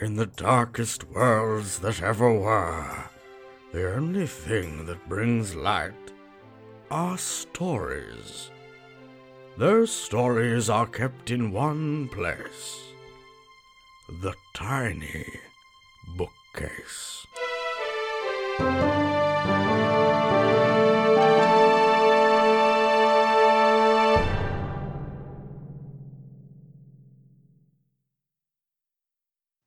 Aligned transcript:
In 0.00 0.16
the 0.16 0.26
darkest 0.26 1.04
worlds 1.04 1.78
that 1.78 2.02
ever 2.02 2.32
were, 2.32 3.04
the 3.72 3.94
only 3.94 4.26
thing 4.26 4.86
that 4.86 5.08
brings 5.08 5.54
light 5.54 5.94
are 6.90 7.16
stories. 7.16 8.50
Those 9.56 9.92
stories 9.92 10.68
are 10.68 10.86
kept 10.86 11.30
in 11.30 11.52
one 11.52 12.08
place 12.08 12.80
the 14.08 14.34
tiny 14.52 15.26
bookcase. 16.16 17.26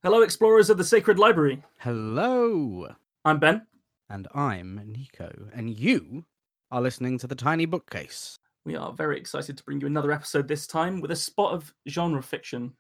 Hello, 0.08 0.22
explorers 0.22 0.70
of 0.70 0.78
the 0.78 0.86
Sacred 0.86 1.20
Library. 1.20 1.62
Hello, 1.80 2.88
I'm 3.26 3.40
Ben. 3.40 3.68
and 4.10 4.26
I'm 4.34 4.80
Nico, 4.86 5.50
and 5.54 5.70
you 5.78 6.24
are 6.72 6.82
listening 6.82 7.18
to 7.18 7.28
the 7.28 7.36
Tiny 7.36 7.66
Bookcase. 7.66 8.40
We 8.64 8.78
are 8.78 8.94
very 8.94 9.18
excited 9.18 9.58
to 9.58 9.64
bring 9.66 9.82
you 9.82 9.88
another 9.88 10.14
episode 10.14 10.48
this 10.48 10.66
time 10.66 11.02
with 11.02 11.12
a 11.12 11.16
spot 11.18 11.54
of 11.54 11.74
genre 11.90 12.24
fiction. 12.24 12.72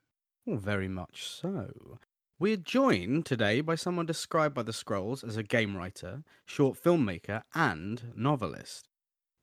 Oh, 0.48 0.56
very 0.56 0.88
much 0.88 1.28
so. 1.28 2.00
We're 2.40 2.56
joined 2.56 3.26
today 3.26 3.60
by 3.60 3.76
someone 3.76 4.06
described 4.06 4.56
by 4.56 4.64
the 4.64 4.72
Scrolls 4.72 5.22
as 5.22 5.36
a 5.36 5.44
game 5.44 5.76
writer, 5.76 6.24
short 6.46 6.82
filmmaker, 6.82 7.42
and 7.54 8.14
novelist. 8.16 8.88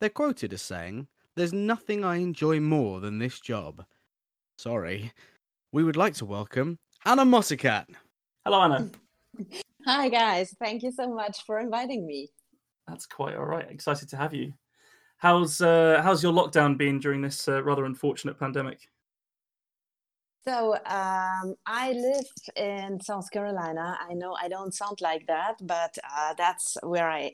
They're 0.00 0.08
quoted 0.08 0.54
as 0.54 0.62
saying, 0.62 1.08
There's 1.36 1.52
nothing 1.52 2.02
I 2.02 2.16
enjoy 2.16 2.60
more 2.60 3.00
than 3.00 3.18
this 3.18 3.40
job. 3.40 3.84
Sorry. 4.56 5.12
We 5.70 5.84
would 5.84 5.96
like 5.96 6.14
to 6.14 6.24
welcome 6.24 6.78
Anna 7.06 7.24
Mocikat. 7.24 7.86
Hello, 8.44 8.62
Anna. 8.62 8.90
Hi 9.86 10.08
guys, 10.08 10.54
thank 10.58 10.82
you 10.82 10.90
so 10.90 11.12
much 11.12 11.44
for 11.44 11.60
inviting 11.60 12.06
me. 12.06 12.30
That's 12.88 13.04
quite 13.04 13.36
all 13.36 13.44
right. 13.44 13.70
Excited 13.70 14.08
to 14.08 14.16
have 14.16 14.32
you. 14.32 14.54
How's 15.18 15.60
uh, 15.60 16.00
how's 16.02 16.22
your 16.22 16.32
lockdown 16.32 16.78
been 16.78 16.98
during 16.98 17.20
this 17.20 17.46
uh, 17.46 17.62
rather 17.62 17.84
unfortunate 17.84 18.38
pandemic? 18.38 18.88
So 20.46 20.74
um, 20.86 21.54
I 21.66 21.92
live 21.92 22.26
in 22.56 23.00
South 23.00 23.30
Carolina. 23.30 23.98
I 24.00 24.14
know 24.14 24.36
I 24.42 24.48
don't 24.48 24.74
sound 24.74 25.00
like 25.00 25.26
that, 25.26 25.56
but 25.62 25.96
uh, 26.16 26.34
that's 26.38 26.76
where 26.82 27.10
I 27.10 27.32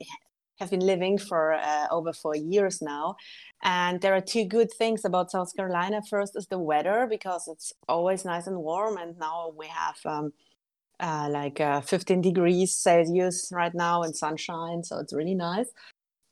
have 0.61 0.69
been 0.69 0.85
living 0.85 1.17
for 1.17 1.53
uh, 1.53 1.87
over 1.91 2.13
four 2.13 2.35
years 2.35 2.81
now. 2.81 3.15
And 3.63 3.99
there 3.99 4.13
are 4.13 4.21
two 4.21 4.45
good 4.45 4.71
things 4.71 5.03
about 5.03 5.31
South 5.31 5.53
Carolina. 5.55 6.01
First 6.09 6.37
is 6.37 6.47
the 6.47 6.59
weather 6.59 7.07
because 7.09 7.47
it's 7.47 7.73
always 7.89 8.23
nice 8.23 8.47
and 8.47 8.57
warm, 8.57 8.97
and 8.97 9.17
now 9.17 9.51
we 9.57 9.67
have 9.67 9.97
um, 10.05 10.31
uh, 10.99 11.27
like 11.29 11.59
uh, 11.59 11.81
15 11.81 12.21
degrees 12.21 12.73
Celsius 12.73 13.49
right 13.51 13.73
now 13.73 14.03
and 14.03 14.15
sunshine, 14.15 14.83
so 14.83 14.99
it's 14.99 15.13
really 15.13 15.35
nice. 15.35 15.69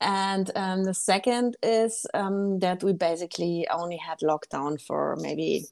And 0.00 0.50
um, 0.54 0.84
the 0.84 0.94
second 0.94 1.56
is 1.62 2.06
um, 2.14 2.60
that 2.60 2.82
we 2.82 2.92
basically 2.94 3.66
only 3.70 3.98
had 3.98 4.18
lockdown 4.20 4.80
for 4.80 5.16
maybe 5.20 5.66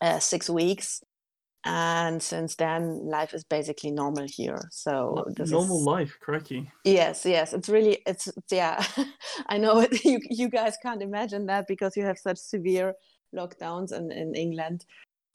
uh, 0.00 0.18
six 0.18 0.50
weeks. 0.50 1.02
And 1.64 2.22
since 2.22 2.56
then, 2.56 3.06
life 3.06 3.32
is 3.32 3.42
basically 3.44 3.90
normal 3.90 4.26
here. 4.28 4.68
So 4.70 5.24
this 5.34 5.50
Normal 5.50 5.80
is, 5.80 5.86
life, 5.86 6.18
crikey. 6.20 6.70
Yes, 6.84 7.24
yes, 7.24 7.54
it's 7.54 7.68
really 7.70 8.02
it's 8.06 8.28
it's- 8.28 8.52
yeah. 8.52 8.84
I 9.46 9.56
know 9.58 9.80
it, 9.80 10.04
you 10.04 10.20
you 10.28 10.48
guys 10.48 10.76
can't 10.82 11.02
imagine 11.02 11.46
that 11.46 11.66
because 11.66 11.96
you 11.96 12.04
have 12.04 12.18
such 12.18 12.38
severe 12.38 12.94
lockdowns 13.34 13.92
in 13.92 14.12
in 14.12 14.34
England. 14.34 14.84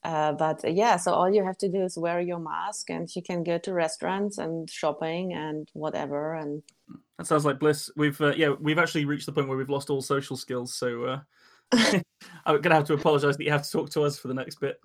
Uh, 0.03 0.31
but 0.31 0.63
uh, 0.63 0.69
yeah, 0.69 0.95
so 0.95 1.11
all 1.13 1.33
you 1.33 1.43
have 1.43 1.57
to 1.57 1.67
do 1.67 1.81
is 1.83 1.97
wear 1.97 2.21
your 2.21 2.39
mask, 2.39 2.89
and 2.89 3.13
you 3.15 3.21
can 3.21 3.43
go 3.43 3.57
to 3.57 3.73
restaurants 3.73 4.37
and 4.37 4.69
shopping 4.69 5.33
and 5.33 5.67
whatever. 5.73 6.35
And 6.35 6.63
That 7.17 7.27
sounds 7.27 7.43
like 7.43 7.59
bliss. 7.59 7.89
We've 7.97 8.19
uh, 8.21 8.33
yeah, 8.37 8.53
we've 8.59 8.79
actually 8.79 9.05
reached 9.05 9.25
the 9.25 9.31
point 9.33 9.47
where 9.47 9.57
we've 9.57 9.69
lost 9.69 9.89
all 9.89 10.01
social 10.01 10.37
skills. 10.37 10.75
So 10.75 11.03
uh, 11.05 11.19
I'm 12.45 12.61
gonna 12.61 12.75
have 12.75 12.85
to 12.85 12.93
apologise 12.93 13.35
that 13.35 13.43
you 13.43 13.51
have 13.51 13.63
to 13.63 13.71
talk 13.71 13.89
to 13.91 14.03
us 14.03 14.17
for 14.19 14.27
the 14.27 14.35
next 14.35 14.59
bit. 14.61 14.79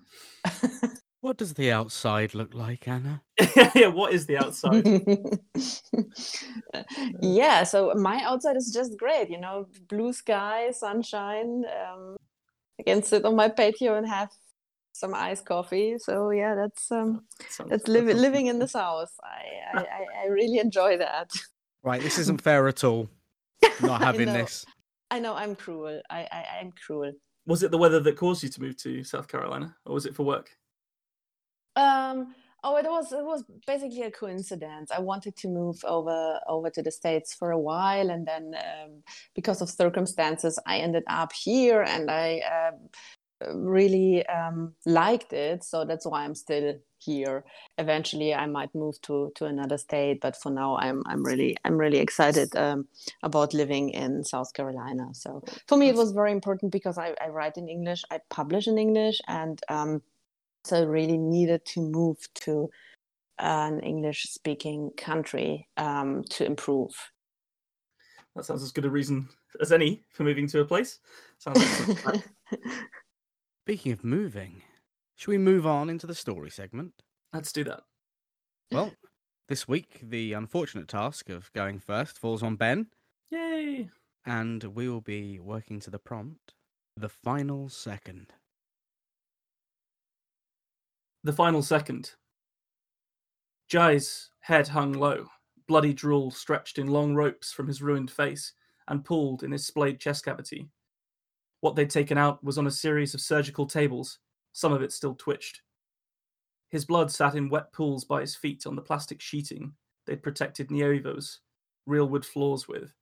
What 1.25 1.37
does 1.37 1.55
the 1.55 1.71
outside 1.71 2.35
look 2.35 2.53
like, 2.53 2.87
Anna? 2.87 3.23
yeah, 3.73 3.87
what 3.87 4.13
is 4.13 4.27
the 4.27 4.37
outside? 4.37 4.85
yeah, 7.19 7.63
so 7.63 7.95
my 7.95 8.21
outside 8.23 8.57
is 8.57 8.71
just 8.71 8.95
great. 8.95 9.31
You 9.31 9.39
know, 9.39 9.65
blue 9.89 10.13
sky, 10.13 10.69
sunshine. 10.69 11.63
Um, 11.65 12.15
I 12.79 12.83
can 12.83 13.01
sit 13.01 13.25
on 13.25 13.35
my 13.35 13.49
patio 13.49 13.95
and 13.95 14.07
have 14.07 14.29
some 14.91 15.15
iced 15.15 15.45
coffee. 15.45 15.97
So 15.97 16.29
yeah, 16.29 16.53
that's 16.53 16.91
um, 16.91 17.25
Sounds- 17.49 17.71
that's 17.71 17.83
that 17.85 17.91
living 17.91 18.17
living 18.17 18.45
in 18.45 18.59
the 18.59 18.67
south. 18.67 19.11
I, 19.23 19.79
I 19.79 19.81
I 19.99 20.25
I 20.25 20.27
really 20.27 20.59
enjoy 20.59 20.99
that. 20.99 21.31
Right, 21.81 22.03
this 22.03 22.19
isn't 22.19 22.39
fair 22.39 22.67
at 22.67 22.83
all. 22.83 23.09
Not 23.81 24.03
having 24.03 24.27
know. 24.27 24.33
this. 24.33 24.63
I 25.09 25.17
know 25.17 25.33
I'm 25.33 25.55
cruel. 25.55 26.03
I, 26.07 26.27
I 26.31 26.45
I'm 26.59 26.71
cruel. 26.85 27.13
Was 27.47 27.63
it 27.63 27.71
the 27.71 27.79
weather 27.79 27.99
that 27.99 28.15
caused 28.15 28.43
you 28.43 28.49
to 28.49 28.61
move 28.61 28.77
to 28.83 29.03
South 29.03 29.27
Carolina, 29.27 29.75
or 29.87 29.95
was 29.95 30.05
it 30.05 30.13
for 30.13 30.23
work? 30.23 30.51
Um. 31.75 32.35
Oh, 32.67 32.77
it 32.77 32.85
was 32.85 33.11
it 33.11 33.23
was 33.23 33.43
basically 33.67 34.01
a 34.01 34.09
coincidence. 34.11 34.89
I 34.89 34.99
wanted 34.99 35.35
to 35.37 35.47
move 35.47 35.77
over 35.85 36.39
over 36.47 36.71
to 36.71 36.81
the 36.81 36.89
states 36.91 37.31
for 37.33 37.51
a 37.51 37.59
while, 37.59 38.09
and 38.09 38.27
then 38.27 38.55
um, 38.55 39.03
because 39.35 39.61
of 39.61 39.69
circumstances, 39.69 40.57
I 40.65 40.77
ended 40.79 41.03
up 41.07 41.31
here, 41.31 41.83
and 41.83 42.09
I 42.09 42.39
uh, 42.39 42.71
really 43.53 44.25
um, 44.27 44.73
liked 44.85 45.33
it. 45.33 45.63
So 45.63 45.85
that's 45.85 46.05
why 46.07 46.23
I'm 46.23 46.35
still 46.35 46.75
here. 46.97 47.43
Eventually, 47.77 48.33
I 48.33 48.47
might 48.47 48.73
move 48.73 48.99
to 49.03 49.31
to 49.35 49.45
another 49.45 49.77
state, 49.77 50.19
but 50.21 50.35
for 50.35 50.49
now, 50.51 50.77
I'm 50.77 51.03
I'm 51.05 51.23
really 51.23 51.55
I'm 51.65 51.77
really 51.77 51.99
excited 51.99 52.55
um, 52.55 52.87
about 53.21 53.53
living 53.53 53.89
in 53.89 54.23
South 54.23 54.53
Carolina. 54.53 55.09
So 55.13 55.43
for 55.67 55.77
me, 55.77 55.89
it 55.89 55.95
was 55.95 56.13
very 56.13 56.31
important 56.31 56.71
because 56.71 56.97
I, 56.97 57.13
I 57.21 57.27
write 57.29 57.57
in 57.57 57.69
English, 57.69 58.03
I 58.09 58.21
publish 58.29 58.67
in 58.67 58.79
English, 58.79 59.21
and 59.27 59.61
um, 59.69 60.01
so 60.65 60.85
really 60.85 61.17
needed 61.17 61.65
to 61.65 61.81
move 61.81 62.17
to 62.35 62.69
an 63.39 63.79
English 63.81 64.23
speaking 64.23 64.91
country 64.97 65.67
um, 65.77 66.23
to 66.29 66.45
improve. 66.45 66.91
That 68.35 68.45
sounds 68.45 68.63
as 68.63 68.71
good 68.71 68.85
a 68.85 68.89
reason 68.89 69.29
as 69.61 69.71
any 69.71 70.03
for 70.11 70.23
moving 70.23 70.47
to 70.47 70.61
a 70.61 70.65
place. 70.65 70.99
Sounds 71.37 72.05
like 72.05 72.23
Speaking 73.65 73.91
of 73.91 74.03
moving, 74.03 74.61
should 75.15 75.31
we 75.31 75.37
move 75.37 75.65
on 75.65 75.89
into 75.89 76.05
the 76.05 76.15
story 76.15 76.49
segment? 76.49 76.93
Let's 77.33 77.51
do 77.51 77.63
that. 77.63 77.81
Well, 78.71 78.91
this 79.47 79.67
week, 79.67 79.99
the 80.01 80.33
unfortunate 80.33 80.87
task 80.87 81.29
of 81.29 81.51
going 81.53 81.79
first 81.79 82.17
falls 82.17 82.43
on 82.43 82.55
Ben, 82.55 82.87
Yay! 83.29 83.89
and 84.25 84.63
we 84.63 84.89
will 84.89 85.01
be 85.01 85.39
working 85.39 85.79
to 85.81 85.89
the 85.89 85.99
prompt 85.99 86.53
The 86.97 87.09
Final 87.09 87.69
Second. 87.69 88.33
The 91.25 91.33
final 91.33 91.63
second. 91.63 92.11
Jai's 93.67 94.29
head 94.41 94.67
hung 94.67 94.93
low, 94.93 95.25
bloody 95.67 95.91
drool 95.91 96.29
stretched 96.29 96.77
in 96.77 96.85
long 96.85 97.15
ropes 97.15 97.51
from 97.51 97.65
his 97.65 97.81
ruined 97.81 98.11
face 98.11 98.53
and 98.87 99.03
pooled 99.03 99.41
in 99.41 99.51
his 99.51 99.65
splayed 99.65 99.99
chest 99.99 100.23
cavity. 100.23 100.69
What 101.61 101.75
they'd 101.75 101.89
taken 101.89 102.19
out 102.19 102.43
was 102.43 102.59
on 102.59 102.67
a 102.67 102.71
series 102.71 103.15
of 103.15 103.21
surgical 103.21 103.65
tables, 103.65 104.19
some 104.53 104.71
of 104.71 104.83
it 104.83 104.91
still 104.91 105.15
twitched. 105.15 105.63
His 106.69 106.85
blood 106.85 107.11
sat 107.11 107.33
in 107.33 107.49
wet 107.49 107.73
pools 107.73 108.05
by 108.05 108.21
his 108.21 108.35
feet 108.35 108.67
on 108.67 108.75
the 108.75 108.83
plastic 108.83 109.19
sheeting 109.19 109.73
they'd 110.05 110.21
protected 110.21 110.69
Nievo's 110.69 111.39
real 111.87 112.07
wood 112.07 112.23
floors 112.23 112.67
with. 112.67 112.93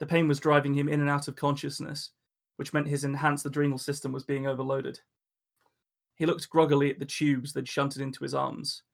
The 0.00 0.06
pain 0.06 0.28
was 0.28 0.38
driving 0.38 0.74
him 0.74 0.86
in 0.86 1.00
and 1.00 1.08
out 1.08 1.28
of 1.28 1.36
consciousness, 1.36 2.10
which 2.56 2.74
meant 2.74 2.88
his 2.88 3.04
enhanced 3.04 3.46
adrenal 3.46 3.78
system 3.78 4.12
was 4.12 4.22
being 4.22 4.46
overloaded. 4.46 5.00
He 6.22 6.26
looked 6.26 6.50
groggily 6.50 6.88
at 6.88 7.00
the 7.00 7.04
tubes 7.04 7.52
they'd 7.52 7.68
shunted 7.68 8.00
into 8.00 8.22
his 8.22 8.32
arms. 8.32 8.84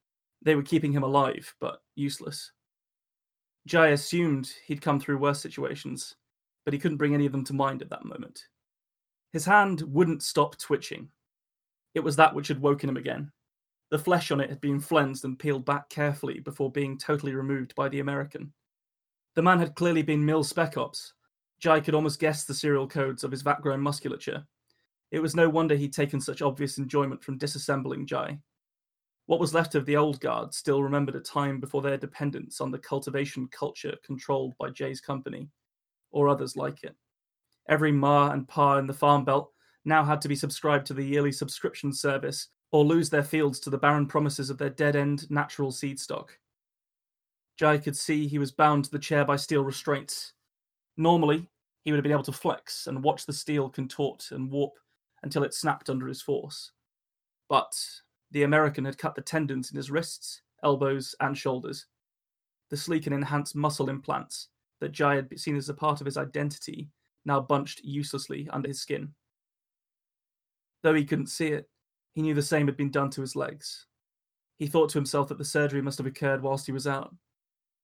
They 0.41 0.54
were 0.54 0.63
keeping 0.63 0.92
him 0.92 1.03
alive, 1.03 1.54
but 1.60 1.83
useless. 1.95 2.53
Jai 3.66 3.89
assumed 3.89 4.51
he'd 4.65 4.80
come 4.80 4.98
through 4.98 5.19
worse 5.19 5.39
situations, 5.39 6.16
but 6.65 6.72
he 6.72 6.80
couldn't 6.80 6.97
bring 6.97 7.13
any 7.13 7.27
of 7.27 7.33
them 7.33 7.45
to 7.45 7.53
mind 7.53 7.83
at 7.83 7.91
that 7.91 8.07
moment. 8.07 8.47
His 9.34 9.45
hand 9.45 9.83
wouldn't 9.83 10.22
stop 10.22 10.57
twitching. 10.57 11.10
It 11.95 12.01
was 12.01 12.16
that 12.16 12.34
which 12.34 12.48
had 12.48 12.63
woken 12.63 12.89
him 12.89 12.97
again. 12.97 13.30
The 13.91 13.98
flesh 13.98 14.30
on 14.30 14.41
it 14.41 14.48
had 14.48 14.63
been 14.63 14.80
flensed 14.80 15.27
and 15.27 15.39
peeled 15.39 15.66
back 15.66 15.91
carefully 15.91 16.41
before 16.41 16.72
being 16.72 16.97
totally 16.97 17.34
removed 17.34 17.75
by 17.75 17.91
the 17.91 18.01
American. 18.01 18.54
The 19.34 19.42
man 19.42 19.59
had 19.59 19.75
clearly 19.75 20.01
been 20.01 20.25
Mill 20.25 20.45
Spec 20.45 20.78
Ops. 20.78 21.13
Jai 21.59 21.80
could 21.80 21.95
almost 21.95 22.21
guess 22.21 22.45
the 22.45 22.54
serial 22.54 22.89
codes 22.89 23.22
of 23.22 23.30
his 23.30 23.42
vat 23.42 23.60
grown 23.60 23.83
musculature. 23.83 24.47
It 25.10 25.21
was 25.21 25.34
no 25.34 25.49
wonder 25.49 25.75
he'd 25.75 25.93
taken 25.93 26.21
such 26.21 26.43
obvious 26.43 26.78
enjoyment 26.78 27.22
from 27.22 27.39
disassembling 27.39 28.07
Jai. 28.07 28.39
What 29.27 29.41
was 29.41 29.55
left 29.55 29.75
of 29.75 29.87
the 29.87 29.97
old 29.97 30.21
guard 30.21 30.55
still 30.55 30.83
remembered 30.83 31.15
a 31.15 31.21
time 31.21 31.60
before 31.60 31.83
their 31.83 31.97
dependence 31.97 32.60
on 32.60 32.71
the 32.71 32.78
cultivation 32.78 33.49
culture 33.49 33.95
controlled 34.05 34.55
by 34.59 34.71
Jai's 34.71 35.01
company, 35.01 35.49
or 36.10 36.28
others 36.28 36.57
like 36.57 36.83
it. 36.84 36.97
Every 37.69 37.93
Ma 37.93 38.31
and 38.31 38.49
Pa 38.49 38.78
in 38.78 38.87
the 38.87 38.95
Farm 38.95 39.25
Belt 39.25 39.53
now 39.84 40.05
had 40.05 40.21
to 40.22 40.28
be 40.28 40.37
subscribed 40.37 40.87
to 40.87 40.95
the 40.95 41.05
yearly 41.05 41.33
subscription 41.33 41.93
service 41.93 42.49
or 42.72 42.84
lose 42.84 43.11
their 43.11 43.22
fields 43.22 43.61
to 43.61 43.71
the 43.71 43.78
barren 43.78 44.07
promises 44.07 44.51
of 44.51 44.59
their 44.59 44.71
dead 44.71 44.97
end 44.97 45.31
natural 45.31 45.71
seed 45.71 45.99
stock. 45.99 46.39
Jai 47.59 47.78
could 47.78 47.97
see 47.97 48.27
he 48.27 48.39
was 48.39 48.53
bound 48.53 48.84
to 48.84 48.91
the 48.91 48.99
chair 48.99 49.25
by 49.25 49.37
steel 49.37 49.65
restraints. 49.65 50.33
Normally, 50.97 51.49
he 51.84 51.91
would 51.91 51.97
have 51.97 52.03
been 52.03 52.13
able 52.13 52.22
to 52.25 52.33
flex 52.33 52.87
and 52.87 53.03
watch 53.03 53.27
the 53.27 53.33
steel 53.33 53.69
contort 53.69 54.31
and 54.31 54.51
warp 54.51 54.75
until 55.22 55.42
it 55.42 55.54
snapped 55.54 55.91
under 55.91 56.06
his 56.06 56.22
force. 56.22 56.72
But 57.48 57.72
the 58.30 58.42
American 58.42 58.84
had 58.84 58.98
cut 58.98 59.15
the 59.15 59.22
tendons 59.22 59.70
in 59.70 59.76
his 59.76 59.91
wrists, 59.91 60.42
elbows, 60.62 61.15
and 61.20 61.36
shoulders. 61.36 61.86
The 62.70 62.76
sleek 62.76 63.06
and 63.06 63.15
enhanced 63.15 63.56
muscle 63.56 63.88
implants 63.88 64.48
that 64.80 64.92
Jai 64.92 65.16
had 65.16 65.38
seen 65.38 65.56
as 65.56 65.68
a 65.68 65.74
part 65.74 66.00
of 66.00 66.04
his 66.04 66.16
identity 66.16 66.91
now 67.24 67.41
bunched 67.41 67.80
uselessly 67.82 68.48
under 68.53 68.68
his 68.68 68.80
skin. 68.80 69.15
Though 70.82 70.94
he 70.94 71.04
couldn't 71.04 71.28
see 71.28 71.48
it, 71.48 71.68
he 72.12 72.22
knew 72.22 72.34
the 72.34 72.42
same 72.42 72.66
had 72.66 72.76
been 72.76 72.91
done 72.91 73.10
to 73.10 73.20
his 73.20 73.36
legs. 73.36 73.86
He 74.59 74.66
thought 74.66 74.91
to 74.91 74.98
himself 74.98 75.28
that 75.28 75.38
the 75.38 75.44
surgery 75.44 75.82
must 75.82 75.98
have 75.98 76.06
occurred 76.06 76.42
whilst 76.42 76.66
he 76.66 76.72
was 76.72 76.86
out. 76.86 77.15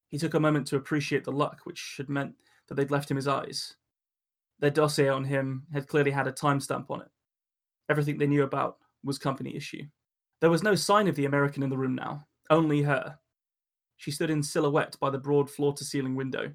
He 0.09 0.17
took 0.17 0.33
a 0.33 0.39
moment 0.39 0.67
to 0.67 0.75
appreciate 0.75 1.23
the 1.23 1.31
luck 1.31 1.61
which 1.63 1.95
had 1.97 2.09
meant 2.09 2.35
that 2.67 2.75
they'd 2.75 2.91
left 2.91 3.09
him 3.09 3.17
his 3.17 3.27
eyes. 3.27 3.75
Their 4.59 4.71
dossier 4.71 5.09
on 5.09 5.25
him 5.25 5.65
had 5.73 5.87
clearly 5.87 6.11
had 6.11 6.27
a 6.27 6.31
timestamp 6.31 6.89
on 6.89 7.01
it. 7.01 7.07
Everything 7.89 8.17
they 8.17 8.27
knew 8.27 8.43
about 8.43 8.77
was 9.03 9.17
company 9.17 9.55
issue. 9.55 9.83
There 10.41 10.49
was 10.49 10.63
no 10.63 10.75
sign 10.75 11.07
of 11.07 11.15
the 11.15 11.25
American 11.25 11.63
in 11.63 11.69
the 11.69 11.77
room 11.77 11.95
now, 11.95 12.27
only 12.49 12.81
her. 12.81 13.17
She 13.97 14.11
stood 14.11 14.29
in 14.29 14.43
silhouette 14.43 14.97
by 14.99 15.09
the 15.09 15.17
broad 15.17 15.49
floor 15.49 15.73
to 15.73 15.85
ceiling 15.85 16.15
window. 16.15 16.51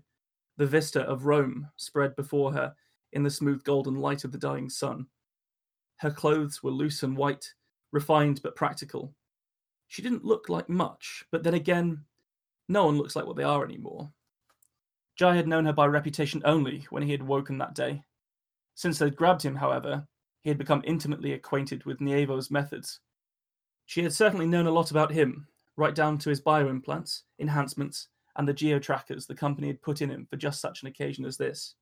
The 0.56 0.66
vista 0.66 1.02
of 1.02 1.24
Rome 1.24 1.68
spread 1.76 2.14
before 2.16 2.52
her 2.52 2.74
in 3.12 3.22
the 3.22 3.30
smooth 3.30 3.64
golden 3.64 3.96
light 3.96 4.24
of 4.24 4.32
the 4.32 4.38
dying 4.38 4.68
sun. 4.68 5.06
Her 5.96 6.10
clothes 6.10 6.62
were 6.62 6.70
loose 6.70 7.02
and 7.02 7.16
white, 7.16 7.52
refined 7.92 8.40
but 8.42 8.56
practical. 8.56 9.14
She 9.88 10.02
didn't 10.02 10.24
look 10.24 10.48
like 10.48 10.68
much, 10.68 11.24
but 11.30 11.42
then 11.42 11.54
again, 11.54 12.04
no 12.68 12.86
one 12.86 12.96
looks 12.96 13.16
like 13.16 13.26
what 13.26 13.36
they 13.36 13.42
are 13.42 13.64
anymore. 13.64 14.12
Jai 15.16 15.34
had 15.34 15.48
known 15.48 15.66
her 15.66 15.72
by 15.72 15.86
reputation 15.86 16.40
only 16.44 16.86
when 16.90 17.02
he 17.02 17.10
had 17.10 17.22
woken 17.22 17.58
that 17.58 17.74
day. 17.74 18.02
Since 18.74 18.98
they'd 18.98 19.16
grabbed 19.16 19.42
him, 19.42 19.56
however, 19.56 20.06
he 20.42 20.50
had 20.50 20.58
become 20.58 20.82
intimately 20.84 21.32
acquainted 21.32 21.84
with 21.84 22.00
Nievo's 22.00 22.50
methods. 22.50 23.00
She 23.86 24.02
had 24.02 24.12
certainly 24.12 24.46
known 24.46 24.66
a 24.66 24.72
lot 24.72 24.90
about 24.90 25.12
him, 25.12 25.46
right 25.76 25.94
down 25.94 26.18
to 26.18 26.30
his 26.30 26.40
bioimplants, 26.40 27.22
enhancements, 27.38 28.08
and 28.36 28.46
the 28.46 28.54
geo-trackers 28.54 29.26
the 29.26 29.34
company 29.34 29.66
had 29.66 29.82
put 29.82 30.00
in 30.00 30.10
him 30.10 30.26
for 30.30 30.36
just 30.36 30.60
such 30.60 30.82
an 30.82 30.88
occasion 30.88 31.24
as 31.24 31.36
this. 31.36 31.74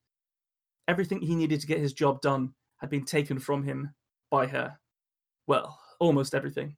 Everything 0.88 1.20
he 1.20 1.34
needed 1.34 1.60
to 1.60 1.66
get 1.66 1.81
his 1.81 1.93
job 1.93 2.20
done 2.20 2.55
had 2.78 2.90
been 2.90 3.05
taken 3.05 3.38
from 3.38 3.62
him 3.62 3.94
by 4.31 4.46
her. 4.46 4.78
Well, 5.46 5.78
almost 6.00 6.34
everything. 6.34 6.76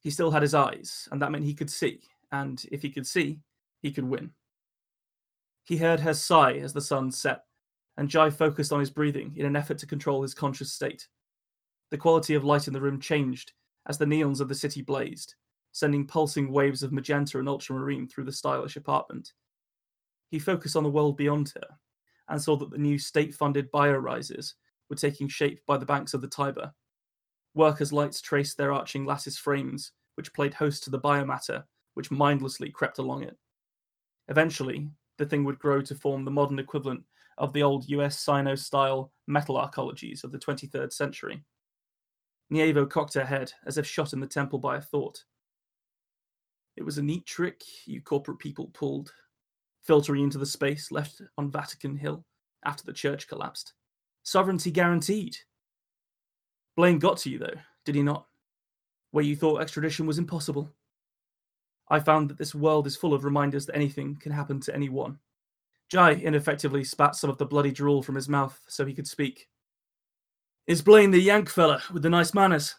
He 0.00 0.10
still 0.10 0.30
had 0.30 0.42
his 0.42 0.54
eyes, 0.54 1.08
and 1.10 1.20
that 1.20 1.30
meant 1.30 1.44
he 1.44 1.54
could 1.54 1.70
see, 1.70 2.00
and 2.30 2.64
if 2.70 2.82
he 2.82 2.90
could 2.90 3.06
see, 3.06 3.40
he 3.80 3.90
could 3.90 4.04
win. 4.04 4.30
He 5.64 5.76
heard 5.76 6.00
her 6.00 6.14
sigh 6.14 6.54
as 6.54 6.72
the 6.72 6.80
sun 6.80 7.10
set, 7.12 7.44
and 7.96 8.08
Jai 8.08 8.30
focused 8.30 8.72
on 8.72 8.80
his 8.80 8.90
breathing 8.90 9.32
in 9.36 9.46
an 9.46 9.56
effort 9.56 9.78
to 9.78 9.86
control 9.86 10.22
his 10.22 10.34
conscious 10.34 10.72
state. 10.72 11.08
The 11.90 11.98
quality 11.98 12.34
of 12.34 12.44
light 12.44 12.66
in 12.66 12.72
the 12.72 12.80
room 12.80 13.00
changed 13.00 13.52
as 13.86 13.98
the 13.98 14.04
neons 14.04 14.40
of 14.40 14.48
the 14.48 14.54
city 14.54 14.82
blazed, 14.82 15.34
sending 15.72 16.06
pulsing 16.06 16.52
waves 16.52 16.82
of 16.82 16.92
magenta 16.92 17.38
and 17.38 17.48
ultramarine 17.48 18.08
through 18.08 18.24
the 18.24 18.32
stylish 18.32 18.76
apartment. 18.76 19.32
He 20.30 20.38
focused 20.38 20.76
on 20.76 20.84
the 20.84 20.90
world 20.90 21.16
beyond 21.16 21.52
her 21.54 21.78
and 22.28 22.40
saw 22.40 22.56
that 22.56 22.70
the 22.70 22.78
new 22.78 22.98
state 22.98 23.34
funded 23.34 23.70
biorises 23.70 24.54
were 24.88 24.96
taking 24.96 25.28
shape 25.28 25.60
by 25.66 25.76
the 25.76 25.86
banks 25.86 26.14
of 26.14 26.22
the 26.22 26.28
Tiber. 26.28 26.72
Workers' 27.54 27.92
lights 27.92 28.20
traced 28.20 28.56
their 28.56 28.72
arching 28.72 29.04
lattice 29.04 29.36
frames, 29.36 29.92
which 30.14 30.32
played 30.32 30.54
host 30.54 30.84
to 30.84 30.90
the 30.90 31.00
biomatter 31.00 31.64
which 31.94 32.10
mindlessly 32.10 32.70
crept 32.70 32.98
along 32.98 33.22
it. 33.22 33.36
Eventually, 34.28 34.88
the 35.18 35.26
thing 35.26 35.44
would 35.44 35.58
grow 35.58 35.82
to 35.82 35.94
form 35.94 36.24
the 36.24 36.30
modern 36.30 36.58
equivalent 36.58 37.02
of 37.42 37.52
the 37.52 37.62
old 37.62 37.88
US 37.88 38.18
Sino 38.20 38.54
style 38.54 39.10
metal 39.26 39.56
arcologies 39.56 40.22
of 40.22 40.30
the 40.30 40.38
23rd 40.38 40.92
century. 40.92 41.42
Nievo 42.52 42.88
cocked 42.88 43.14
her 43.14 43.24
head 43.24 43.52
as 43.66 43.76
if 43.76 43.86
shot 43.86 44.12
in 44.12 44.20
the 44.20 44.28
temple 44.28 44.60
by 44.60 44.76
a 44.76 44.80
thought. 44.80 45.24
It 46.76 46.84
was 46.84 46.98
a 46.98 47.02
neat 47.02 47.26
trick 47.26 47.60
you 47.84 48.00
corporate 48.00 48.38
people 48.38 48.70
pulled, 48.72 49.12
filtering 49.82 50.22
into 50.22 50.38
the 50.38 50.46
space 50.46 50.92
left 50.92 51.20
on 51.36 51.50
Vatican 51.50 51.96
Hill 51.96 52.24
after 52.64 52.84
the 52.84 52.92
church 52.92 53.26
collapsed. 53.26 53.72
Sovereignty 54.22 54.70
guaranteed. 54.70 55.36
Blaine 56.76 57.00
got 57.00 57.16
to 57.18 57.30
you, 57.30 57.38
though, 57.38 57.60
did 57.84 57.96
he 57.96 58.04
not? 58.04 58.26
Where 59.10 59.24
you 59.24 59.34
thought 59.34 59.60
extradition 59.60 60.06
was 60.06 60.18
impossible. 60.18 60.72
I 61.88 61.98
found 61.98 62.30
that 62.30 62.38
this 62.38 62.54
world 62.54 62.86
is 62.86 62.96
full 62.96 63.12
of 63.12 63.24
reminders 63.24 63.66
that 63.66 63.76
anything 63.76 64.16
can 64.20 64.30
happen 64.30 64.60
to 64.60 64.74
anyone. 64.74 65.18
Jai 65.92 66.12
ineffectively 66.12 66.84
spat 66.84 67.14
some 67.14 67.28
of 67.28 67.36
the 67.36 67.44
bloody 67.44 67.70
drool 67.70 68.02
from 68.02 68.14
his 68.14 68.26
mouth 68.26 68.58
so 68.66 68.86
he 68.86 68.94
could 68.94 69.06
speak. 69.06 69.46
Is 70.66 70.80
Blaine 70.80 71.10
the 71.10 71.20
Yank 71.20 71.50
fella 71.50 71.82
with 71.92 72.02
the 72.02 72.08
nice 72.08 72.32
manners? 72.32 72.76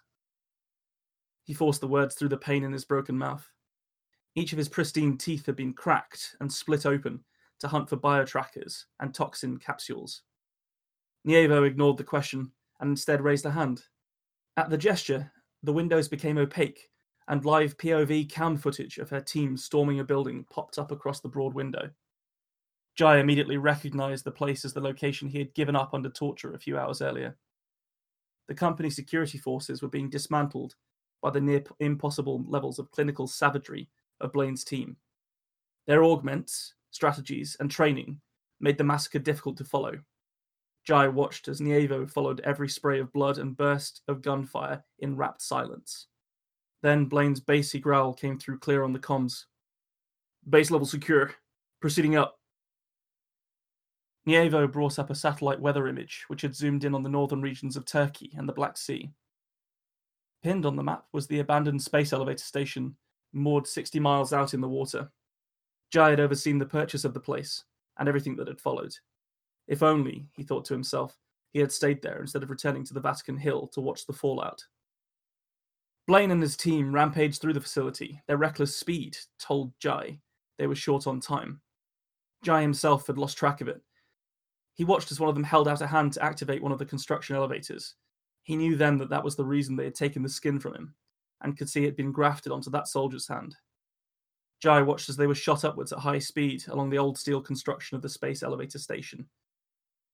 He 1.43 1.53
forced 1.53 1.79
the 1.79 1.87
words 1.87 2.15
through 2.15 2.29
the 2.29 2.37
pain 2.37 2.63
in 2.63 2.71
his 2.71 2.85
broken 2.85 3.15
mouth. 3.15 3.47
Each 4.33 4.51
of 4.51 4.57
his 4.57 4.67
pristine 4.67 5.15
teeth 5.15 5.45
had 5.45 5.55
been 5.55 5.73
cracked 5.73 6.35
and 6.39 6.51
split 6.51 6.87
open 6.87 7.23
to 7.59 7.67
hunt 7.67 7.87
for 7.87 7.97
biotrackers 7.97 8.85
and 8.99 9.13
toxin 9.13 9.59
capsules. 9.59 10.23
Nievo 11.23 11.67
ignored 11.67 11.97
the 11.97 12.03
question 12.03 12.51
and 12.79 12.89
instead 12.89 13.21
raised 13.21 13.45
a 13.45 13.51
hand. 13.51 13.83
At 14.57 14.71
the 14.71 14.77
gesture, 14.77 15.31
the 15.61 15.71
windows 15.71 16.07
became 16.07 16.39
opaque 16.39 16.89
and 17.27 17.45
live 17.45 17.77
POV 17.77 18.31
cam 18.31 18.57
footage 18.57 18.97
of 18.97 19.11
her 19.11 19.21
team 19.21 19.55
storming 19.55 19.99
a 19.99 20.03
building 20.03 20.47
popped 20.49 20.79
up 20.79 20.89
across 20.89 21.19
the 21.19 21.29
broad 21.29 21.53
window. 21.53 21.91
Jai 22.95 23.17
immediately 23.19 23.57
recognized 23.57 24.23
the 24.23 24.31
place 24.31 24.65
as 24.65 24.73
the 24.73 24.81
location 24.81 25.27
he 25.27 25.39
had 25.39 25.53
given 25.55 25.75
up 25.75 25.93
under 25.93 26.09
torture 26.09 26.53
a 26.53 26.59
few 26.59 26.77
hours 26.77 27.01
earlier. 27.01 27.35
The 28.47 28.53
company 28.53 28.89
security 28.89 29.37
forces 29.37 29.81
were 29.81 29.87
being 29.87 30.09
dismantled 30.09 30.75
by 31.21 31.31
the 31.31 31.41
near 31.41 31.63
impossible 31.79 32.43
levels 32.47 32.77
of 32.77 32.91
clinical 32.91 33.25
savagery 33.25 33.89
of 34.21 34.33
Blaine's 34.33 34.63
team. 34.63 34.97
Their 35.87 36.03
augments, 36.03 36.75
strategies, 36.91 37.57
and 37.59 37.71
training 37.71 38.19
made 38.59 38.77
the 38.77 38.83
massacre 38.83 39.19
difficult 39.19 39.57
to 39.57 39.65
follow. 39.65 39.99
Jai 40.85 41.07
watched 41.07 41.47
as 41.47 41.61
Nievo 41.61 42.09
followed 42.09 42.41
every 42.41 42.67
spray 42.67 42.99
of 42.99 43.11
blood 43.13 43.37
and 43.37 43.55
burst 43.55 44.01
of 44.07 44.21
gunfire 44.21 44.83
in 44.99 45.15
rapt 45.15 45.41
silence. 45.41 46.07
Then 46.81 47.05
Blaine's 47.05 47.39
bassy 47.39 47.79
growl 47.79 48.13
came 48.13 48.37
through 48.37 48.59
clear 48.59 48.83
on 48.83 48.91
the 48.91 48.99
comms. 48.99 49.45
Base 50.49 50.69
level 50.69 50.85
secure. 50.85 51.33
Proceeding 51.79 52.17
up. 52.17 52.37
Nievo 54.27 54.71
brought 54.71 54.99
up 54.99 55.09
a 55.09 55.15
satellite 55.15 55.59
weather 55.59 55.87
image 55.87 56.23
which 56.27 56.41
had 56.41 56.55
zoomed 56.55 56.85
in 56.85 56.95
on 56.95 57.03
the 57.03 57.09
northern 57.09 57.41
regions 57.41 57.75
of 57.75 57.85
Turkey 57.85 58.31
and 58.37 58.47
the 58.47 58.53
Black 58.53 58.77
Sea. 58.77 59.11
Pinned 60.41 60.65
on 60.65 60.75
the 60.75 60.83
map 60.83 61.05
was 61.11 61.27
the 61.27 61.39
abandoned 61.39 61.81
space 61.81 62.13
elevator 62.13 62.43
station, 62.43 62.95
moored 63.33 63.67
60 63.67 63.99
miles 63.99 64.31
out 64.31 64.53
in 64.53 64.61
the 64.61 64.69
water. 64.69 65.11
Jai 65.91 66.11
had 66.11 66.19
overseen 66.19 66.57
the 66.57 66.65
purchase 66.65 67.05
of 67.05 67.13
the 67.13 67.19
place 67.19 67.63
and 67.97 68.07
everything 68.07 68.35
that 68.37 68.47
had 68.47 68.61
followed. 68.61 68.95
If 69.67 69.83
only, 69.83 70.27
he 70.33 70.43
thought 70.43 70.65
to 70.65 70.73
himself, 70.73 71.17
he 71.51 71.59
had 71.59 71.71
stayed 71.71 72.01
there 72.01 72.19
instead 72.19 72.43
of 72.43 72.49
returning 72.49 72.83
to 72.85 72.93
the 72.93 72.99
Vatican 72.99 73.37
Hill 73.37 73.67
to 73.67 73.81
watch 73.81 74.05
the 74.05 74.13
fallout. 74.13 74.65
Blaine 76.07 76.31
and 76.31 76.41
his 76.41 76.57
team 76.57 76.93
rampaged 76.93 77.41
through 77.41 77.53
the 77.53 77.61
facility. 77.61 78.21
Their 78.27 78.37
reckless 78.37 78.75
speed 78.75 79.17
told 79.39 79.71
Jai 79.79 80.19
they 80.57 80.67
were 80.67 80.75
short 80.75 81.07
on 81.07 81.19
time. 81.19 81.61
Jai 82.43 82.61
himself 82.61 83.07
had 83.07 83.17
lost 83.17 83.37
track 83.37 83.61
of 83.61 83.67
it. 83.67 83.81
He 84.75 84.83
watched 84.83 85.11
as 85.11 85.19
one 85.19 85.29
of 85.29 85.35
them 85.35 85.43
held 85.43 85.67
out 85.67 85.81
a 85.81 85.87
hand 85.87 86.13
to 86.13 86.23
activate 86.23 86.61
one 86.61 86.71
of 86.71 86.79
the 86.79 86.85
construction 86.85 87.35
elevators. 87.35 87.95
He 88.41 88.55
knew 88.55 88.75
then 88.75 88.97
that 88.97 89.09
that 89.09 89.23
was 89.23 89.35
the 89.35 89.45
reason 89.45 89.75
they 89.75 89.83
had 89.85 89.95
taken 89.95 90.23
the 90.23 90.29
skin 90.29 90.59
from 90.59 90.73
him, 90.73 90.95
and 91.41 91.57
could 91.57 91.69
see 91.69 91.85
it 91.85 91.95
being 91.95 92.11
grafted 92.11 92.51
onto 92.51 92.69
that 92.71 92.87
soldier's 92.87 93.27
hand. 93.27 93.55
Jai 94.59 94.81
watched 94.81 95.09
as 95.09 95.17
they 95.17 95.27
were 95.27 95.35
shot 95.35 95.63
upwards 95.63 95.91
at 95.91 95.99
high 95.99 96.19
speed 96.19 96.63
along 96.69 96.89
the 96.89 96.97
old 96.97 97.17
steel 97.17 97.41
construction 97.41 97.95
of 97.95 98.01
the 98.01 98.09
space 98.09 98.43
elevator 98.43 98.79
station. 98.79 99.27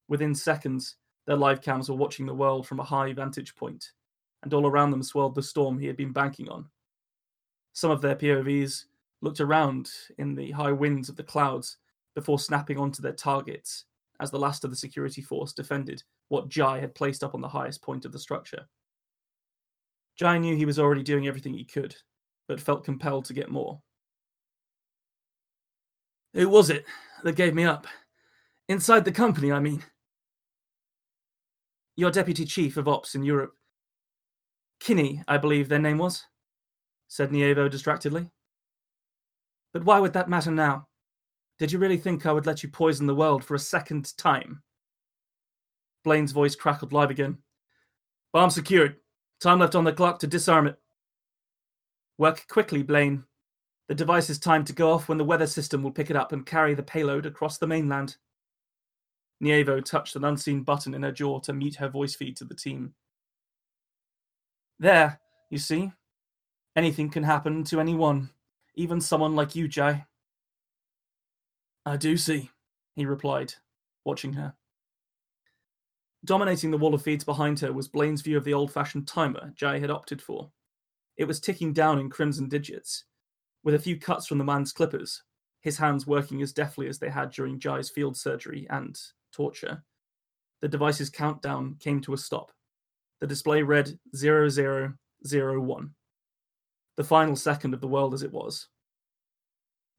Within 0.07 0.35
seconds, 0.35 0.95
their 1.25 1.37
live 1.37 1.61
cams 1.61 1.87
were 1.87 1.95
watching 1.95 2.25
the 2.25 2.33
world 2.33 2.67
from 2.67 2.79
a 2.79 2.83
high 2.83 3.13
vantage 3.13 3.55
point, 3.55 3.91
and 4.43 4.53
all 4.53 4.65
around 4.65 4.91
them 4.91 5.03
swirled 5.03 5.35
the 5.35 5.43
storm 5.43 5.77
he 5.77 5.87
had 5.87 5.97
been 5.97 6.11
banking 6.11 6.49
on. 6.49 6.67
Some 7.73 7.91
of 7.91 8.01
their 8.01 8.15
POVs 8.15 8.85
looked 9.21 9.39
around 9.39 9.91
in 10.17 10.35
the 10.35 10.51
high 10.51 10.71
winds 10.71 11.09
of 11.09 11.15
the 11.15 11.23
clouds 11.23 11.77
before 12.15 12.39
snapping 12.39 12.77
onto 12.77 13.01
their 13.01 13.13
targets 13.13 13.85
as 14.19 14.31
the 14.31 14.39
last 14.39 14.63
of 14.63 14.69
the 14.69 14.77
security 14.77 15.21
force 15.21 15.53
defended 15.53 16.03
what 16.27 16.49
Jai 16.49 16.79
had 16.79 16.95
placed 16.95 17.23
up 17.23 17.33
on 17.33 17.41
the 17.41 17.47
highest 17.47 17.81
point 17.81 18.05
of 18.05 18.11
the 18.11 18.19
structure. 18.19 18.67
Jai 20.17 20.37
knew 20.37 20.55
he 20.55 20.65
was 20.65 20.79
already 20.79 21.03
doing 21.03 21.27
everything 21.27 21.53
he 21.53 21.63
could, 21.63 21.95
but 22.47 22.59
felt 22.59 22.83
compelled 22.83 23.25
to 23.25 23.33
get 23.33 23.49
more. 23.49 23.81
Who 26.33 26.49
was 26.49 26.69
it 26.69 26.85
that 27.23 27.35
gave 27.35 27.55
me 27.55 27.63
up? 27.63 27.87
Inside 28.67 29.05
the 29.05 29.11
company, 29.11 29.51
I 29.51 29.59
mean. 29.59 29.83
Your 31.95 32.11
deputy 32.11 32.45
chief 32.45 32.77
of 32.77 32.87
ops 32.87 33.15
in 33.15 33.23
Europe 33.23 33.53
Kinney, 34.79 35.23
I 35.27 35.37
believe 35.37 35.67
their 35.67 35.79
name 35.79 35.97
was, 35.97 36.25
said 37.07 37.31
Nievo 37.31 37.69
distractedly. 37.69 38.29
But 39.73 39.83
why 39.83 39.99
would 39.99 40.13
that 40.13 40.29
matter 40.29 40.51
now? 40.51 40.87
Did 41.59 41.73
you 41.73 41.77
really 41.77 41.97
think 41.97 42.25
I 42.25 42.31
would 42.31 42.45
let 42.45 42.63
you 42.63 42.69
poison 42.69 43.05
the 43.05 43.13
world 43.13 43.43
for 43.43 43.53
a 43.53 43.59
second 43.59 44.17
time? 44.17 44.63
Blaine's 46.05 46.31
voice 46.31 46.55
crackled 46.55 46.93
live 46.93 47.11
again. 47.11 47.37
Bomb 48.31 48.49
secured. 48.49 48.95
Time 49.41 49.59
left 49.59 49.75
on 49.75 49.83
the 49.83 49.91
clock 49.91 50.19
to 50.19 50.27
disarm 50.27 50.67
it. 50.67 50.79
Work 52.17 52.47
quickly, 52.47 52.81
Blaine. 52.81 53.25
The 53.89 53.95
device 53.95 54.29
is 54.29 54.39
timed 54.39 54.67
to 54.67 54.73
go 54.73 54.91
off 54.91 55.09
when 55.09 55.17
the 55.17 55.25
weather 55.25 55.47
system 55.47 55.83
will 55.83 55.91
pick 55.91 56.09
it 56.09 56.15
up 56.15 56.31
and 56.31 56.45
carry 56.45 56.75
the 56.75 56.83
payload 56.83 57.25
across 57.25 57.57
the 57.57 57.67
mainland. 57.67 58.15
Nievo 59.43 59.83
touched 59.83 60.15
an 60.15 60.25
unseen 60.25 60.63
button 60.63 60.93
in 60.93 61.03
her 61.03 61.11
jaw 61.11 61.39
to 61.39 61.53
mute 61.53 61.75
her 61.75 61.89
voice 61.89 62.15
feed 62.15 62.37
to 62.37 62.45
the 62.45 62.55
team. 62.55 62.93
There, 64.79 65.19
you 65.49 65.57
see? 65.57 65.91
Anything 66.75 67.09
can 67.09 67.23
happen 67.23 67.63
to 67.65 67.79
anyone, 67.81 68.29
even 68.75 69.01
someone 69.01 69.35
like 69.35 69.55
you, 69.55 69.67
Jai. 69.67 70.05
I 71.85 71.97
do 71.97 72.17
see, 72.17 72.49
he 72.95 73.05
replied, 73.05 73.55
watching 74.05 74.33
her. 74.33 74.53
Dominating 76.25 76.71
the 76.71 76.77
wall 76.77 76.93
of 76.93 77.01
feeds 77.01 77.23
behind 77.23 77.59
her 77.61 77.71
was 77.71 77.87
Blaine's 77.87 78.21
view 78.21 78.37
of 78.37 78.43
the 78.43 78.53
old 78.53 78.71
fashioned 78.71 79.07
timer 79.07 79.53
Jai 79.55 79.79
had 79.79 79.89
opted 79.89 80.21
for. 80.21 80.51
It 81.17 81.25
was 81.25 81.39
ticking 81.39 81.73
down 81.73 81.99
in 81.99 82.09
crimson 82.09 82.49
digits, 82.49 83.05
with 83.63 83.75
a 83.75 83.79
few 83.79 83.97
cuts 83.97 84.27
from 84.27 84.37
the 84.37 84.43
man's 84.43 84.73
clippers, 84.73 85.23
his 85.61 85.77
hands 85.77 86.07
working 86.07 86.41
as 86.41 86.53
deftly 86.53 86.87
as 86.87 86.99
they 86.99 87.09
had 87.09 87.31
during 87.31 87.59
Jai's 87.59 87.89
field 87.89 88.17
surgery 88.17 88.67
and 88.69 88.99
torture. 89.31 89.83
The 90.61 90.67
device's 90.67 91.09
countdown 91.09 91.75
came 91.79 92.01
to 92.01 92.13
a 92.13 92.17
stop. 92.17 92.51
The 93.19 93.27
display 93.27 93.63
read 93.63 93.97
0001, 94.15 95.93
the 96.95 97.03
final 97.03 97.35
second 97.35 97.73
of 97.73 97.81
the 97.81 97.87
world 97.87 98.13
as 98.13 98.23
it 98.23 98.31
was. 98.31 98.67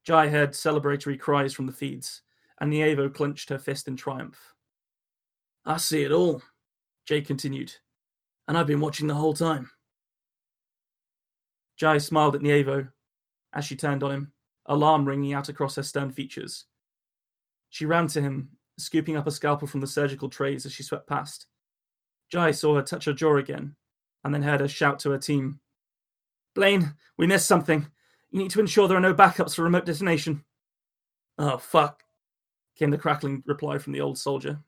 Jai 0.04 0.28
heard 0.28 0.52
celebratory 0.52 1.18
cries 1.18 1.52
from 1.52 1.66
the 1.66 1.72
feeds, 1.72 2.22
and 2.60 2.72
Nievo 2.72 3.12
clenched 3.12 3.48
her 3.50 3.58
fist 3.58 3.88
in 3.88 3.96
triumph. 3.96 4.54
I 5.64 5.76
see 5.76 6.02
it 6.02 6.12
all, 6.12 6.42
Jai 7.06 7.20
continued, 7.20 7.74
and 8.48 8.56
I've 8.56 8.66
been 8.66 8.80
watching 8.80 9.06
the 9.06 9.14
whole 9.14 9.34
time. 9.34 9.70
Jai 11.76 11.98
smiled 11.98 12.34
at 12.34 12.42
Nievo 12.42 12.88
as 13.52 13.64
she 13.64 13.76
turned 13.76 14.02
on 14.02 14.10
him, 14.10 14.32
alarm 14.66 15.06
ringing 15.06 15.32
out 15.32 15.48
across 15.48 15.76
her 15.76 15.82
stern 15.82 16.10
features. 16.10 16.66
She 17.70 17.86
ran 17.86 18.06
to 18.08 18.20
him, 18.20 18.50
scooping 18.78 19.16
up 19.16 19.26
a 19.26 19.30
scalpel 19.30 19.68
from 19.68 19.80
the 19.80 19.86
surgical 19.86 20.28
trays 20.28 20.64
as 20.66 20.72
she 20.72 20.82
swept 20.82 21.08
past. 21.08 21.46
Jai 22.30 22.52
saw 22.52 22.76
her 22.76 22.82
touch 22.82 23.04
her 23.06 23.12
jaw 23.12 23.36
again, 23.36 23.76
and 24.24 24.34
then 24.34 24.42
heard 24.42 24.60
her 24.60 24.68
shout 24.68 24.98
to 25.00 25.10
her 25.10 25.18
team 25.18 25.60
Blaine, 26.54 26.94
we 27.16 27.26
missed 27.26 27.46
something. 27.46 27.86
You 28.30 28.38
need 28.38 28.50
to 28.52 28.60
ensure 28.60 28.86
there 28.86 28.96
are 28.96 29.00
no 29.00 29.14
backups 29.14 29.54
for 29.54 29.62
remote 29.62 29.86
detonation. 29.86 30.44
Oh, 31.38 31.58
fuck, 31.58 32.04
came 32.76 32.90
the 32.90 32.98
crackling 32.98 33.42
reply 33.46 33.78
from 33.78 33.92
the 33.92 34.00
old 34.00 34.18
soldier. 34.18 34.60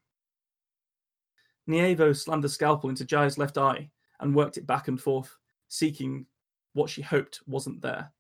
Nievo 1.69 2.17
slammed 2.17 2.43
the 2.43 2.49
scalpel 2.49 2.91
into 2.91 3.05
Jai's 3.05 3.39
left 3.39 3.57
eye 3.57 3.91
and 4.21 4.35
worked 4.35 4.57
it 4.57 4.67
back 4.67 4.89
and 4.89 5.01
forth, 5.01 5.37
seeking 5.69 6.27
what 6.73 6.91
she 6.91 7.03
hoped 7.03 7.41
wasn't 7.47 7.81
there. 7.81 8.13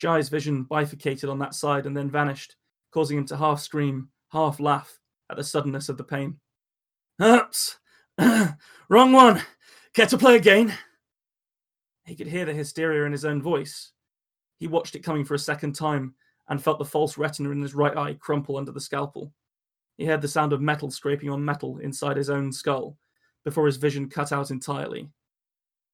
Jai's 0.00 0.28
vision 0.28 0.64
bifurcated 0.64 1.28
on 1.28 1.38
that 1.40 1.54
side 1.54 1.86
and 1.86 1.96
then 1.96 2.10
vanished, 2.10 2.56
causing 2.92 3.18
him 3.18 3.26
to 3.26 3.36
half 3.36 3.60
scream, 3.60 4.08
half 4.30 4.60
laugh 4.60 5.00
at 5.30 5.36
the 5.36 5.44
suddenness 5.44 5.88
of 5.88 5.96
the 5.96 6.04
pain. 6.04 6.38
Oops! 7.20 7.78
Wrong 8.88 9.12
one! 9.12 9.42
Care 9.94 10.06
to 10.06 10.18
play 10.18 10.36
again? 10.36 10.74
He 12.04 12.14
could 12.14 12.26
hear 12.26 12.44
the 12.44 12.54
hysteria 12.54 13.04
in 13.04 13.12
his 13.12 13.24
own 13.24 13.42
voice. 13.42 13.92
He 14.62 14.68
watched 14.68 14.94
it 14.94 15.02
coming 15.02 15.24
for 15.24 15.34
a 15.34 15.40
second 15.40 15.72
time 15.72 16.14
and 16.46 16.62
felt 16.62 16.78
the 16.78 16.84
false 16.84 17.18
retina 17.18 17.50
in 17.50 17.60
his 17.60 17.74
right 17.74 17.96
eye 17.96 18.14
crumple 18.14 18.56
under 18.56 18.70
the 18.70 18.80
scalpel. 18.80 19.32
He 19.98 20.04
heard 20.04 20.22
the 20.22 20.28
sound 20.28 20.52
of 20.52 20.60
metal 20.60 20.88
scraping 20.88 21.30
on 21.30 21.44
metal 21.44 21.78
inside 21.78 22.16
his 22.16 22.30
own 22.30 22.52
skull 22.52 22.96
before 23.42 23.66
his 23.66 23.76
vision 23.76 24.08
cut 24.08 24.30
out 24.30 24.52
entirely. 24.52 25.10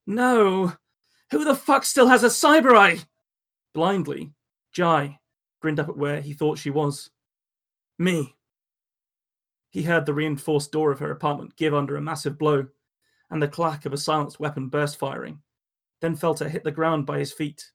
No! 0.07 0.75
Who 1.31 1.45
the 1.45 1.55
fuck 1.55 1.83
still 1.87 2.09
has 2.09 2.23
a 2.23 2.27
cyber 2.27 2.77
eye? 2.77 2.99
Blindly, 3.73 4.35
Jai 4.71 5.19
grinned 5.63 5.81
up 5.81 5.89
at 5.89 5.97
where 5.97 6.21
he 6.21 6.35
thought 6.35 6.59
she 6.59 6.69
was. 6.69 7.09
Me. 7.99 8.37
He 9.71 9.85
heard 9.85 10.05
the 10.05 10.13
reinforced 10.13 10.73
door 10.73 10.93
of 10.93 10.99
her 10.99 11.11
apartment 11.11 11.57
give 11.57 11.73
under 11.73 11.97
a 11.97 12.03
massive 12.03 12.37
blow, 12.37 12.67
and 13.31 13.43
the 13.43 13.49
clack 13.49 13.87
of 13.87 13.95
a 13.95 13.97
silenced 13.97 14.39
weapon 14.39 14.69
burst 14.69 14.99
firing, 14.99 15.41
then 16.03 16.15
felt 16.15 16.41
her 16.41 16.51
hit 16.51 16.65
the 16.65 16.71
ground 16.71 17.07
by 17.07 17.19
his 17.19 17.33
feet. 17.33 17.71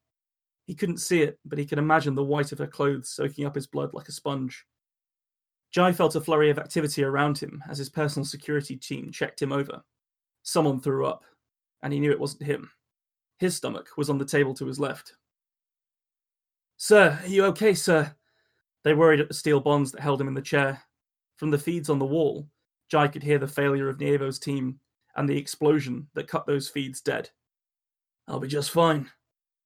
He 0.65 0.75
couldn't 0.75 0.97
see 0.97 1.21
it, 1.21 1.39
but 1.45 1.59
he 1.59 1.65
could 1.65 1.77
imagine 1.77 2.15
the 2.15 2.23
white 2.23 2.51
of 2.51 2.59
her 2.59 2.67
clothes 2.67 3.09
soaking 3.09 3.45
up 3.45 3.55
his 3.55 3.67
blood 3.67 3.93
like 3.93 4.07
a 4.07 4.13
sponge. 4.13 4.65
Jai 5.71 5.91
felt 5.91 6.15
a 6.15 6.21
flurry 6.21 6.49
of 6.49 6.59
activity 6.59 7.03
around 7.03 7.37
him 7.37 7.63
as 7.69 7.77
his 7.77 7.89
personal 7.89 8.25
security 8.25 8.77
team 8.77 9.11
checked 9.11 9.41
him 9.41 9.51
over. 9.51 9.83
Someone 10.43 10.79
threw 10.79 11.05
up, 11.05 11.23
and 11.81 11.91
he 11.91 11.99
knew 11.99 12.11
it 12.11 12.19
wasn't 12.19 12.43
him. 12.43 12.69
His 13.39 13.57
stomach 13.57 13.89
was 13.97 14.09
on 14.09 14.17
the 14.17 14.25
table 14.25 14.53
to 14.53 14.67
his 14.67 14.79
left. 14.79 15.15
Sir, 16.77 17.19
are 17.21 17.27
you 17.27 17.45
okay, 17.45 17.73
sir? 17.73 18.13
They 18.83 18.93
worried 18.93 19.19
at 19.19 19.27
the 19.27 19.33
steel 19.33 19.59
bonds 19.59 19.91
that 19.91 20.01
held 20.01 20.21
him 20.21 20.27
in 20.27 20.33
the 20.33 20.41
chair. 20.41 20.81
From 21.37 21.49
the 21.49 21.57
feeds 21.57 21.89
on 21.89 21.99
the 21.99 22.05
wall, 22.05 22.47
Jai 22.89 23.07
could 23.07 23.23
hear 23.23 23.39
the 23.39 23.47
failure 23.47 23.89
of 23.89 23.99
Nievo's 23.99 24.39
team 24.39 24.79
and 25.15 25.27
the 25.27 25.37
explosion 25.37 26.07
that 26.13 26.27
cut 26.27 26.45
those 26.45 26.69
feeds 26.69 27.01
dead. 27.01 27.29
I'll 28.27 28.39
be 28.39 28.47
just 28.47 28.71
fine, 28.71 29.09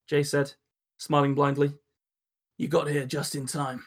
Jai 0.07 0.21
said, 0.21 0.53
smiling 0.97 1.35
blindly. 1.35 1.73
You 2.57 2.67
got 2.67 2.87
here 2.87 3.05
just 3.05 3.35
in 3.35 3.45
time. 3.45 3.83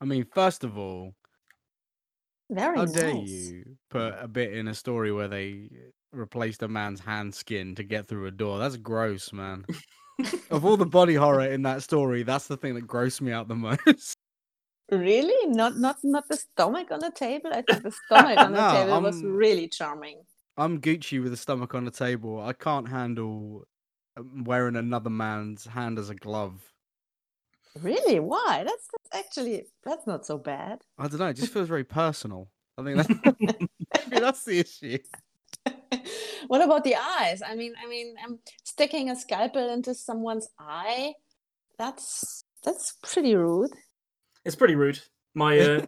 I 0.00 0.04
mean, 0.04 0.26
first 0.32 0.64
of 0.64 0.78
all, 0.78 1.14
Very 2.50 2.76
how 2.78 2.84
nice. 2.84 2.92
dare 2.94 3.14
you 3.16 3.64
put 3.90 4.14
a 4.20 4.28
bit 4.28 4.52
in 4.52 4.68
a 4.68 4.74
story 4.74 5.10
where 5.12 5.28
they 5.28 5.70
replaced 6.12 6.62
a 6.62 6.68
man's 6.68 7.00
hand 7.00 7.34
skin 7.34 7.74
to 7.74 7.82
get 7.82 8.06
through 8.06 8.26
a 8.26 8.30
door? 8.30 8.58
That's 8.58 8.76
gross, 8.76 9.32
man. 9.32 9.64
of 10.50 10.64
all 10.64 10.76
the 10.76 10.86
body 10.86 11.14
horror 11.14 11.46
in 11.46 11.62
that 11.62 11.82
story, 11.82 12.22
that's 12.22 12.46
the 12.46 12.56
thing 12.56 12.74
that 12.74 12.86
grossed 12.86 13.20
me 13.20 13.32
out 13.32 13.48
the 13.48 13.54
most. 13.86 14.14
Really? 14.90 15.50
Not 15.50 15.76
not 15.76 15.96
not 16.02 16.28
the 16.28 16.36
stomach 16.36 16.90
on 16.90 17.00
the 17.00 17.10
table? 17.10 17.50
I 17.52 17.62
think 17.62 17.82
the 17.82 17.90
stomach 18.06 18.38
on 18.38 18.52
the 18.52 18.58
No, 18.60 18.72
table 18.84 19.00
was 19.02 19.16
I'm- 19.16 19.32
really 19.32 19.68
charming. 19.68 20.22
I'm 20.56 20.80
Gucci 20.80 21.22
with 21.22 21.32
a 21.32 21.36
stomach 21.36 21.74
on 21.74 21.84
the 21.84 21.90
table. 21.90 22.40
I 22.40 22.52
can't 22.52 22.88
handle 22.88 23.64
wearing 24.44 24.76
another 24.76 25.10
man's 25.10 25.64
hand 25.64 25.98
as 25.98 26.10
a 26.10 26.14
glove. 26.14 26.60
Really? 27.82 28.18
Why? 28.18 28.64
That's, 28.64 28.88
that's 29.12 29.26
actually 29.26 29.66
that's 29.84 30.06
not 30.06 30.26
so 30.26 30.38
bad. 30.38 30.82
I 30.98 31.08
don't 31.08 31.18
know. 31.18 31.26
It 31.26 31.36
just 31.36 31.52
feels 31.52 31.68
very 31.68 31.84
personal. 31.84 32.48
I 32.76 32.82
think 32.82 32.96
that's 32.96 33.08
maybe 34.10 34.20
that's 34.20 34.44
the 34.44 34.58
issue. 34.60 34.98
what 36.48 36.62
about 36.62 36.84
the 36.84 36.96
eyes? 36.96 37.42
I 37.42 37.54
mean, 37.54 37.74
I 37.82 37.88
mean, 37.88 38.16
um, 38.24 38.38
sticking 38.64 39.10
a 39.10 39.16
scalpel 39.16 39.70
into 39.70 39.94
someone's 39.94 40.48
eye. 40.58 41.14
That's 41.78 42.44
that's 42.64 42.96
pretty 43.02 43.34
rude. 43.34 43.70
It's 44.44 44.56
pretty 44.56 44.74
rude. 44.74 45.00
My 45.34 45.58
uh, 45.58 45.86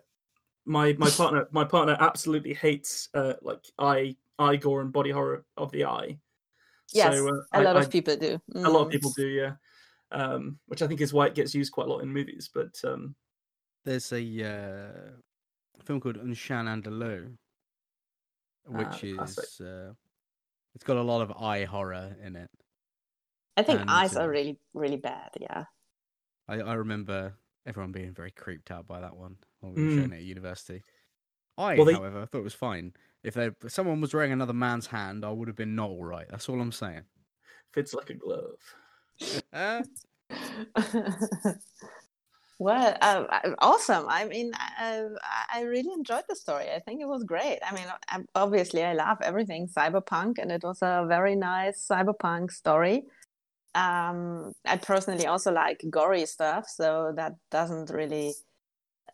my 0.64 0.94
my 0.98 1.10
partner 1.10 1.48
my 1.50 1.64
partner 1.64 1.96
absolutely 1.98 2.54
hates 2.54 3.08
uh, 3.14 3.34
like 3.42 3.64
eye 3.78 4.16
eye 4.38 4.56
gore 4.56 4.80
and 4.80 4.92
body 4.92 5.10
horror 5.10 5.44
of 5.56 5.72
the 5.72 5.86
eye. 5.86 6.18
Yes, 6.92 7.14
so, 7.14 7.28
uh, 7.28 7.42
a 7.52 7.58
I- 7.58 7.62
lot 7.62 7.76
I- 7.76 7.80
of 7.80 7.90
people 7.90 8.16
do. 8.16 8.40
a 8.54 8.58
lot 8.70 8.82
of 8.82 8.88
Mm. 8.88 8.92
people 8.92 9.10
do, 9.16 9.26
yeah. 9.26 9.56
Um, 10.12 10.58
which 10.66 10.82
I 10.82 10.88
think 10.88 11.00
is 11.00 11.12
why 11.12 11.26
it 11.26 11.34
gets 11.36 11.54
used 11.54 11.72
quite 11.72 11.86
a 11.86 11.90
lot 11.90 12.00
in 12.00 12.08
movies. 12.12 12.50
But 12.52 12.80
um, 12.84 13.14
There's 13.84 14.12
a 14.12 14.20
uh, 14.44 15.10
film 15.84 16.00
called 16.00 16.16
Un 16.18 16.34
Chien 16.34 16.66
Andalou, 16.66 17.36
which 18.66 19.14
classic. 19.14 19.44
is 19.44 19.60
uh, 19.60 19.92
it's 20.74 20.84
got 20.84 20.96
a 20.96 21.02
lot 21.02 21.22
of 21.22 21.30
eye 21.40 21.64
horror 21.64 22.16
in 22.22 22.34
it. 22.36 22.50
I 23.56 23.62
think 23.62 23.80
and, 23.80 23.90
eyes 23.90 24.16
uh, 24.16 24.22
are 24.22 24.28
really 24.30 24.58
really 24.74 24.96
bad. 24.96 25.30
Yeah. 25.40 25.64
I, 26.48 26.60
I 26.60 26.74
remember 26.74 27.34
everyone 27.66 27.92
being 27.92 28.12
very 28.12 28.30
creeped 28.32 28.70
out 28.72 28.86
by 28.88 29.00
that 29.00 29.16
one 29.16 29.36
when 29.60 29.74
we 29.74 29.82
were 29.84 29.90
Mm. 29.90 29.96
showing 29.98 30.12
it 30.12 30.16
at 30.16 30.22
university. 30.22 30.82
I, 31.56 31.76
Well, 31.76 31.84
they- 31.84 31.92
however, 31.92 32.26
thought 32.26 32.38
it 32.40 32.44
was 32.44 32.54
fine. 32.54 32.94
If, 33.22 33.34
they, 33.34 33.50
if 33.62 33.70
someone 33.70 34.00
was 34.00 34.14
wearing 34.14 34.32
another 34.32 34.52
man's 34.52 34.86
hand, 34.86 35.24
I 35.24 35.30
would 35.30 35.48
have 35.48 35.56
been 35.56 35.74
not 35.74 35.90
all 35.90 36.04
right. 36.04 36.26
That's 36.28 36.48
all 36.48 36.60
I'm 36.60 36.72
saying. 36.72 37.02
fits 37.72 37.94
like 37.94 38.10
a 38.10 38.14
glove. 38.14 38.56
Uh, 39.52 39.82
well, 42.58 42.96
uh, 43.00 43.24
uh, 43.28 43.50
awesome. 43.58 44.06
I 44.08 44.24
mean, 44.24 44.52
I, 44.54 45.06
I 45.52 45.62
really 45.62 45.92
enjoyed 45.92 46.24
the 46.28 46.36
story. 46.36 46.66
I 46.74 46.80
think 46.80 47.00
it 47.00 47.08
was 47.08 47.24
great. 47.24 47.58
I 47.66 47.74
mean, 47.74 47.86
obviously, 48.34 48.84
I 48.84 48.94
love 48.94 49.18
everything 49.22 49.68
cyberpunk, 49.68 50.38
and 50.38 50.50
it 50.50 50.62
was 50.62 50.78
a 50.82 51.04
very 51.06 51.36
nice 51.36 51.86
cyberpunk 51.86 52.50
story. 52.52 53.04
Um, 53.74 54.52
I 54.64 54.78
personally 54.78 55.26
also 55.26 55.52
like 55.52 55.84
gory 55.90 56.26
stuff, 56.26 56.68
so 56.68 57.12
that 57.16 57.34
doesn't 57.50 57.90
really 57.90 58.34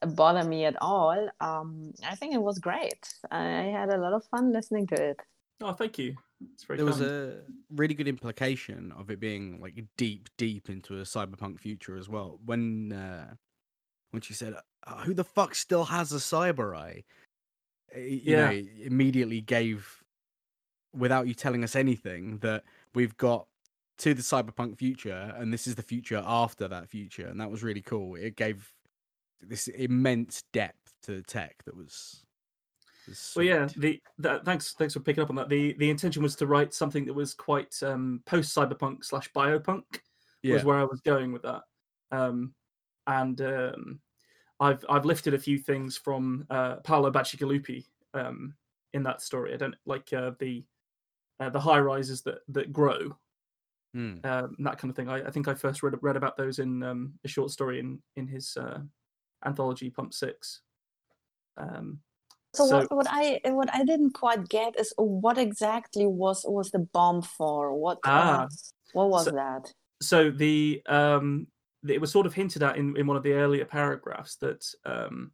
bother 0.01 0.49
me 0.49 0.65
at 0.65 0.77
all. 0.81 1.29
Um, 1.41 1.93
I 2.05 2.15
think 2.15 2.35
it 2.35 2.43
was 2.43 2.59
great. 2.59 3.09
I 3.31 3.71
had 3.73 3.91
a 3.91 3.99
lot 3.99 4.13
of 4.13 4.25
fun 4.27 4.53
listening 4.53 4.87
to 4.89 4.95
it. 4.95 5.21
Oh, 5.61 5.73
thank 5.73 5.99
you. 5.99 6.17
It's 6.53 6.65
very 6.65 6.77
there 6.77 6.87
was 6.87 7.01
a 7.01 7.41
really 7.75 7.95
good 7.95 8.09
implication 8.09 8.93
of 8.93 9.11
it 9.11 9.21
being 9.21 9.61
like 9.61 9.83
deep, 9.97 10.29
deep 10.37 10.69
into 10.69 10.99
a 10.99 11.03
cyberpunk 11.03 11.59
future 11.61 11.97
as 11.97 12.09
well. 12.09 12.39
When 12.45 12.93
uh, 12.93 13.35
when 14.11 14.21
she 14.21 14.35
said, 14.35 14.55
"Oh, 14.87 14.97
"Who 14.97 15.15
the 15.15 15.25
fuck 15.25 15.55
still 15.55 15.85
has 15.85 16.13
a 16.13 16.17
cyber 16.17 16.77
eye?" 16.77 17.05
It, 17.89 18.23
you 18.23 18.37
Yeah. 18.37 18.51
know, 18.51 18.63
immediately 18.85 19.41
gave, 19.41 20.05
without 20.93 21.27
you 21.27 21.33
telling 21.33 21.65
us 21.65 21.75
anything, 21.75 22.39
that 22.39 22.65
we've 22.95 23.17
got 23.17 23.47
to 23.99 24.13
the 24.13 24.21
cyberpunk 24.23 24.77
future, 24.77 25.35
and 25.39 25.55
this 25.55 25.67
is 25.67 25.75
the 25.77 25.83
future 25.83 26.23
after 26.27 26.69
that 26.69 26.91
future, 26.91 27.27
and 27.27 27.41
that 27.41 27.51
was 27.51 27.63
really 27.63 27.81
cool. 27.81 28.15
It 28.15 28.37
gave 28.37 28.75
this 29.41 29.69
immense 29.69 30.43
depth 30.53 30.95
to 31.03 31.17
the 31.17 31.23
tech 31.23 31.63
that 31.65 31.77
was. 31.77 32.25
was 33.09 33.33
Well, 33.37 33.45
yeah. 33.45 33.67
sweet. 33.67 34.03
The 34.19 34.41
thanks 34.45 34.75
thanks 34.75 34.95
for 34.95 35.01
picking 35.01 35.23
up 35.23 35.31
on 35.31 35.37
that. 35.37 35.49
The 35.49 35.75
the 35.75 35.91
intention 35.91 36.23
was 36.23 36.37
to 36.37 36.47
write 36.47 36.75
something 36.75 37.05
that 37.07 37.15
was 37.15 37.35
quite 37.35 37.75
um, 37.83 38.23
post 38.27 38.55
cyberpunk 38.57 39.05
slash 39.05 39.31
biopunk. 39.33 40.01
yeah, 40.43 40.55
was 40.55 40.65
where 40.65 40.79
I 40.79 40.85
was 40.85 41.01
going 41.01 41.33
with 41.33 41.43
that. 41.43 41.63
Um, 42.13 42.55
and 43.07 43.41
um, 43.41 44.01
I've 44.61 44.85
I've 44.89 45.05
lifted 45.05 45.35
a 45.35 45.39
few 45.39 45.59
things 45.59 45.97
from 45.97 46.47
uh, 46.51 46.77
Paolo 46.77 47.11
Bacigalupi 47.11 47.85
um, 48.15 48.55
in 48.93 49.03
that 49.05 49.23
story. 49.23 49.55
I 49.55 49.57
don't 49.57 49.77
like 49.87 50.13
uh, 50.13 50.33
the 50.39 50.65
uh, 51.39 51.51
the 51.51 51.61
high 51.61 51.81
rises 51.81 52.23
that 52.23 52.39
that 52.49 52.73
grow 52.73 53.17
Mm. 53.97 54.23
um, 54.27 54.55
that 54.59 54.77
kind 54.77 54.91
of 54.91 54.97
thing. 54.97 55.09
I, 55.09 55.23
I 55.27 55.31
think 55.31 55.49
I 55.49 55.55
first 55.55 55.83
read 55.83 55.95
read 56.03 56.17
about 56.17 56.37
those 56.37 56.59
in 56.59 56.83
um, 56.83 57.15
a 57.25 57.29
short 57.29 57.51
story 57.51 57.81
in 57.81 57.99
in 58.17 58.27
his 58.27 58.55
uh, 58.57 58.81
anthology 59.47 59.91
Pump 59.91 60.13
Six. 60.13 60.63
Um, 61.57 62.01
So, 62.55 62.67
So- 62.67 62.79
what, 62.79 62.91
what 62.99 63.07
I 63.11 63.41
what 63.61 63.69
I 63.75 63.85
didn't 63.85 64.13
quite 64.15 64.49
get 64.49 64.79
is 64.81 64.93
what 64.97 65.37
exactly 65.37 66.07
was 66.07 66.45
was 66.49 66.71
the 66.71 66.79
bomb 66.97 67.21
for? 67.23 67.75
What 67.75 67.99
Ah. 68.05 68.45
uh, 68.45 68.49
what 68.95 69.11
was 69.11 69.25
So- 69.27 69.33
that? 69.33 69.73
so 70.01 70.31
the 70.31 70.83
um 70.87 71.47
it 71.87 72.01
was 72.01 72.11
sort 72.13 72.27
of 72.27 72.35
hinted 72.35 72.63
at 72.63 72.77
in, 72.77 72.97
in 72.97 73.07
one 73.07 73.17
of 73.19 73.23
the 73.23 73.33
earlier 73.35 73.65
paragraphs 73.67 74.37
that 74.37 74.63
um 74.85 75.33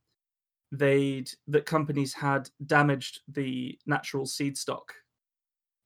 they'd 0.72 1.30
that 1.46 1.64
companies 1.66 2.12
had 2.14 2.48
damaged 2.66 3.20
the 3.28 3.78
natural 3.86 4.26
seed 4.26 4.56
stock 4.58 4.92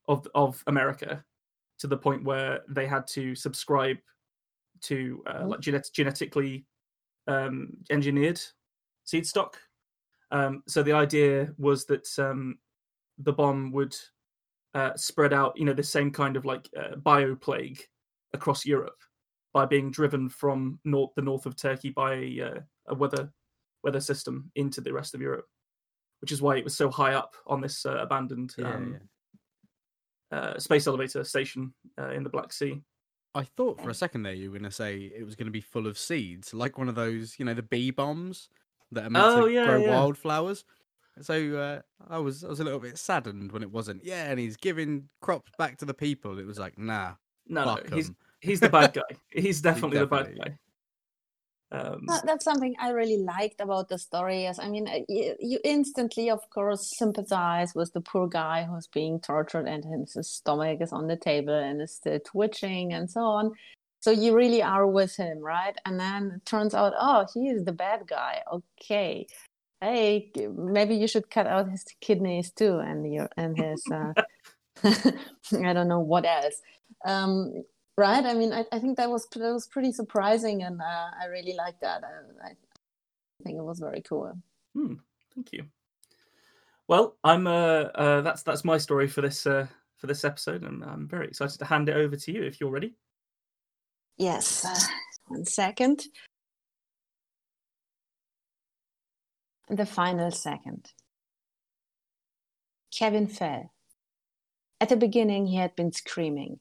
of 0.09 0.27
of 0.35 0.63
America 0.67 1.25
to 1.79 1.87
the 1.87 1.97
point 1.99 2.25
where 2.25 2.63
they 2.69 2.87
had 2.87 3.07
to 3.09 3.35
subscribe 3.35 3.99
to 4.81 5.23
uh, 5.27 5.43
Mhm. 5.43 5.49
like 5.51 5.61
genet- 5.61 5.91
genetically 5.93 6.65
um, 7.27 7.77
engineered 7.91 8.41
seed 9.05 9.27
stock. 9.27 9.59
Um, 10.31 10.63
so 10.67 10.83
the 10.83 10.93
idea 10.93 11.53
was 11.59 11.87
that 11.87 12.09
um, 12.19 12.59
the 13.19 13.33
bomb 13.33 13.73
would 13.73 13.97
uh, 14.75 14.95
spread 14.97 15.33
out, 15.33 15.57
you 15.57 15.65
know, 15.65 15.73
the 15.73 15.83
same 15.83 16.11
kind 16.11 16.37
of 16.37 16.45
like 16.45 16.69
uh, 16.77 16.97
bioplague 16.97 17.81
across 18.33 18.67
Europe 18.67 18.99
by 19.55 19.65
being 19.65 19.91
driven 19.91 20.29
from 20.29 20.79
north 20.85 21.13
the 21.17 21.23
north 21.23 21.47
of 21.47 21.57
Turkey 21.57 21.91
by 21.91 22.15
a, 22.15 22.41
uh, 22.41 22.61
a 22.89 22.95
weather 22.95 23.33
weather 23.83 24.01
system 24.01 24.51
into 24.57 24.81
the 24.81 24.93
rest 24.93 25.15
of 25.15 25.23
Europe, 25.23 25.47
which 26.21 26.33
is 26.33 26.43
why 26.43 26.57
it 26.57 26.65
was 26.65 26.77
so 26.77 26.91
high 26.91 27.15
up 27.15 27.35
on 27.47 27.61
this 27.61 27.87
uh, 27.87 27.97
abandoned 27.99 28.53
Yeah, 28.59 28.75
um, 28.75 28.93
yeah. 28.93 30.39
Uh, 30.39 30.59
space 30.59 30.89
elevator 30.89 31.23
station 31.23 31.73
uh, 32.01 32.11
in 32.11 32.25
the 32.25 32.29
Black 32.29 32.53
Sea. 32.53 32.83
I 33.37 33.45
thought 33.45 33.81
for 33.81 33.91
a 33.91 33.95
second 33.95 34.23
there 34.23 34.33
you 34.33 34.51
were 34.51 34.59
going 34.59 34.69
to 34.71 34.75
say 34.75 35.13
it 35.15 35.25
was 35.25 35.35
going 35.35 35.47
to 35.47 35.53
be 35.53 35.61
full 35.61 35.87
of 35.87 35.99
seeds, 35.99 36.53
like 36.55 36.79
one 36.79 36.89
of 36.89 36.95
those, 36.95 37.37
you 37.39 37.45
know, 37.45 37.55
the 37.55 37.63
bee 37.63 37.91
bombs 37.91 38.49
that 38.93 39.05
are 39.07 39.11
meant 39.11 39.25
Oh, 39.25 39.47
to 39.47 39.53
yeah, 39.53 39.67
grow 39.67 39.81
yeah. 39.85 39.91
wildflowers. 39.91 40.65
So 41.21 41.57
uh, 41.57 41.81
I 42.11 42.19
was 42.19 42.45
I 42.45 42.49
was 42.49 42.61
a 42.61 42.65
little 42.65 42.79
bit 42.79 42.99
saddened 42.99 43.53
when 43.53 43.63
it 43.63 43.71
wasn't. 43.71 44.05
Yeah, 44.05 44.25
and 44.31 44.39
he's 44.39 44.57
giving 44.57 45.09
crops 45.21 45.51
back 45.59 45.79
to 45.79 45.85
the 45.85 45.95
people. 45.95 46.39
It 46.39 46.47
was 46.47 46.59
like, 46.59 46.79
nah, 46.79 47.13
No, 47.49 47.65
no, 47.65 47.79
he's 47.95 48.11
he's 48.41 48.61
the 48.61 48.69
bad 48.69 48.93
guy. 48.95 49.17
He's 49.31 49.61
definitely, 49.63 49.99
the 49.99 50.07
bad 50.07 50.37
guy. 50.39 50.59
Um, 51.73 52.07
That's 52.25 52.45
something 52.45 52.75
I 52.79 52.91
really 52.91 53.19
liked 53.19 53.61
about 53.61 53.89
the 53.89 53.99
story. 53.99 54.45
Is 54.45 54.59
I 54.59 54.69
mean, 54.69 54.87
uh, 54.89 55.01
you, 55.09 55.35
you 55.41 55.59
instantly, 55.65 56.31
of 56.31 56.49
course, 56.51 56.93
sympathize 56.97 57.75
with 57.75 57.93
the 57.93 58.01
poor 58.01 58.29
guy 58.29 58.65
who's 58.65 58.87
being 58.87 59.21
tortured 59.21 59.67
and 59.67 59.85
his 59.85 60.17
stomach 60.29 60.81
is 60.81 60.93
on 60.93 61.09
the 61.09 61.17
table 61.17 61.55
and 61.55 61.83
is 61.83 61.95
still 61.95 62.21
twitching 62.21 62.93
and 62.93 63.11
so 63.11 63.21
on. 63.21 63.53
So 64.01 64.13
you 64.13 64.37
really 64.37 64.63
are 64.63 64.87
with 64.87 65.17
him, 65.17 65.41
right? 65.41 65.77
And 65.85 65.99
then 65.99 66.35
it 66.37 66.47
turns 66.47 66.75
out, 66.75 66.93
oh, 66.97 67.27
he 67.35 67.49
is 67.49 67.65
the 67.65 67.73
bad 67.73 68.07
guy. 68.07 68.43
Okay, 68.53 69.27
hey, 69.81 70.31
maybe 70.57 70.95
you 70.95 71.09
should 71.09 71.31
cut 71.31 71.49
out 71.49 71.69
his 71.69 71.85
kidneys 72.01 72.53
too, 72.53 72.79
and 72.79 73.13
your 73.13 73.29
and 73.37 73.59
his, 73.59 73.83
uh, 73.93 74.13
I 74.85 75.73
don't 75.73 75.89
know 75.89 75.99
what 75.99 76.25
else. 76.25 76.61
Um, 77.05 77.65
right? 77.97 78.25
I 78.25 78.35
mean, 78.35 78.53
I, 78.53 78.65
I 78.73 78.79
think 78.79 78.97
that 78.97 79.11
was 79.11 79.27
that 79.35 79.53
was 79.53 79.67
pretty 79.67 79.93
surprising, 79.93 80.63
and 80.63 80.81
uh, 80.81 81.11
I 81.21 81.27
really 81.27 81.55
liked 81.55 81.81
that. 81.81 82.03
I, 82.05 82.49
I 82.49 82.53
think 83.43 83.59
it 83.59 83.65
was 83.65 83.79
very 83.79 84.03
cool. 84.03 84.33
Hmm, 84.75 84.95
thank 85.35 85.53
you. 85.53 85.65
Well, 86.89 87.17
I'm 87.25 87.47
uh, 87.47 87.91
uh 87.95 88.21
that's 88.21 88.43
that's 88.43 88.65
my 88.65 88.79
story 88.79 89.09
for 89.09 89.23
this 89.23 89.47
uh 89.47 89.67
for 89.97 90.07
this 90.07 90.25
episode, 90.25 90.63
and 90.63 90.85
I'm 90.85 91.09
very 91.09 91.29
excited 91.29 91.59
to 91.59 91.65
hand 91.65 91.89
it 91.89 91.97
over 91.97 92.17
to 92.17 92.33
you 92.33 92.43
if 92.43 92.61
you're 92.61 92.71
ready. 92.71 92.95
Yes. 94.19 94.65
Uh, 94.65 94.79
one 95.27 95.45
second. 95.45 96.05
The 99.69 99.87
final 99.87 100.31
second. 100.31 100.93
Kevin 102.97 103.27
fell. 103.27 103.73
At 104.81 104.89
the 104.89 104.97
beginning, 104.97 105.47
he 105.47 105.57
had 105.57 105.75
been 105.75 105.93
screaming, 105.93 106.61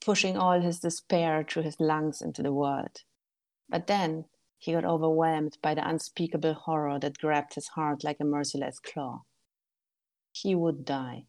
pushing 0.00 0.36
all 0.36 0.60
his 0.60 0.80
despair 0.80 1.44
through 1.48 1.62
his 1.64 1.78
lungs 1.78 2.22
into 2.22 2.42
the 2.42 2.52
world. 2.52 3.02
But 3.68 3.86
then 3.86 4.24
he 4.58 4.72
got 4.72 4.84
overwhelmed 4.84 5.58
by 5.62 5.74
the 5.74 5.88
unspeakable 5.88 6.54
horror 6.54 6.98
that 6.98 7.18
grabbed 7.18 7.54
his 7.54 7.68
heart 7.68 8.04
like 8.04 8.18
a 8.20 8.24
merciless 8.24 8.78
claw. 8.78 9.22
He 10.32 10.54
would 10.54 10.84
die. 10.84 11.24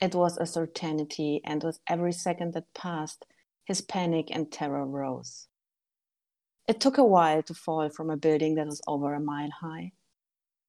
It 0.00 0.14
was 0.14 0.38
a 0.38 0.46
certainty, 0.46 1.40
and 1.44 1.62
with 1.62 1.78
every 1.86 2.12
second 2.12 2.54
that 2.54 2.72
passed, 2.74 3.26
his 3.64 3.80
panic 3.82 4.28
and 4.30 4.50
terror 4.50 4.86
rose. 4.86 5.48
It 6.66 6.80
took 6.80 6.98
a 6.98 7.04
while 7.04 7.42
to 7.42 7.54
fall 7.54 7.88
from 7.90 8.10
a 8.10 8.16
building 8.16 8.54
that 8.54 8.66
was 8.66 8.80
over 8.86 9.12
a 9.14 9.20
mile 9.20 9.50
high, 9.60 9.92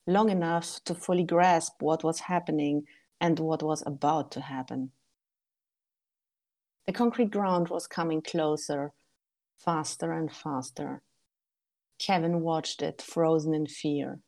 long 0.07 0.29
enough 0.29 0.83
to 0.85 0.95
fully 0.95 1.23
grasp 1.23 1.81
what 1.81 2.03
was 2.03 2.21
happening 2.21 2.83
and 3.19 3.39
what 3.39 3.63
was 3.63 3.83
about 3.85 4.31
to 4.31 4.41
happen. 4.41 4.91
The 6.87 6.93
concrete 6.93 7.31
ground 7.31 7.69
was 7.69 7.87
coming 7.87 8.21
closer, 8.21 8.93
faster 9.57 10.11
and 10.11 10.31
faster. 10.31 11.03
Kevin 11.99 12.41
watched 12.41 12.81
it, 12.81 13.01
frozen 13.01 13.53
in 13.53 13.67
fear. 13.67 14.19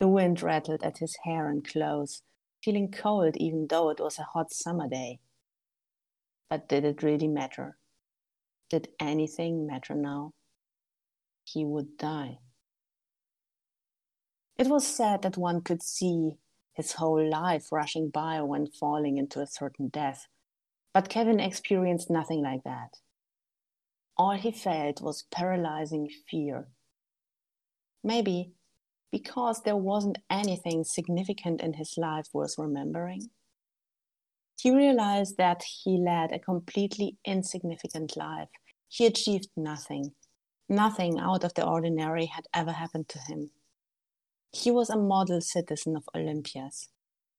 The 0.00 0.08
wind 0.08 0.42
rattled 0.42 0.82
at 0.82 0.98
his 0.98 1.16
hair 1.24 1.48
and 1.48 1.66
clothes, 1.66 2.22
feeling 2.64 2.90
cold 2.90 3.36
even 3.36 3.66
though 3.68 3.90
it 3.90 4.00
was 4.00 4.18
a 4.18 4.26
hot 4.32 4.52
summer 4.52 4.88
day. 4.88 5.20
But 6.48 6.68
did 6.68 6.84
it 6.84 7.02
really 7.02 7.28
matter? 7.28 7.76
Did 8.70 8.88
anything 8.98 9.66
matter 9.66 9.94
now? 9.94 10.32
He 11.44 11.64
would 11.64 11.98
die. 11.98 12.38
It 14.56 14.68
was 14.68 14.86
said 14.86 15.22
that 15.22 15.36
one 15.36 15.60
could 15.60 15.82
see 15.82 16.38
his 16.72 16.92
whole 16.92 17.28
life 17.28 17.70
rushing 17.70 18.08
by 18.10 18.40
when 18.40 18.66
falling 18.66 19.18
into 19.18 19.40
a 19.40 19.46
certain 19.46 19.88
death, 19.88 20.26
but 20.94 21.08
Kevin 21.08 21.40
experienced 21.40 22.10
nothing 22.10 22.42
like 22.42 22.64
that. 22.64 22.98
All 24.16 24.32
he 24.32 24.52
felt 24.52 25.00
was 25.00 25.24
paralyzing 25.30 26.08
fear. 26.30 26.68
Maybe 28.04 28.52
because 29.10 29.62
there 29.62 29.76
wasn't 29.76 30.18
anything 30.30 30.84
significant 30.84 31.60
in 31.60 31.74
his 31.74 31.94
life 31.98 32.26
worth 32.32 32.54
remembering. 32.58 33.28
He 34.60 34.74
realized 34.74 35.36
that 35.36 35.62
he 35.62 35.98
led 35.98 36.32
a 36.32 36.38
completely 36.38 37.18
insignificant 37.24 38.16
life. 38.16 38.48
He 38.88 39.06
achieved 39.06 39.48
nothing. 39.56 40.12
Nothing 40.68 41.18
out 41.18 41.44
of 41.44 41.52
the 41.54 41.66
ordinary 41.66 42.26
had 42.26 42.46
ever 42.54 42.72
happened 42.72 43.08
to 43.10 43.18
him. 43.18 43.50
He 44.52 44.70
was 44.70 44.88
a 44.88 44.96
model 44.96 45.40
citizen 45.40 45.96
of 45.96 46.08
Olympias, 46.14 46.88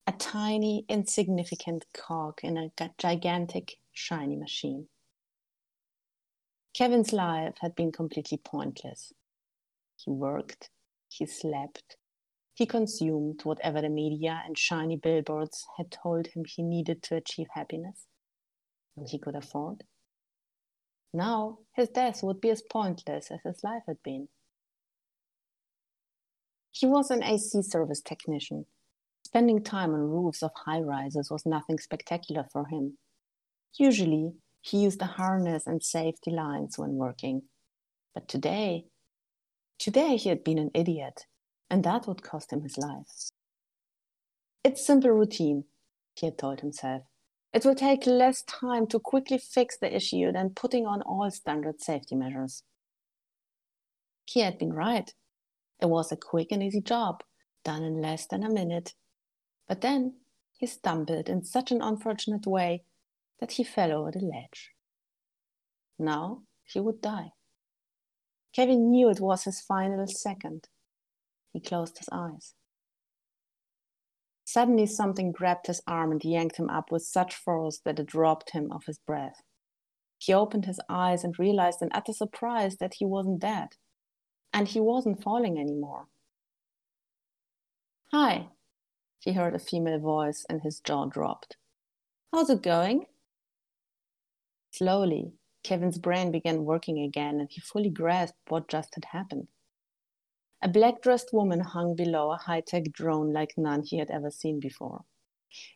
a 0.06 0.12
tiny, 0.12 0.84
insignificant 0.88 1.86
cog 1.94 2.40
in 2.42 2.56
a 2.56 2.70
gigantic, 2.98 3.76
shiny 3.92 4.36
machine. 4.36 4.88
Kevin's 6.74 7.12
life 7.12 7.54
had 7.60 7.74
been 7.74 7.92
completely 7.92 8.38
pointless. 8.38 9.12
He 9.96 10.10
worked, 10.10 10.70
he 11.08 11.24
slept, 11.24 11.96
he 12.54 12.66
consumed 12.66 13.40
whatever 13.44 13.80
the 13.80 13.88
media 13.88 14.42
and 14.46 14.56
shiny 14.56 14.96
billboards 14.96 15.66
had 15.76 15.90
told 15.90 16.28
him 16.28 16.44
he 16.44 16.62
needed 16.62 17.02
to 17.04 17.16
achieve 17.16 17.48
happiness, 17.54 18.06
and 18.96 19.08
he 19.08 19.18
could 19.18 19.34
afford. 19.34 19.84
Now 21.12 21.58
his 21.72 21.88
death 21.88 22.22
would 22.22 22.40
be 22.40 22.50
as 22.50 22.62
pointless 22.62 23.30
as 23.30 23.40
his 23.44 23.64
life 23.64 23.82
had 23.86 24.02
been. 24.04 24.28
He 26.70 26.86
was 26.86 27.10
an 27.10 27.22
AC 27.22 27.62
service 27.62 28.00
technician, 28.00 28.66
Spending 29.34 29.64
time 29.64 29.92
on 29.92 30.00
roofs 30.00 30.44
of 30.44 30.52
high 30.54 30.78
rises 30.78 31.28
was 31.28 31.44
nothing 31.44 31.76
spectacular 31.76 32.46
for 32.52 32.66
him. 32.66 32.98
Usually, 33.76 34.30
he 34.60 34.84
used 34.84 35.02
a 35.02 35.06
harness 35.06 35.66
and 35.66 35.82
safety 35.82 36.30
lines 36.30 36.78
when 36.78 36.92
working. 36.92 37.42
But 38.14 38.28
today, 38.28 38.84
today 39.76 40.18
he 40.18 40.28
had 40.28 40.44
been 40.44 40.58
an 40.58 40.70
idiot, 40.72 41.26
and 41.68 41.82
that 41.82 42.06
would 42.06 42.22
cost 42.22 42.52
him 42.52 42.62
his 42.62 42.78
life. 42.78 43.32
It's 44.62 44.86
simple 44.86 45.10
routine, 45.10 45.64
he 46.14 46.26
had 46.26 46.38
told 46.38 46.60
himself. 46.60 47.02
It 47.52 47.64
will 47.64 47.74
take 47.74 48.06
less 48.06 48.44
time 48.44 48.86
to 48.86 49.00
quickly 49.00 49.38
fix 49.38 49.76
the 49.76 49.92
issue 49.92 50.30
than 50.30 50.50
putting 50.50 50.86
on 50.86 51.02
all 51.02 51.28
standard 51.32 51.80
safety 51.80 52.14
measures. 52.14 52.62
He 54.26 54.42
had 54.42 54.58
been 54.58 54.72
right. 54.72 55.12
It 55.82 55.86
was 55.86 56.12
a 56.12 56.16
quick 56.16 56.52
and 56.52 56.62
easy 56.62 56.80
job, 56.80 57.24
done 57.64 57.82
in 57.82 58.00
less 58.00 58.28
than 58.28 58.44
a 58.44 58.48
minute. 58.48 58.94
But 59.68 59.80
then 59.80 60.14
he 60.52 60.66
stumbled 60.66 61.28
in 61.28 61.44
such 61.44 61.70
an 61.70 61.82
unfortunate 61.82 62.46
way 62.46 62.84
that 63.40 63.52
he 63.52 63.64
fell 63.64 63.92
over 63.92 64.10
the 64.10 64.20
ledge. 64.20 64.72
Now 65.98 66.42
he 66.64 66.80
would 66.80 67.00
die. 67.00 67.32
Kevin 68.54 68.90
knew 68.90 69.08
it 69.08 69.20
was 69.20 69.44
his 69.44 69.60
final 69.60 70.06
second. 70.06 70.68
He 71.52 71.60
closed 71.60 71.98
his 71.98 72.08
eyes. 72.12 72.54
Suddenly, 74.44 74.86
something 74.86 75.32
grabbed 75.32 75.66
his 75.66 75.82
arm 75.86 76.12
and 76.12 76.24
yanked 76.24 76.58
him 76.58 76.68
up 76.68 76.92
with 76.92 77.02
such 77.02 77.34
force 77.34 77.80
that 77.84 77.98
it 77.98 78.14
robbed 78.14 78.50
him 78.50 78.70
of 78.70 78.84
his 78.84 78.98
breath. 78.98 79.42
He 80.18 80.32
opened 80.32 80.66
his 80.66 80.80
eyes 80.88 81.24
and 81.24 81.38
realized 81.38 81.82
in 81.82 81.88
utter 81.92 82.12
surprise 82.12 82.76
that 82.76 82.94
he 82.94 83.04
wasn't 83.04 83.40
dead. 83.40 83.70
And 84.52 84.68
he 84.68 84.80
wasn't 84.80 85.22
falling 85.22 85.58
anymore. 85.58 86.06
Hi, 88.12 88.48
he 89.24 89.32
heard 89.32 89.54
a 89.54 89.58
female 89.58 89.98
voice 89.98 90.44
and 90.48 90.60
his 90.60 90.80
jaw 90.80 91.06
dropped. 91.06 91.56
How's 92.32 92.50
it 92.50 92.62
going? 92.62 93.06
Slowly, 94.70 95.32
Kevin's 95.62 95.98
brain 95.98 96.30
began 96.30 96.64
working 96.64 96.98
again 96.98 97.40
and 97.40 97.48
he 97.50 97.60
fully 97.60 97.88
grasped 97.88 98.38
what 98.48 98.68
just 98.68 98.94
had 98.94 99.06
happened. 99.06 99.48
A 100.62 100.68
black 100.68 101.00
dressed 101.00 101.32
woman 101.32 101.60
hung 101.60 101.94
below 101.94 102.32
a 102.32 102.36
high 102.36 102.60
tech 102.60 102.84
drone 102.92 103.32
like 103.32 103.54
none 103.56 103.82
he 103.82 103.98
had 103.98 104.10
ever 104.10 104.30
seen 104.30 104.60
before. 104.60 105.04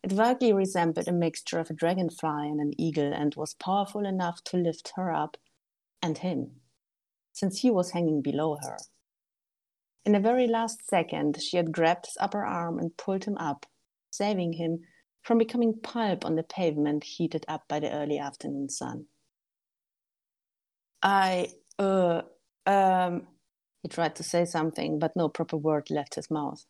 It 0.03 0.13
vaguely 0.13 0.53
resembled 0.53 1.09
a 1.09 1.13
mixture 1.13 1.59
of 1.59 1.71
a 1.71 1.75
dragonfly 1.75 2.49
and 2.49 2.61
an 2.61 2.73
eagle 2.79 3.13
and 3.13 3.35
was 3.35 3.55
powerful 3.55 4.05
enough 4.05 4.43
to 4.45 4.57
lift 4.57 4.93
her 4.97 5.13
up 5.13 5.37
and 6.03 6.19
him, 6.19 6.61
since 7.33 7.61
he 7.61 7.71
was 7.71 7.93
hanging 7.93 8.21
below 8.21 8.57
her. 8.63 8.77
In 10.09 10.13
the 10.13 10.21
very 10.21 10.47
last 10.47 10.89
second, 10.89 11.39
she 11.43 11.59
had 11.59 11.71
grabbed 11.71 12.07
his 12.07 12.17
upper 12.19 12.43
arm 12.43 12.79
and 12.79 12.97
pulled 12.97 13.25
him 13.25 13.37
up, 13.37 13.67
saving 14.11 14.55
him 14.55 14.81
from 15.21 15.37
becoming 15.37 15.81
pulp 15.83 16.25
on 16.25 16.35
the 16.35 16.43
pavement 16.43 17.05
heated 17.05 17.45
up 17.47 17.69
by 17.69 17.79
the 17.79 17.93
early 17.93 18.19
afternoon 18.19 18.71
sun. 18.71 19.05
I, 21.03 21.49
uh, 21.79 22.23
um, 22.65 23.27
he 23.83 23.91
tried 23.91 24.17
to 24.17 24.23
say 24.23 24.47
something, 24.47 24.99
but 24.99 25.15
no 25.15 25.29
proper 25.29 25.59
word 25.59 25.91
left 25.91 26.15
his 26.15 26.31
mouth. 26.31 26.65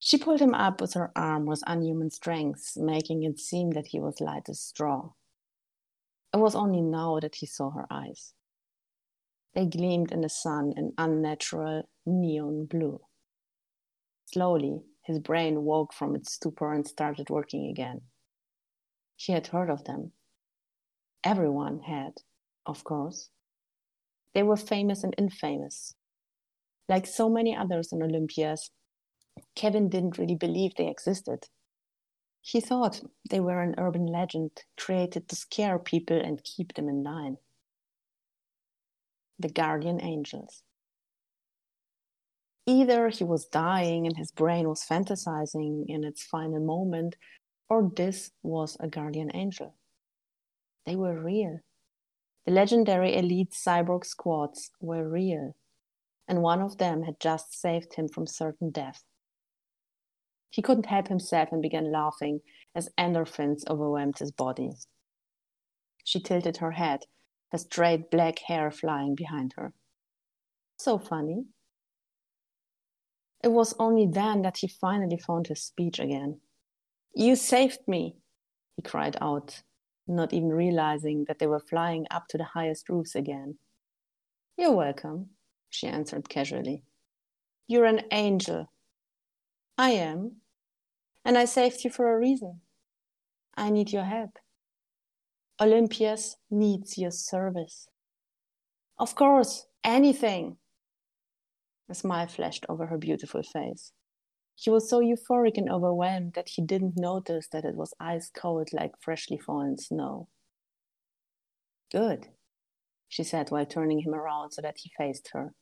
She 0.00 0.18
pulled 0.18 0.40
him 0.40 0.52
up 0.52 0.80
with 0.80 0.94
her 0.94 1.12
arm 1.14 1.46
with 1.46 1.62
unhuman 1.68 2.10
strength, 2.10 2.72
making 2.74 3.22
it 3.22 3.38
seem 3.38 3.70
that 3.70 3.86
he 3.86 4.00
was 4.00 4.20
light 4.20 4.48
as 4.48 4.58
straw. 4.58 5.10
It 6.34 6.38
was 6.38 6.56
only 6.56 6.80
now 6.80 7.20
that 7.20 7.36
he 7.36 7.46
saw 7.46 7.70
her 7.70 7.86
eyes. 7.88 8.34
They 9.54 9.66
gleamed 9.66 10.12
in 10.12 10.22
the 10.22 10.28
sun 10.30 10.72
in 10.76 10.94
unnatural 10.96 11.82
neon 12.06 12.64
blue. 12.66 13.00
Slowly, 14.24 14.80
his 15.04 15.18
brain 15.18 15.64
woke 15.64 15.92
from 15.92 16.16
its 16.16 16.32
stupor 16.32 16.72
and 16.72 16.86
started 16.86 17.28
working 17.28 17.68
again. 17.68 18.02
He 19.16 19.32
had 19.32 19.48
heard 19.48 19.68
of 19.68 19.84
them. 19.84 20.12
Everyone 21.22 21.80
had, 21.80 22.14
of 22.64 22.82
course. 22.82 23.28
They 24.34 24.42
were 24.42 24.56
famous 24.56 25.04
and 25.04 25.14
infamous. 25.18 25.94
Like 26.88 27.06
so 27.06 27.28
many 27.28 27.54
others 27.54 27.92
in 27.92 28.02
Olympias, 28.02 28.70
Kevin 29.54 29.88
didn't 29.90 30.18
really 30.18 30.34
believe 30.34 30.74
they 30.74 30.88
existed. 30.88 31.44
He 32.40 32.60
thought 32.60 33.02
they 33.28 33.40
were 33.40 33.60
an 33.60 33.74
urban 33.76 34.06
legend 34.06 34.50
created 34.78 35.28
to 35.28 35.36
scare 35.36 35.78
people 35.78 36.18
and 36.18 36.42
keep 36.42 36.74
them 36.74 36.88
in 36.88 37.02
line 37.02 37.36
the 39.42 39.48
guardian 39.48 40.00
angels. 40.00 40.62
Either 42.66 43.08
he 43.08 43.24
was 43.24 43.46
dying 43.46 44.06
and 44.06 44.16
his 44.16 44.30
brain 44.30 44.68
was 44.68 44.84
fantasizing 44.88 45.84
in 45.88 46.04
its 46.04 46.22
final 46.22 46.60
moment, 46.60 47.16
or 47.68 47.90
this 47.96 48.30
was 48.42 48.76
a 48.78 48.88
guardian 48.88 49.30
angel. 49.34 49.74
They 50.86 50.94
were 50.94 51.20
real. 51.20 51.60
The 52.46 52.52
legendary 52.52 53.16
elite 53.16 53.52
cyborg 53.52 54.04
squads 54.04 54.70
were 54.80 55.08
real, 55.08 55.54
and 56.28 56.42
one 56.42 56.60
of 56.60 56.78
them 56.78 57.02
had 57.02 57.20
just 57.20 57.60
saved 57.60 57.94
him 57.94 58.08
from 58.08 58.26
certain 58.26 58.70
death. 58.70 59.02
He 60.50 60.62
couldn't 60.62 60.86
help 60.86 61.08
himself 61.08 61.48
and 61.50 61.62
began 61.62 61.90
laughing 61.90 62.40
as 62.74 62.90
endorphins 62.98 63.66
overwhelmed 63.68 64.18
his 64.18 64.30
body. 64.30 64.72
She 66.04 66.20
tilted 66.20 66.58
her 66.58 66.72
head 66.72 67.06
her 67.52 67.58
straight 67.58 68.10
black 68.10 68.38
hair 68.40 68.70
flying 68.70 69.14
behind 69.14 69.52
her. 69.56 69.72
So 70.78 70.98
funny. 70.98 71.44
It 73.44 73.52
was 73.52 73.74
only 73.78 74.06
then 74.06 74.42
that 74.42 74.58
he 74.58 74.68
finally 74.68 75.18
found 75.18 75.48
his 75.48 75.62
speech 75.62 75.98
again. 75.98 76.40
You 77.14 77.36
saved 77.36 77.80
me, 77.86 78.16
he 78.76 78.82
cried 78.82 79.16
out, 79.20 79.62
not 80.08 80.32
even 80.32 80.48
realizing 80.48 81.26
that 81.28 81.38
they 81.38 81.46
were 81.46 81.60
flying 81.60 82.06
up 82.10 82.26
to 82.28 82.38
the 82.38 82.44
highest 82.44 82.88
roofs 82.88 83.14
again. 83.14 83.58
You're 84.56 84.72
welcome, 84.72 85.30
she 85.68 85.86
answered 85.86 86.28
casually. 86.28 86.84
You're 87.68 87.84
an 87.84 88.02
angel. 88.10 88.70
I 89.76 89.90
am. 89.90 90.36
And 91.24 91.36
I 91.36 91.44
saved 91.44 91.84
you 91.84 91.90
for 91.90 92.12
a 92.12 92.18
reason. 92.18 92.60
I 93.56 93.70
need 93.70 93.92
your 93.92 94.04
help. 94.04 94.38
Olympias 95.60 96.36
needs 96.50 96.98
your 96.98 97.10
service. 97.10 97.88
Of 98.98 99.14
course, 99.14 99.66
anything. 99.84 100.56
A 101.88 101.94
smile 101.94 102.26
flashed 102.26 102.64
over 102.68 102.86
her 102.86 102.98
beautiful 102.98 103.42
face. 103.42 103.92
He 104.54 104.70
was 104.70 104.88
so 104.88 105.00
euphoric 105.00 105.58
and 105.58 105.70
overwhelmed 105.70 106.34
that 106.34 106.50
he 106.50 106.62
didn't 106.62 106.96
notice 106.96 107.48
that 107.48 107.64
it 107.64 107.74
was 107.74 107.94
ice 107.98 108.30
cold 108.30 108.68
like 108.72 108.92
freshly 109.00 109.38
fallen 109.38 109.76
snow. 109.78 110.28
Good, 111.90 112.28
she 113.08 113.24
said 113.24 113.50
while 113.50 113.66
turning 113.66 114.00
him 114.00 114.14
around 114.14 114.52
so 114.52 114.62
that 114.62 114.78
he 114.78 114.90
faced 114.96 115.30
her. 115.32 115.52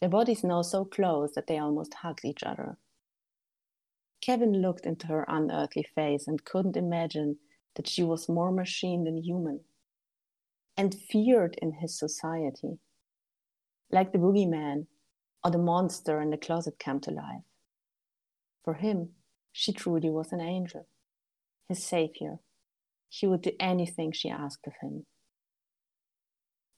Their 0.00 0.08
bodies 0.08 0.44
now 0.44 0.62
so 0.62 0.84
close 0.84 1.32
that 1.34 1.46
they 1.46 1.58
almost 1.58 1.94
hugged 1.94 2.24
each 2.24 2.42
other. 2.42 2.78
Kevin 4.20 4.62
looked 4.62 4.86
into 4.86 5.08
her 5.08 5.24
unearthly 5.28 5.82
face 5.94 6.26
and 6.26 6.44
couldn't 6.44 6.76
imagine 6.76 7.38
that 7.76 7.88
she 7.88 8.02
was 8.02 8.28
more 8.28 8.52
machine 8.52 9.04
than 9.04 9.22
human 9.22 9.60
and 10.76 10.94
feared 10.94 11.56
in 11.60 11.72
his 11.72 11.98
society, 11.98 12.78
like 13.90 14.12
the 14.12 14.18
boogeyman 14.18 14.86
or 15.44 15.50
the 15.50 15.58
monster 15.58 16.20
in 16.20 16.30
the 16.30 16.36
closet 16.36 16.74
come 16.78 17.00
to 17.00 17.10
life. 17.10 17.42
For 18.64 18.74
him, 18.74 19.10
she 19.52 19.72
truly 19.72 20.10
was 20.10 20.32
an 20.32 20.40
angel, 20.40 20.88
his 21.68 21.84
savior. 21.84 22.38
He 23.08 23.26
would 23.26 23.42
do 23.42 23.52
anything 23.60 24.10
she 24.12 24.30
asked 24.30 24.66
of 24.66 24.72
him. 24.80 25.06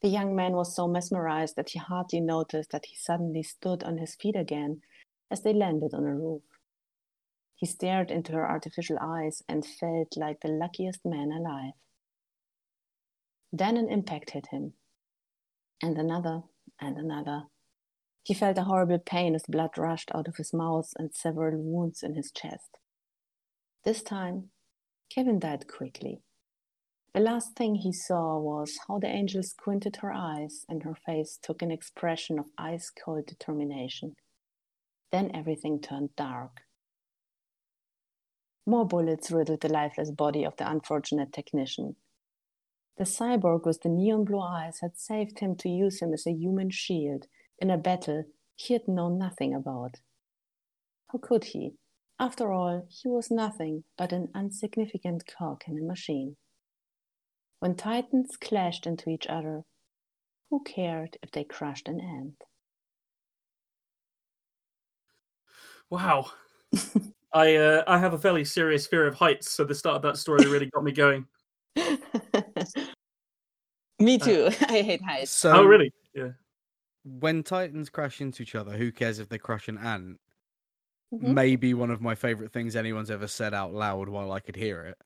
The 0.02 0.08
young 0.08 0.36
man 0.36 0.52
was 0.52 0.76
so 0.76 0.86
mesmerized 0.86 1.56
that 1.56 1.70
he 1.70 1.78
hardly 1.78 2.20
noticed 2.20 2.70
that 2.72 2.86
he 2.86 2.96
suddenly 2.96 3.42
stood 3.42 3.82
on 3.82 3.96
his 3.96 4.14
feet 4.14 4.36
again 4.36 4.82
as 5.30 5.42
they 5.42 5.54
landed 5.54 5.94
on 5.94 6.04
a 6.04 6.14
roof. 6.14 6.42
He 7.56 7.66
stared 7.66 8.10
into 8.10 8.32
her 8.32 8.48
artificial 8.48 8.98
eyes 9.00 9.42
and 9.48 9.64
felt 9.64 10.16
like 10.16 10.40
the 10.40 10.48
luckiest 10.48 11.00
man 11.04 11.32
alive. 11.32 11.72
Then 13.52 13.78
an 13.78 13.88
impact 13.88 14.30
hit 14.30 14.48
him, 14.50 14.74
and 15.82 15.96
another, 15.96 16.42
and 16.78 16.98
another. 16.98 17.44
He 18.22 18.34
felt 18.34 18.58
a 18.58 18.64
horrible 18.64 18.98
pain 18.98 19.34
as 19.34 19.44
blood 19.48 19.78
rushed 19.78 20.10
out 20.14 20.28
of 20.28 20.36
his 20.36 20.52
mouth 20.52 20.92
and 20.98 21.14
several 21.14 21.56
wounds 21.56 22.02
in 22.02 22.14
his 22.14 22.30
chest. 22.30 22.78
This 23.84 24.02
time, 24.02 24.50
Kevin 25.08 25.38
died 25.38 25.66
quickly. 25.68 26.20
The 27.14 27.20
last 27.20 27.56
thing 27.56 27.76
he 27.76 27.92
saw 27.92 28.38
was 28.38 28.78
how 28.86 28.98
the 28.98 29.06
angel 29.06 29.42
squinted 29.42 29.96
her 30.02 30.12
eyes 30.12 30.66
and 30.68 30.82
her 30.82 30.94
face 30.94 31.38
took 31.40 31.62
an 31.62 31.70
expression 31.70 32.38
of 32.38 32.50
ice 32.58 32.90
cold 32.90 33.24
determination. 33.26 34.16
Then 35.10 35.30
everything 35.32 35.80
turned 35.80 36.14
dark. 36.16 36.65
More 38.66 38.84
bullets 38.84 39.30
riddled 39.30 39.60
the 39.60 39.68
lifeless 39.72 40.10
body 40.10 40.44
of 40.44 40.56
the 40.56 40.68
unfortunate 40.68 41.32
technician. 41.32 41.96
The 42.96 43.04
cyborg 43.04 43.64
with 43.64 43.82
the 43.82 43.88
neon 43.88 44.24
blue 44.24 44.40
eyes 44.40 44.80
had 44.80 44.98
saved 44.98 45.38
him 45.38 45.54
to 45.56 45.68
use 45.68 46.00
him 46.02 46.12
as 46.12 46.26
a 46.26 46.32
human 46.32 46.70
shield 46.70 47.28
in 47.58 47.70
a 47.70 47.78
battle 47.78 48.24
he 48.56 48.72
had 48.72 48.88
known 48.88 49.18
nothing 49.18 49.54
about. 49.54 50.00
How 51.12 51.18
could 51.18 51.44
he, 51.44 51.76
After 52.18 52.52
all, 52.52 52.86
he 52.88 53.08
was 53.08 53.30
nothing 53.30 53.84
but 53.96 54.12
an 54.12 54.30
insignificant 54.34 55.24
cog 55.26 55.62
in 55.66 55.78
a 55.78 55.82
machine. 55.82 56.36
When 57.60 57.74
titans 57.74 58.36
clashed 58.36 58.86
into 58.86 59.10
each 59.10 59.26
other, 59.26 59.64
who 60.50 60.62
cared 60.62 61.18
if 61.22 61.30
they 61.30 61.44
crushed 61.44 61.88
an 61.88 62.00
ant? 62.00 62.42
Wow. 65.90 66.32
I 67.36 67.56
uh, 67.56 67.84
I 67.86 67.98
have 67.98 68.14
a 68.14 68.18
fairly 68.18 68.46
serious 68.46 68.86
fear 68.86 69.06
of 69.06 69.14
heights, 69.14 69.50
so 69.50 69.62
the 69.62 69.74
start 69.74 69.96
of 69.96 70.02
that 70.02 70.16
story 70.16 70.46
really 70.46 70.70
got 70.70 70.82
me 70.82 70.92
going. 70.92 71.26
Me 73.98 74.18
too. 74.18 74.46
I 74.68 74.80
hate 74.80 75.02
heights. 75.02 75.32
So 75.32 75.52
oh, 75.52 75.64
really? 75.64 75.92
Yeah. 76.14 76.30
when 77.04 77.42
titans 77.42 77.90
crash 77.90 78.22
into 78.22 78.42
each 78.42 78.54
other, 78.54 78.72
who 78.72 78.90
cares 78.90 79.18
if 79.18 79.28
they 79.28 79.36
crush 79.36 79.68
an 79.68 79.76
ant? 79.76 80.18
Mhm. 81.12 81.34
Maybe 81.34 81.74
one 81.74 81.90
of 81.90 82.00
my 82.00 82.14
favorite 82.14 82.52
things 82.52 82.74
anyone's 82.74 83.10
ever 83.10 83.26
said 83.26 83.52
out 83.52 83.74
loud 83.74 84.08
while 84.08 84.32
I 84.32 84.40
could 84.40 84.56
hear 84.56 84.82
it. 84.86 84.96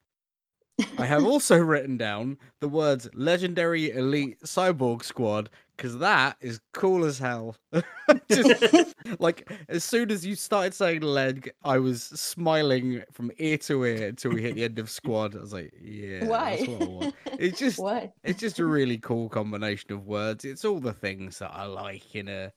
I 0.99 1.07
have 1.07 1.25
also 1.27 1.59
written 1.59 1.97
down 1.97 2.39
the 2.61 2.69
words 2.69 3.09
legendary 3.13 3.91
elite 3.91 4.41
cyborg 4.43 5.03
squad 5.03 5.51
because 5.81 5.97
that 5.97 6.37
is 6.43 6.61
cool 6.75 7.07
as 7.07 7.19
hell. 7.19 7.57
Just 8.31 8.95
like 9.19 9.51
as 9.71 9.83
soon 9.83 10.11
as 10.11 10.27
you 10.27 10.35
started 10.35 10.75
saying 10.75 11.01
leg, 11.01 11.51
I 11.65 11.79
was 11.79 12.03
smiling 12.03 13.03
from 13.11 13.31
ear 13.39 13.57
to 13.59 13.85
ear 13.87 14.09
until 14.09 14.33
we 14.33 14.43
hit 14.43 14.57
the 14.57 14.65
end 14.65 14.79
of 14.79 14.91
squad. 14.91 15.35
I 15.35 15.41
was 15.41 15.55
like, 15.55 15.73
yeah, 15.81 16.21
that's 16.21 16.31
Why? 16.31 16.57
what 16.67 16.83
I 16.83 16.85
want. 16.85 17.15
It's 17.39 17.59
just 17.59 17.79
What? 17.79 18.13
it's 18.25 18.41
just 18.41 18.59
a 18.59 18.67
really 18.67 18.99
cool 18.99 19.31
combination 19.31 19.93
of 19.93 20.05
words. 20.07 20.45
It's 20.45 20.67
all 20.67 20.81
the 20.81 20.93
things 20.93 21.39
that 21.39 21.51
I 21.55 21.65
like 21.65 22.15
in 22.15 22.29
a 22.29 22.53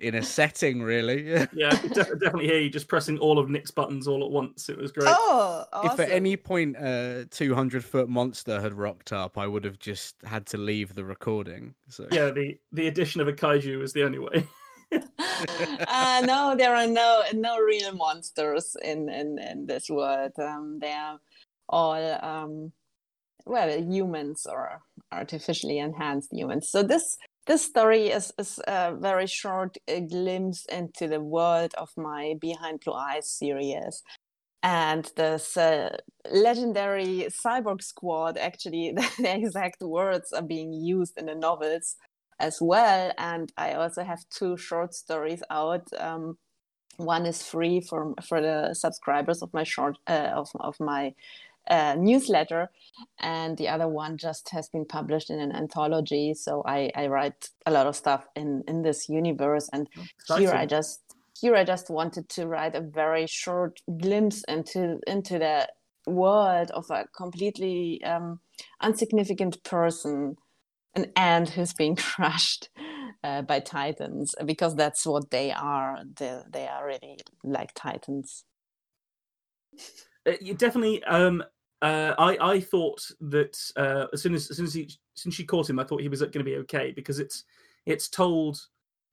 in 0.00 0.14
a 0.14 0.22
setting, 0.22 0.82
really. 0.82 1.46
Yeah, 1.52 1.70
I 1.72 1.88
definitely 1.88 2.46
hear 2.46 2.60
you 2.60 2.70
just 2.70 2.88
pressing 2.88 3.18
all 3.18 3.38
of 3.38 3.48
Nick's 3.48 3.70
buttons 3.70 4.06
all 4.06 4.24
at 4.24 4.30
once. 4.30 4.68
It 4.68 4.78
was 4.78 4.92
great. 4.92 5.08
Oh, 5.08 5.64
awesome. 5.72 5.92
If 5.92 6.00
at 6.00 6.14
any 6.14 6.36
point 6.36 6.76
a 6.76 7.26
200 7.30 7.84
foot 7.84 8.08
monster 8.08 8.60
had 8.60 8.74
rocked 8.74 9.12
up, 9.12 9.38
I 9.38 9.46
would 9.46 9.64
have 9.64 9.78
just 9.78 10.16
had 10.24 10.46
to 10.46 10.58
leave 10.58 10.94
the 10.94 11.04
recording. 11.04 11.74
So 11.88 12.06
Yeah, 12.10 12.30
the 12.30 12.58
the 12.72 12.88
addition 12.88 13.20
of 13.20 13.28
a 13.28 13.32
kaiju 13.32 13.82
is 13.82 13.92
the 13.92 14.04
only 14.04 14.18
way. 14.18 14.46
uh, 14.92 16.22
no, 16.24 16.54
there 16.56 16.74
are 16.74 16.86
no 16.86 17.22
no 17.34 17.58
real 17.58 17.92
monsters 17.92 18.76
in 18.82 19.08
in, 19.08 19.38
in 19.38 19.66
this 19.66 19.88
world. 19.90 20.32
Um, 20.38 20.78
they 20.80 20.92
are 20.92 21.18
all 21.68 22.24
um, 22.24 22.72
well 23.44 23.68
humans 23.82 24.46
or 24.48 24.80
artificially 25.12 25.78
enhanced 25.78 26.32
humans. 26.32 26.68
So 26.68 26.82
this 26.82 27.16
this 27.48 27.64
story 27.64 28.08
is 28.08 28.30
is 28.38 28.60
a 28.68 28.94
very 28.94 29.26
short 29.26 29.78
uh, 29.88 30.00
glimpse 30.00 30.66
into 30.66 31.08
the 31.08 31.20
world 31.20 31.72
of 31.78 31.88
my 31.96 32.34
Behind 32.40 32.80
Blue 32.84 32.94
Eyes 32.94 33.26
series. 33.26 34.02
And 34.62 35.10
this 35.16 35.56
uh, 35.56 35.96
legendary 36.30 37.28
cyborg 37.30 37.82
squad, 37.82 38.36
actually, 38.36 38.92
the 39.18 39.34
exact 39.34 39.80
words 39.82 40.32
are 40.32 40.42
being 40.42 40.72
used 40.74 41.16
in 41.16 41.26
the 41.26 41.34
novels 41.34 41.96
as 42.38 42.58
well. 42.60 43.12
And 43.16 43.50
I 43.56 43.72
also 43.72 44.04
have 44.04 44.28
two 44.28 44.56
short 44.58 44.92
stories 44.94 45.42
out. 45.50 45.88
Um, 45.98 46.36
one 46.98 47.24
is 47.24 47.42
free 47.42 47.80
for 47.80 48.14
for 48.28 48.42
the 48.42 48.74
subscribers 48.74 49.42
of 49.42 49.54
my 49.54 49.64
short 49.64 49.96
uh, 50.06 50.32
of 50.34 50.50
of 50.60 50.76
my 50.80 51.14
uh, 51.68 51.94
newsletter, 51.98 52.70
and 53.18 53.56
the 53.56 53.68
other 53.68 53.88
one 53.88 54.16
just 54.16 54.50
has 54.50 54.68
been 54.68 54.84
published 54.84 55.30
in 55.30 55.40
an 55.40 55.54
anthology. 55.54 56.34
So 56.34 56.62
I 56.66 56.90
I 56.94 57.06
write 57.08 57.50
a 57.66 57.70
lot 57.70 57.86
of 57.86 57.96
stuff 57.96 58.26
in 58.34 58.64
in 58.66 58.82
this 58.82 59.08
universe, 59.08 59.68
and 59.72 59.88
here 60.36 60.52
I 60.52 60.66
just 60.66 61.00
here 61.40 61.54
I 61.54 61.64
just 61.64 61.90
wanted 61.90 62.28
to 62.30 62.46
write 62.46 62.74
a 62.74 62.80
very 62.80 63.26
short 63.26 63.80
glimpse 63.98 64.44
into 64.48 64.98
into 65.06 65.38
the 65.38 65.68
world 66.06 66.70
of 66.70 66.86
a 66.90 67.06
completely 67.16 68.02
um, 68.02 68.40
insignificant 68.82 69.62
person 69.62 70.36
an 70.94 71.12
ant 71.16 71.50
who's 71.50 71.74
being 71.74 71.96
crushed 72.14 72.70
uh, 73.22 73.42
by 73.42 73.60
titans 73.60 74.34
because 74.46 74.74
that's 74.74 75.04
what 75.04 75.30
they 75.30 75.52
are 75.52 75.98
they, 76.16 76.40
they 76.50 76.66
are 76.66 76.86
really 76.86 77.18
like 77.44 77.72
titans 77.74 78.44
Uh, 80.26 80.32
you 80.40 80.54
definitely. 80.54 81.02
Um, 81.04 81.42
uh, 81.82 82.14
I 82.18 82.36
I 82.54 82.60
thought 82.60 83.00
that 83.20 83.58
uh, 83.76 84.06
as 84.12 84.22
soon 84.22 84.34
as 84.34 84.50
as 84.50 84.56
soon 84.56 84.66
as 84.66 84.74
he 84.74 84.90
as 85.26 85.34
she 85.34 85.44
caught 85.44 85.70
him, 85.70 85.78
I 85.78 85.84
thought 85.84 86.00
he 86.00 86.08
was 86.08 86.20
going 86.20 86.32
to 86.32 86.44
be 86.44 86.56
okay 86.56 86.92
because 86.92 87.18
it's 87.18 87.44
it's 87.86 88.08
told 88.08 88.60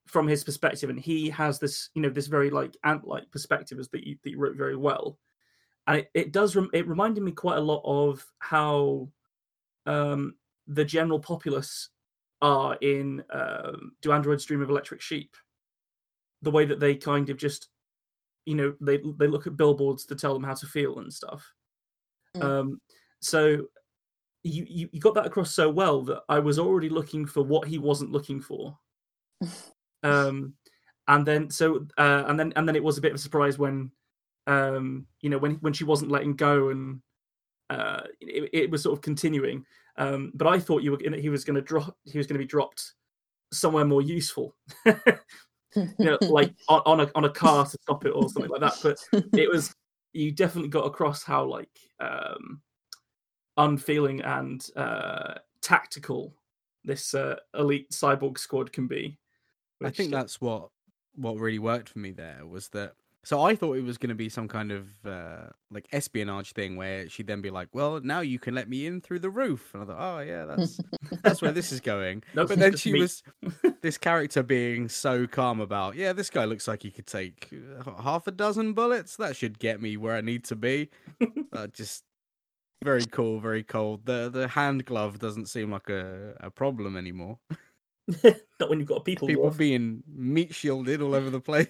from 0.08 0.28
his 0.28 0.44
perspective, 0.44 0.90
and 0.90 1.00
he 1.00 1.30
has 1.30 1.60
this 1.60 1.90
you 1.94 2.02
know 2.02 2.10
this 2.10 2.28
very 2.28 2.50
like 2.50 2.76
ant-like 2.84 3.30
perspective 3.32 3.80
as 3.80 3.90
that 3.90 4.06
you, 4.06 4.18
that 4.24 4.32
you 4.32 4.40
wrote 4.40 4.58
very 4.58 4.76
well, 4.76 5.20
and 5.88 6.00
it, 6.00 6.10
it 6.14 6.32
does 6.32 6.56
rem- 6.56 6.72
it 6.74 6.88
reminded 6.88 7.24
me 7.24 7.32
quite 7.32 7.58
a 7.58 7.62
lot 7.62 7.82
of 7.86 8.26
how 8.40 9.08
um, 9.86 10.36
the 10.68 10.86
general 10.86 11.20
populace 11.20 11.90
are 12.42 12.76
in 12.82 13.24
um, 13.32 13.92
Do 14.02 14.12
Androids 14.12 14.46
Dream 14.46 14.62
of 14.62 14.70
Electric 14.70 15.02
Sheep? 15.02 15.36
The 16.42 16.52
way 16.52 16.66
that 16.66 16.80
they 16.80 16.96
kind 16.96 17.30
of 17.30 17.38
just, 17.38 17.70
you 18.46 18.56
know, 18.56 18.76
they 18.82 18.98
they 19.18 19.28
look 19.28 19.48
at 19.48 19.58
billboards 19.58 20.06
to 20.06 20.16
tell 20.16 20.34
them 20.34 20.44
how 20.44 20.54
to 20.56 20.66
feel 20.68 21.00
and 21.00 21.14
stuff. 21.14 21.52
Mm. 22.36 22.44
Um, 22.44 22.82
so 23.22 23.66
you, 24.44 24.66
you 24.70 24.90
you 24.92 25.00
got 25.00 25.16
that 25.16 25.26
across 25.26 25.54
so 25.54 25.70
well 25.70 26.04
that 26.04 26.22
I 26.30 26.40
was 26.40 26.60
already 26.60 26.90
looking 26.90 27.26
for 27.26 27.42
what 27.44 27.68
he 27.68 27.80
wasn't 27.80 28.12
looking 28.12 28.40
for. 28.40 28.78
um, 30.04 30.54
and 31.08 31.26
then 31.26 31.50
so 31.50 31.88
uh, 31.98 32.24
and 32.28 32.40
then 32.40 32.54
and 32.56 32.68
then 32.68 32.76
it 32.76 32.84
was 32.84 32.98
a 32.98 33.02
bit 33.02 33.12
of 33.12 33.16
a 33.16 33.22
surprise 33.22 33.58
when, 33.58 33.92
um, 34.48 35.08
you 35.22 35.30
know, 35.30 35.38
when 35.38 35.56
when 35.56 35.74
she 35.74 35.84
wasn't 35.84 36.12
letting 36.12 36.36
go 36.36 36.70
and 36.70 37.02
uh, 37.70 38.02
it, 38.22 38.50
it 38.54 38.72
was 38.72 38.84
sort 38.84 38.98
of 38.98 39.02
continuing. 39.02 39.66
Um, 39.98 40.32
but 40.36 40.48
I 40.48 40.60
thought 40.60 40.84
you 40.84 40.92
were 40.92 40.98
gonna, 40.98 41.18
he 41.18 41.30
was 41.30 41.44
going 41.44 41.56
to 41.56 41.62
drop 41.62 41.96
he 42.06 42.18
was 42.18 42.28
going 42.28 42.36
to 42.36 42.44
be 42.44 42.48
dropped 42.48 42.94
somewhere 43.52 43.86
more 43.86 44.02
useful, 44.02 44.56
you 44.86 44.96
know, 46.00 46.18
like 46.22 46.54
on, 46.70 46.82
on 46.86 47.00
a 47.02 47.12
on 47.16 47.26
a 47.26 47.30
car 47.30 47.66
to 47.66 47.78
stop 47.82 48.06
it 48.06 48.12
or 48.12 48.30
something 48.30 48.52
like 48.52 48.62
that. 48.62 48.78
But 48.84 48.98
it 49.34 49.50
was 49.50 49.74
you 50.16 50.32
definitely 50.32 50.70
got 50.70 50.86
across 50.86 51.24
how 51.24 51.44
like 51.44 51.78
um, 52.00 52.62
unfeeling 53.58 54.22
and 54.22 54.68
uh, 54.76 55.36
tactical 55.62 56.34
this 56.84 57.14
uh, 57.14 57.36
elite 57.58 57.90
cyborg 57.92 58.38
squad 58.38 58.72
can 58.72 58.88
be. 58.88 59.18
I 59.84 59.90
think 59.90 60.12
that's 60.12 60.40
what 60.40 60.70
what 61.16 61.38
really 61.38 61.60
worked 61.60 61.90
for 61.90 62.00
me 62.00 62.12
there 62.12 62.46
was 62.46 62.70
that. 62.70 62.94
So 63.26 63.42
I 63.42 63.56
thought 63.56 63.76
it 63.76 63.84
was 63.84 63.98
going 63.98 64.10
to 64.10 64.16
be 64.16 64.30
some 64.30 64.48
kind 64.48 64.72
of 64.72 64.86
uh, 65.04 65.48
like 65.72 65.88
espionage 65.92 66.54
thing 66.54 66.76
where 66.76 67.10
she'd 67.10 67.26
then 67.26 67.42
be 67.42 67.50
like, 67.50 67.70
"Well, 67.74 68.00
now 68.02 68.20
you 68.20 68.38
can 68.38 68.54
let 68.54 68.70
me 68.70 68.86
in 68.86 69.02
through 69.02 69.18
the 69.18 69.32
roof," 69.32 69.74
and 69.74 69.82
I 69.82 69.86
thought, 69.88 69.98
"Oh 70.00 70.20
yeah, 70.20 70.46
that's 70.46 70.80
that's 71.24 71.42
where 71.42 71.52
this 71.52 71.72
is 71.72 71.80
going." 71.82 72.22
Nope, 72.36 72.50
but 72.50 72.60
then 72.60 72.76
she 72.78 72.94
me. 72.94 73.02
was 73.02 73.24
this 73.82 73.98
character 73.98 74.44
being 74.44 74.88
so 74.90 75.26
calm 75.26 75.60
about, 75.60 75.96
"Yeah, 75.96 76.14
this 76.14 76.30
guy 76.30 76.46
looks 76.46 76.68
like 76.68 76.84
he 76.84 76.92
could 76.92 77.08
take 77.08 77.52
uh, 77.52 78.00
half 78.04 78.28
a 78.28 78.32
dozen 78.32 78.74
bullets. 78.74 79.16
That 79.16 79.36
should 79.36 79.58
get 79.58 79.82
me 79.82 79.98
where 79.98 80.16
I 80.16 80.22
need 80.22 80.44
to 80.46 80.56
be." 80.56 80.92
uh, 81.54 81.66
just 81.68 82.04
very 82.84 83.06
cool, 83.08 83.40
very 83.40 83.64
cold. 83.64 84.06
The 84.06 84.30
the 84.30 84.50
hand 84.50 84.86
glove 84.86 85.18
doesn't 85.18 85.48
seem 85.48 85.72
like 85.72 85.90
a, 85.90 86.36
a 86.42 86.52
problem 86.52 86.96
anymore. 86.96 87.40
not 88.24 88.70
when 88.70 88.80
you've 88.80 88.88
got 88.88 89.04
people. 89.04 89.28
People 89.28 89.50
dwarf. 89.50 89.58
being 89.58 90.04
meat 90.08 90.54
shielded 90.54 91.02
all 91.02 91.16
over 91.16 91.32
the 91.32 91.42
place. 91.42 91.68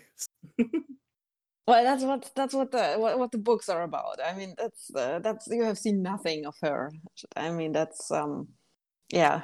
Well 1.67 1.83
that's 1.83 2.03
what 2.03 2.31
that's 2.35 2.53
what 2.53 2.71
the 2.71 2.95
what, 2.97 3.19
what 3.19 3.31
the 3.31 3.37
books 3.37 3.69
are 3.69 3.83
about. 3.83 4.19
I 4.23 4.33
mean 4.35 4.55
that's 4.57 4.89
uh, 4.95 5.19
that's 5.19 5.47
you 5.47 5.63
have 5.63 5.77
seen 5.77 6.01
nothing 6.01 6.45
of 6.45 6.55
her. 6.61 6.91
I 7.35 7.51
mean 7.51 7.71
that's 7.71 8.11
um 8.11 8.49
yeah. 9.11 9.41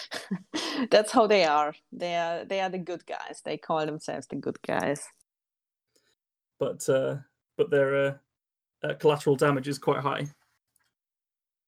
That's 0.90 1.10
how 1.12 1.26
they 1.26 1.44
are. 1.44 1.74
They 1.92 2.14
are 2.14 2.44
they 2.44 2.60
are 2.60 2.70
the 2.70 2.78
good 2.78 3.04
guys. 3.06 3.42
They 3.44 3.56
call 3.56 3.84
themselves 3.84 4.26
the 4.28 4.36
good 4.36 4.58
guys. 4.62 5.02
But 6.60 6.88
uh, 6.88 7.16
but 7.56 7.70
their 7.70 7.94
uh, 8.06 8.14
uh, 8.84 8.94
collateral 8.94 9.36
damage 9.36 9.68
is 9.68 9.78
quite 9.78 10.00
high. 10.00 10.28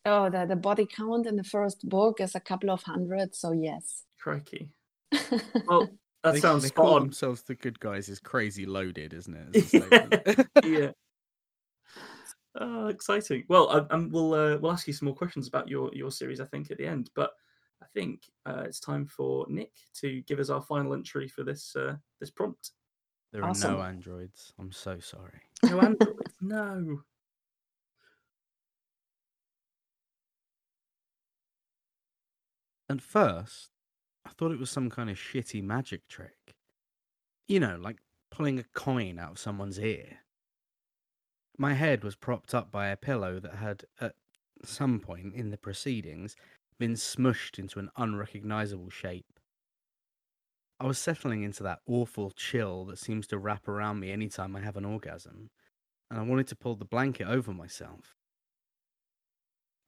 oh 0.06 0.30
the, 0.30 0.46
the 0.46 0.56
body 0.56 0.86
count 0.86 1.26
in 1.26 1.36
the 1.36 1.44
first 1.44 1.88
book 1.88 2.20
is 2.20 2.34
a 2.34 2.40
couple 2.40 2.70
of 2.70 2.82
hundred 2.84 3.34
so 3.34 3.52
yes. 3.52 4.04
Crikey. 4.18 4.70
Well, 5.68 5.88
that 6.22 6.34
they, 6.34 6.40
sounds 6.40 6.62
they 6.62 6.68
spot 6.68 6.84
call 6.84 6.94
on. 6.96 7.02
themselves 7.02 7.42
the 7.42 7.54
good 7.54 7.80
guys 7.80 8.08
is 8.08 8.18
crazy 8.20 8.66
loaded, 8.66 9.12
isn't 9.14 9.34
it? 9.34 9.56
as 9.56 9.62
a 9.62 9.66
statement? 9.66 10.48
yeah. 10.64 10.90
Oh, 12.56 12.88
exciting. 12.88 13.44
Well, 13.48 13.70
I, 13.70 13.94
um, 13.94 14.10
we'll 14.10 14.34
uh, 14.34 14.58
we'll 14.58 14.72
ask 14.72 14.88
you 14.88 14.92
some 14.92 15.06
more 15.06 15.14
questions 15.14 15.46
about 15.46 15.68
your 15.68 15.88
your 15.94 16.10
series, 16.10 16.40
I 16.40 16.46
think, 16.46 16.72
at 16.72 16.78
the 16.78 16.86
end. 16.86 17.08
But 17.14 17.30
I 17.80 17.86
think 17.94 18.22
uh, 18.44 18.64
it's 18.66 18.80
time 18.80 19.06
for 19.06 19.46
Nick 19.48 19.70
to 20.00 20.20
give 20.22 20.40
us 20.40 20.50
our 20.50 20.60
final 20.60 20.92
entry 20.92 21.28
for 21.28 21.44
this 21.44 21.76
uh, 21.76 21.94
this 22.18 22.30
prompt. 22.30 22.72
there 23.32 23.44
are 23.44 23.50
Awesome. 23.50 23.74
no 23.74 23.82
androids. 23.82 24.52
I'm 24.58 24.72
so 24.72 24.98
sorry. 24.98 25.40
No 25.62 25.78
androids. 25.80 26.18
no. 26.40 27.02
And 32.88 33.00
first, 33.02 33.69
I 34.30 34.32
thought 34.38 34.52
it 34.52 34.60
was 34.60 34.70
some 34.70 34.90
kind 34.90 35.10
of 35.10 35.16
shitty 35.16 35.62
magic 35.62 36.06
trick. 36.08 36.54
You 37.48 37.58
know, 37.58 37.76
like 37.80 37.98
pulling 38.30 38.60
a 38.60 38.64
coin 38.74 39.18
out 39.18 39.32
of 39.32 39.38
someone's 39.38 39.78
ear. 39.78 40.18
My 41.58 41.74
head 41.74 42.04
was 42.04 42.14
propped 42.14 42.54
up 42.54 42.70
by 42.70 42.88
a 42.88 42.96
pillow 42.96 43.40
that 43.40 43.56
had, 43.56 43.84
at 44.00 44.14
some 44.64 45.00
point 45.00 45.34
in 45.34 45.50
the 45.50 45.58
proceedings, 45.58 46.36
been 46.78 46.94
smushed 46.94 47.58
into 47.58 47.80
an 47.80 47.90
unrecognizable 47.96 48.88
shape. 48.88 49.40
I 50.78 50.86
was 50.86 50.98
settling 50.98 51.42
into 51.42 51.64
that 51.64 51.80
awful 51.86 52.30
chill 52.30 52.84
that 52.86 52.98
seems 52.98 53.26
to 53.26 53.38
wrap 53.38 53.66
around 53.68 53.98
me 53.98 54.12
anytime 54.12 54.54
I 54.54 54.60
have 54.60 54.76
an 54.76 54.84
orgasm, 54.84 55.50
and 56.08 56.20
I 56.20 56.22
wanted 56.22 56.46
to 56.48 56.56
pull 56.56 56.76
the 56.76 56.84
blanket 56.84 57.26
over 57.26 57.52
myself. 57.52 58.14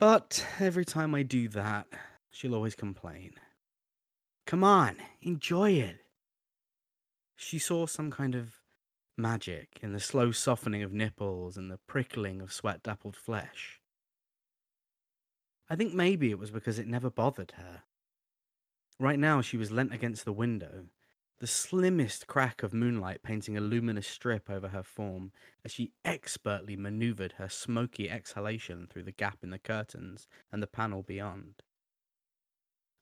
But 0.01 0.45
every 0.59 0.85
time 0.85 1.15
I 1.15 1.23
do 1.23 1.49
that, 1.51 1.87
she'll 2.33 2.57
always 2.57 2.75
complain. 2.75 3.35
Come 4.47 4.65
on, 4.65 4.97
enjoy 5.21 5.73
it. 5.73 5.99
She 7.37 7.59
saw 7.59 7.87
some 7.87 8.11
kind 8.11 8.35
of 8.35 8.61
magic 9.17 9.79
in 9.83 9.93
the 9.93 10.01
slow 10.01 10.33
softening 10.33 10.83
of 10.83 10.93
nipples 10.93 11.57
and 11.57 11.71
the 11.71 11.79
prickling 11.87 12.41
of 12.41 12.53
sweat 12.53 12.83
dappled 12.83 13.17
flesh. 13.17 13.81
I 15.69 15.77
think 15.77 15.95
maybe 15.95 16.31
it 16.31 16.39
was 16.39 16.51
because 16.51 16.79
it 16.79 16.87
never 16.87 17.11
bothered 17.11 17.53
her. 17.57 17.83
Right 18.99 19.19
now, 19.19 19.41
she 19.41 19.57
was 19.57 19.73
leant 19.73 19.93
against 19.93 20.25
the 20.25 20.33
window, 20.33 20.87
the 21.41 21.47
slimmest 21.47 22.27
crack 22.27 22.63
of 22.63 22.73
moonlight 22.73 23.23
painting 23.23 23.57
a 23.57 23.61
luminous 23.61 24.07
strip 24.07 24.49
over 24.49 24.69
her 24.69 24.83
form 24.83 25.33
as 25.65 25.73
she 25.73 25.93
expertly 26.05 26.77
maneuvered 26.77 27.33
her 27.39 27.49
smoky 27.49 28.09
exhalation 28.09 28.87
through 28.87 29.03
the 29.05 29.13
gap 29.13 29.39
in 29.43 29.51
the 29.51 29.59
curtains 29.59 30.29
and 30.53 30.63
the 30.63 30.69
panel 30.69 31.03
beyond. 31.03 31.63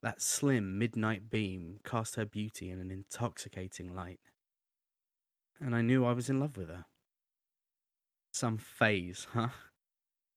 That 0.02 0.22
slim 0.22 0.78
midnight 0.78 1.28
beam 1.28 1.80
cast 1.84 2.16
her 2.16 2.24
beauty 2.24 2.70
in 2.70 2.80
an 2.80 2.90
intoxicating 2.90 3.94
light. 3.94 4.20
And 5.60 5.74
I 5.74 5.82
knew 5.82 6.06
I 6.06 6.12
was 6.12 6.30
in 6.30 6.40
love 6.40 6.56
with 6.56 6.68
her. 6.68 6.86
Some 8.32 8.56
phase, 8.56 9.26
huh? 9.34 9.48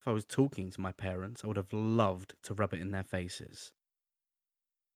If 0.01 0.07
I 0.07 0.11
was 0.11 0.25
talking 0.25 0.69
to 0.71 0.81
my 0.81 0.91
parents, 0.91 1.43
I 1.43 1.47
would 1.47 1.55
have 1.55 1.71
loved 1.71 2.33
to 2.43 2.53
rub 2.53 2.73
it 2.73 2.81
in 2.81 2.91
their 2.91 3.03
faces. 3.03 3.71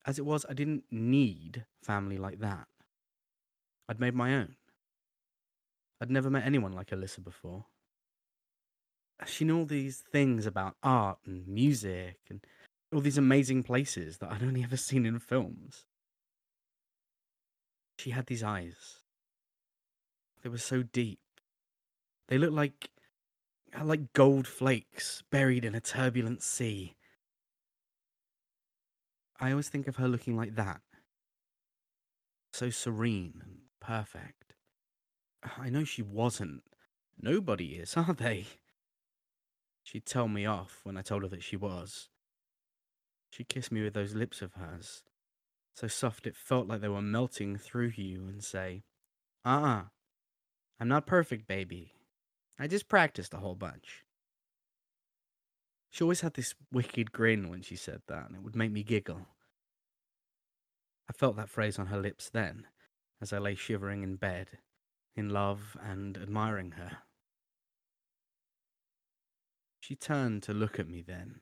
As 0.06 0.20
it 0.20 0.26
was, 0.26 0.46
I 0.50 0.54
didn't 0.54 0.84
need 0.92 1.66
family 1.82 2.18
like 2.18 2.40
that. 2.40 2.68
I'd 3.88 4.02
made 4.02 4.16
my 4.16 4.36
own. 4.36 4.56
I'd 6.02 6.12
never 6.12 6.30
met 6.30 6.46
anyone 6.46 6.74
like 6.74 6.90
Alyssa 6.90 7.24
before. 7.24 7.66
She 9.26 9.46
knew 9.46 9.60
all 9.60 9.66
these 9.66 10.04
things 10.12 10.46
about 10.46 10.76
art 10.84 11.20
and 11.26 11.48
music 11.48 12.18
and 12.30 12.46
all 12.94 13.02
these 13.02 13.18
amazing 13.18 13.64
places 13.64 14.18
that 14.18 14.32
I'd 14.32 14.44
only 14.44 14.64
ever 14.64 14.78
seen 14.78 15.06
in 15.06 15.20
films. 15.20 15.86
She 17.98 18.12
had 18.12 18.28
these 18.28 18.44
eyes. 18.44 19.02
They 20.44 20.50
were 20.50 20.58
so 20.58 20.84
deep. 20.84 21.20
They 22.28 22.38
looked 22.38 22.54
like 22.54 22.90
uh, 23.78 23.84
like 23.84 24.14
gold 24.14 24.48
flakes 24.48 25.24
buried 25.30 25.66
in 25.66 25.76
a 25.76 25.82
turbulent 25.82 26.42
sea. 26.42 26.96
I 29.40 29.52
always 29.52 29.70
think 29.70 29.88
of 29.88 29.98
her 29.98 30.08
looking 30.08 30.36
like 30.36 30.56
that. 30.56 30.82
So 32.54 32.70
serene 32.70 33.42
and 33.44 33.58
perfect. 33.80 34.54
I 35.58 35.70
know 35.70 35.84
she 35.84 36.02
wasn't. 36.02 36.64
Nobody 37.20 37.76
is, 37.76 37.98
are 37.98 38.14
they? 38.14 38.46
She'd 39.84 40.06
tell 40.06 40.28
me 40.28 40.46
off 40.46 40.82
when 40.84 40.98
I 40.98 41.02
told 41.02 41.24
her 41.24 41.30
that 41.30 41.44
she 41.44 41.56
was. 41.56 42.10
She 43.30 43.44
kissed 43.44 43.72
me 43.72 43.84
with 43.84 43.94
those 43.94 44.16
lips 44.16 44.42
of 44.42 44.54
hers, 44.54 45.04
so 45.76 45.88
soft 45.88 46.26
it 46.26 46.36
felt 46.36 46.68
like 46.68 46.82
they 46.82 46.88
were 46.88 47.02
melting 47.02 47.58
through 47.58 47.94
you, 47.96 48.28
and 48.28 48.44
say, 48.44 48.84
Uh 49.46 49.50
uh-uh, 49.50 49.68
uh, 49.68 49.84
I'm 50.80 50.88
not 50.88 51.06
perfect, 51.06 51.48
baby. 51.48 51.94
I 52.60 52.68
just 52.68 52.88
practiced 52.88 53.34
a 53.34 53.38
whole 53.38 53.56
bunch. 53.56 54.04
She 55.90 56.04
always 56.04 56.22
had 56.22 56.34
this 56.34 56.56
wicked 56.72 57.12
grin 57.12 57.50
when 57.50 57.62
she 57.62 57.76
said 57.76 58.02
that, 58.08 58.28
and 58.28 58.36
it 58.36 58.44
would 58.44 58.56
make 58.56 58.72
me 58.72 58.84
giggle. 58.84 59.28
I 61.10 61.14
felt 61.14 61.36
that 61.38 61.50
phrase 61.50 61.80
on 61.80 61.88
her 61.88 62.00
lips 62.00 62.30
then, 62.30 62.66
as 63.22 63.32
I 63.32 63.38
lay 63.38 63.56
shivering 63.56 64.04
in 64.04 64.16
bed, 64.16 64.60
in 65.16 65.30
love 65.30 65.78
and 65.82 66.18
admiring 66.18 66.72
her. 66.72 67.00
She 69.80 69.96
turned 69.96 70.44
to 70.44 70.54
look 70.54 70.80
at 70.80 70.90
me 70.90 71.02
then, 71.02 71.42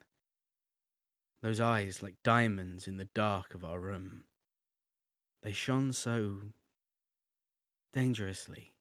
those 1.42 1.60
eyes 1.60 2.02
like 2.02 2.16
diamonds 2.24 2.88
in 2.88 2.98
the 2.98 3.10
dark 3.14 3.54
of 3.54 3.64
our 3.64 3.80
room. 3.80 4.24
They 5.44 5.52
shone 5.52 5.94
so 5.94 6.42
dangerously, 7.94 8.74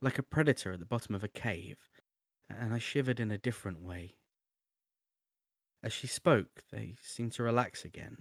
like 0.00 0.18
a 0.18 0.22
predator 0.22 0.72
at 0.72 0.80
the 0.80 0.86
bottom 0.86 1.14
of 1.14 1.24
a 1.24 1.28
cave, 1.28 1.78
and 2.48 2.74
I 2.74 2.78
shivered 2.78 3.20
in 3.20 3.30
a 3.30 3.38
different 3.38 3.80
way. 3.82 4.16
As 5.82 5.92
she 5.92 6.06
spoke, 6.06 6.62
they 6.70 6.96
seemed 7.02 7.32
to 7.32 7.42
relax 7.42 7.84
again. 7.84 8.18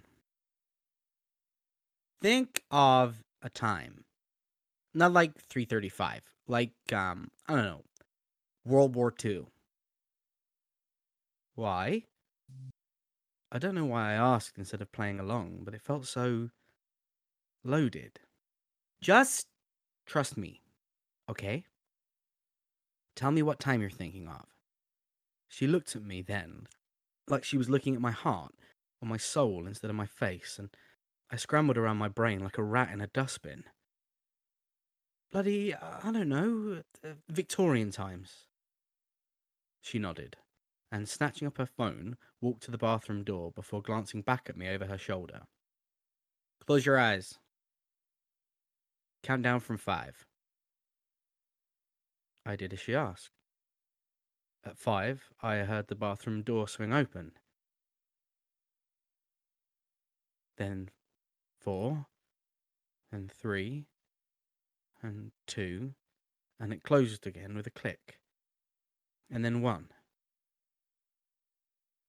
Think 2.21 2.63
of 2.71 3.23
a 3.41 3.49
time. 3.49 4.05
Not 4.93 5.13
like 5.13 5.33
335, 5.49 6.21
like, 6.47 6.73
um, 6.93 7.31
I 7.47 7.55
don't 7.55 7.65
know, 7.65 7.83
World 8.65 8.95
War 8.95 9.13
II. 9.23 9.45
Why? 11.55 12.03
I 13.51 13.57
don't 13.57 13.75
know 13.75 13.85
why 13.85 14.11
I 14.11 14.13
asked 14.13 14.57
instead 14.57 14.81
of 14.81 14.91
playing 14.91 15.19
along, 15.19 15.61
but 15.63 15.73
it 15.73 15.81
felt 15.81 16.05
so 16.05 16.49
loaded. 17.63 18.19
Just 19.01 19.47
trust 20.05 20.37
me, 20.37 20.61
okay? 21.29 21.65
Tell 23.15 23.31
me 23.31 23.41
what 23.41 23.59
time 23.59 23.81
you're 23.81 23.89
thinking 23.89 24.27
of. 24.27 24.45
She 25.47 25.65
looked 25.65 25.95
at 25.95 26.03
me 26.03 26.21
then, 26.21 26.67
like 27.27 27.43
she 27.43 27.57
was 27.57 27.69
looking 27.69 27.95
at 27.95 28.01
my 28.01 28.11
heart 28.11 28.53
or 29.01 29.07
my 29.07 29.17
soul 29.17 29.65
instead 29.65 29.89
of 29.89 29.95
my 29.95 30.05
face, 30.05 30.57
and 30.59 30.69
I 31.31 31.35
scrambled 31.35 31.77
around 31.77 31.97
my 31.97 32.07
brain 32.07 32.41
like 32.43 32.57
a 32.57 32.63
rat 32.63 32.91
in 32.91 33.01
a 33.01 33.07
dustbin. 33.07 33.63
Bloody, 35.31 35.73
I 35.73 36.11
don't 36.11 36.29
know, 36.29 36.83
uh, 37.03 37.13
Victorian 37.29 37.91
times. 37.91 38.45
She 39.81 39.97
nodded 39.97 40.37
and 40.91 41.07
snatching 41.07 41.47
up 41.47 41.57
her 41.57 41.65
phone, 41.65 42.17
walked 42.41 42.63
to 42.63 42.71
the 42.71 42.77
bathroom 42.77 43.23
door 43.23 43.51
before 43.51 43.81
glancing 43.81 44.21
back 44.21 44.47
at 44.49 44.57
me 44.57 44.67
over 44.67 44.85
her 44.85 44.97
shoulder. 44.97 45.41
Close 46.65 46.85
your 46.85 46.99
eyes. 46.99 47.37
Count 49.23 49.43
down 49.43 49.59
from 49.59 49.77
five. 49.77 50.25
I 52.45 52.55
did 52.55 52.73
as 52.73 52.79
she 52.79 52.95
asked. 52.95 53.31
At 54.65 54.77
five, 54.77 55.29
I 55.41 55.57
heard 55.57 55.87
the 55.87 55.95
bathroom 55.95 56.41
door 56.41 56.67
swing 56.67 56.93
open. 56.93 57.33
Then 60.57 60.89
four, 61.59 62.07
and 63.11 63.31
three, 63.31 63.85
and 65.01 65.31
two, 65.47 65.93
and 66.59 66.73
it 66.73 66.83
closed 66.83 67.25
again 67.25 67.55
with 67.55 67.67
a 67.67 67.71
click. 67.71 68.19
And 69.31 69.45
then 69.45 69.61
one. 69.61 69.89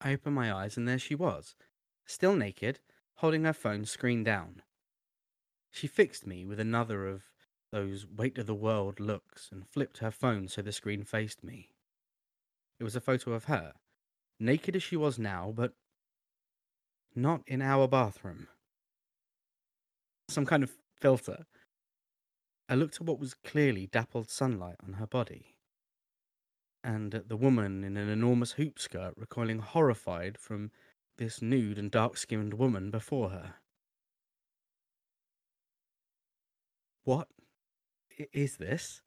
I 0.00 0.12
opened 0.14 0.34
my 0.34 0.52
eyes 0.52 0.76
and 0.76 0.88
there 0.88 0.98
she 0.98 1.14
was, 1.14 1.54
still 2.06 2.34
naked, 2.34 2.80
holding 3.16 3.44
her 3.44 3.52
phone 3.52 3.84
screen 3.84 4.24
down. 4.24 4.62
She 5.70 5.86
fixed 5.86 6.26
me 6.26 6.46
with 6.46 6.58
another 6.58 7.06
of 7.06 7.22
those 7.70 8.06
weight 8.06 8.38
of 8.38 8.46
the 8.46 8.54
world 8.54 8.98
looks 8.98 9.50
and 9.52 9.68
flipped 9.68 9.98
her 9.98 10.10
phone 10.10 10.48
so 10.48 10.62
the 10.62 10.72
screen 10.72 11.04
faced 11.04 11.44
me. 11.44 11.74
It 12.78 12.84
was 12.84 12.96
a 12.96 13.00
photo 13.00 13.32
of 13.32 13.44
her, 13.44 13.74
naked 14.38 14.74
as 14.74 14.82
she 14.82 14.96
was 14.96 15.18
now, 15.18 15.52
but 15.54 15.74
not 17.14 17.42
in 17.46 17.60
our 17.60 17.86
bathroom. 17.86 18.48
Some 20.28 20.46
kind 20.46 20.62
of 20.62 20.72
filter. 20.96 21.44
I 22.68 22.74
looked 22.74 22.96
at 22.96 23.02
what 23.02 23.20
was 23.20 23.34
clearly 23.34 23.86
dappled 23.86 24.30
sunlight 24.30 24.76
on 24.82 24.94
her 24.94 25.06
body 25.06 25.56
and 26.82 27.14
at 27.14 27.28
the 27.28 27.36
woman 27.36 27.84
in 27.84 27.96
an 27.96 28.08
enormous 28.08 28.52
hoop 28.52 28.78
skirt 28.78 29.14
recoiling 29.16 29.58
horrified 29.58 30.38
from 30.38 30.70
this 31.18 31.42
nude 31.42 31.78
and 31.78 31.90
dark 31.90 32.16
skinned 32.16 32.54
woman 32.54 32.90
before 32.90 33.30
her. 33.30 33.54
What 37.04 37.28
is 38.32 38.56
this? 38.56 39.02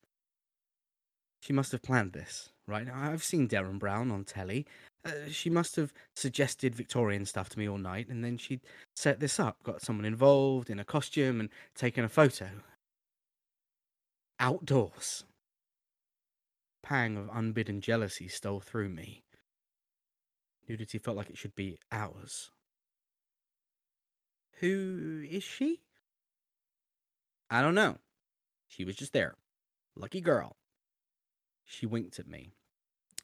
She 1.41 1.53
must 1.53 1.71
have 1.71 1.81
planned 1.81 2.13
this, 2.13 2.49
right? 2.67 2.87
I've 2.89 3.23
seen 3.23 3.47
Derren 3.47 3.79
Brown 3.79 4.11
on 4.11 4.23
telly. 4.23 4.65
Uh, 5.05 5.27
she 5.29 5.49
must 5.49 5.75
have 5.75 5.91
suggested 6.15 6.73
Victorian 6.73 7.25
stuff 7.25 7.49
to 7.49 7.59
me 7.59 7.67
all 7.67 7.77
night, 7.77 8.07
and 8.07 8.23
then 8.23 8.37
she'd 8.37 8.61
set 8.95 9.19
this 9.19 9.39
up, 9.39 9.61
got 9.63 9.81
someone 9.81 10.05
involved 10.05 10.69
in 10.69 10.79
a 10.79 10.85
costume, 10.85 11.41
and 11.41 11.49
taken 11.75 12.05
a 12.05 12.09
photo. 12.09 12.47
Outdoors 14.39 15.25
pang 16.83 17.17
of 17.17 17.29
unbidden 17.33 17.81
jealousy 17.81 18.27
stole 18.27 18.59
through 18.59 18.89
me. 18.89 19.23
Nudity 20.67 20.97
felt 20.97 21.17
like 21.17 21.29
it 21.29 21.37
should 21.37 21.55
be 21.55 21.79
ours. 21.91 22.51
Who 24.59 25.25
is 25.29 25.43
she? 25.43 25.81
I 27.49 27.61
don't 27.61 27.75
know. 27.75 27.97
She 28.67 28.85
was 28.85 28.95
just 28.95 29.13
there. 29.13 29.35
Lucky 29.95 30.21
girl. 30.21 30.55
She 31.65 31.85
winked 31.85 32.19
at 32.19 32.27
me, 32.27 32.53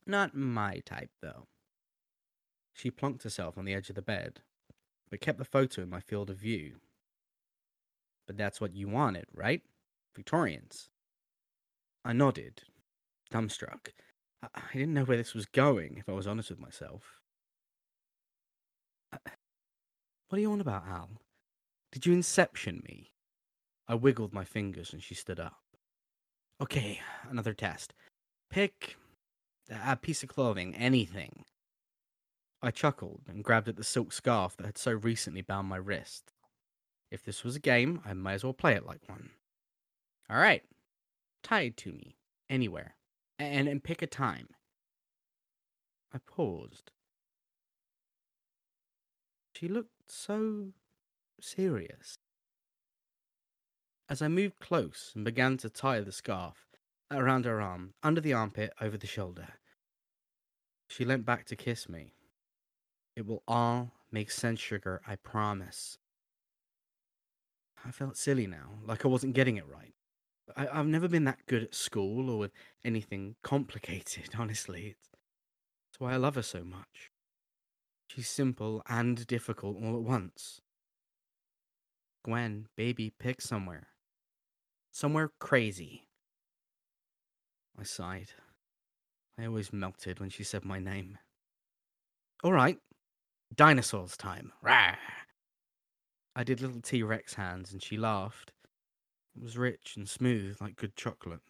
Not 0.06 0.36
my 0.36 0.82
type, 0.86 1.12
though. 1.22 1.48
She 2.74 2.92
plunked 2.92 3.24
herself 3.24 3.58
on 3.58 3.66
the 3.66 3.74
edge 3.74 3.90
of 3.90 3.96
the 3.96 4.02
bed, 4.02 4.42
but 5.10 5.22
kept 5.22 5.38
the 5.38 5.46
photo 5.46 5.82
in 5.82 5.90
my 5.90 6.00
field 6.00 6.30
of 6.30 6.38
view. 6.38 6.76
But 8.26 8.38
that's 8.38 8.62
what 8.62 8.76
you 8.76 8.88
wanted, 8.88 9.26
right? 9.34 9.62
Victorians. 10.16 10.90
I 12.06 12.14
nodded, 12.14 12.64
dumbstruck. 13.32 13.90
I, 14.42 14.48
didn't 14.74 14.94
know 14.94 15.04
where 15.04 15.18
this 15.18 15.34
was 15.34 15.46
going, 15.46 15.98
if 15.98 16.08
I 16.08 16.14
was 16.14 16.28
honest 16.28 16.50
with 16.50 16.60
myself. 16.60 17.20
Uh, 19.12 19.18
what 20.30 20.38
are 20.38 20.42
you 20.42 20.52
on 20.52 20.62
about, 20.62 20.88
Al? 20.88 21.10
Did 21.92 22.06
you 22.06 22.14
inception 22.14 22.82
me? 22.88 23.12
I 23.88 23.96
wiggled 23.96 24.34
my 24.34 24.46
fingers 24.46 24.94
and 24.94 25.02
she 25.02 25.16
stood 25.16 25.40
up. 25.40 25.58
Okay, 26.62 27.00
another 27.30 27.54
test. 27.54 27.94
Pick 28.50 28.98
a 29.70 29.96
piece 29.96 30.24
of 30.24 30.30
clothing, 30.30 30.76
anything. 30.76 31.46
I 32.62 32.72
chuckled 32.72 33.22
and 33.28 33.44
grabbed 33.44 33.70
at 33.70 33.78
the 33.78 33.84
silk 33.84 34.12
scarf 34.12 34.58
that 34.58 34.66
had 34.66 34.78
so 34.78 34.92
recently 34.92 35.42
bound 35.42 35.68
my 35.68 35.78
wrist. 35.78 36.34
If 37.10 37.24
this 37.24 37.44
was 37.44 37.56
a 37.56 37.60
game, 37.60 38.02
I 38.06 38.14
might 38.14 38.34
as 38.34 38.44
well 38.44 38.54
play 38.54 38.74
it 38.74 38.86
like 38.86 39.02
one. 39.08 39.32
All 40.30 40.38
right, 40.38 40.64
tie 41.42 41.62
it 41.62 41.78
to 41.78 41.92
me, 41.92 42.16
anywhere, 42.50 42.96
and, 43.40 43.68
and 43.68 43.84
pick 43.84 44.02
a 44.02 44.08
time. 44.08 44.50
I 46.14 46.18
paused. 46.20 46.92
She 49.56 49.68
looked 49.68 50.12
so 50.12 50.74
serious. 51.42 52.16
As 54.10 54.22
I 54.22 54.28
moved 54.28 54.60
close 54.60 55.12
and 55.16 55.24
began 55.24 55.58
to 55.58 55.70
tie 55.70 56.02
the 56.02 56.12
scarf 56.12 56.66
around 57.12 57.46
her 57.46 57.62
arm, 57.62 57.94
under 58.04 58.22
the 58.22 58.34
armpit, 58.34 58.74
over 58.82 58.98
the 58.98 59.08
shoulder, 59.08 59.48
she 60.88 61.06
leant 61.06 61.26
back 61.26 61.46
to 61.46 61.56
kiss 61.56 61.88
me. 61.88 62.14
It 63.16 63.26
will 63.26 63.44
all 63.48 63.92
make 64.12 64.32
sense, 64.32 64.60
sugar, 64.60 65.02
I 65.08 65.16
promise. 65.16 65.98
I 67.86 67.92
felt 67.92 68.18
silly 68.18 68.48
now, 68.48 68.80
like 68.86 69.06
I 69.06 69.08
wasn't 69.08 69.36
getting 69.36 69.58
it 69.58 69.68
right. 69.68 69.94
I, 70.56 70.66
have 70.78 70.88
never 70.88 71.08
been 71.08 71.26
that 71.26 71.46
good 71.48 71.64
at 71.64 71.76
school 71.76 72.30
or 72.30 72.38
with 72.38 72.52
anything 72.84 73.36
complicated, 73.44 74.30
honestly. 74.38 74.96
It's, 74.98 75.10
it's 75.92 76.00
why 76.00 76.14
I 76.14 76.18
love 76.18 76.36
her 76.36 76.42
so 76.42 76.64
much. 76.64 77.12
She's 78.08 78.30
simple 78.30 78.82
and 78.88 79.26
difficult 79.28 79.78
all 79.84 79.96
at 79.96 80.04
once. 80.04 80.62
Gwen, 82.24 82.68
baby, 82.76 83.14
pick 83.20 83.42
somewhere. 83.42 83.88
Somewhere 84.92 85.32
crazy. 85.40 86.08
I 87.80 87.84
sighed. 87.84 88.32
I 89.40 89.46
always 89.46 89.72
melted 89.72 90.20
when 90.20 90.30
she 90.30 90.44
said 90.44 90.66
my 90.66 90.80
name. 90.80 91.18
All 92.44 92.52
right, 92.52 92.78
dinosaurs 93.56 94.18
time. 94.18 94.52
Rah! 94.62 94.96
I 96.36 96.44
did 96.44 96.62
little 96.62 96.82
T 96.82 97.04
Rex 97.04 97.36
hands 97.36 97.72
and 97.72 97.82
she 97.82 97.98
laughed. 97.98 98.52
It 99.36 99.44
was 99.44 99.58
rich 99.58 99.96
and 99.96 100.08
smooth 100.08 100.58
like 100.60 100.76
good 100.76 100.96
chocolate. 100.96 101.42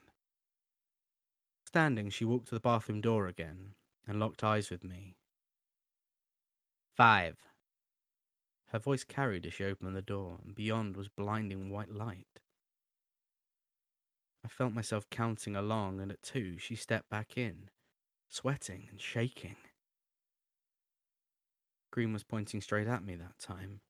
Standing, 1.65 2.09
she 2.09 2.25
walked 2.25 2.47
to 2.49 2.55
the 2.55 2.59
bathroom 2.59 3.01
door 3.01 3.27
again 3.27 3.75
and 4.07 4.19
locked 4.19 4.43
eyes 4.43 4.69
with 4.69 4.83
me. 4.83 5.15
Five. 6.95 7.37
Her 8.67 8.79
voice 8.79 9.03
carried 9.03 9.45
as 9.45 9.53
she 9.53 9.63
opened 9.63 9.95
the 9.95 10.01
door, 10.01 10.39
and 10.43 10.53
beyond 10.53 10.97
was 10.97 11.09
blinding 11.09 11.69
white 11.69 11.91
light. 11.91 12.41
I 14.43 14.47
felt 14.47 14.73
myself 14.73 15.09
counting 15.09 15.55
along, 15.55 15.99
and 15.99 16.11
at 16.11 16.21
two 16.21 16.57
she 16.57 16.75
stepped 16.75 17.09
back 17.09 17.37
in, 17.37 17.69
sweating 18.27 18.87
and 18.89 19.01
shaking. 19.01 19.57
Green 21.91 22.13
was 22.13 22.23
pointing 22.23 22.61
straight 22.61 22.87
at 22.87 23.03
me 23.03 23.15
that 23.15 23.39
time. 23.39 23.81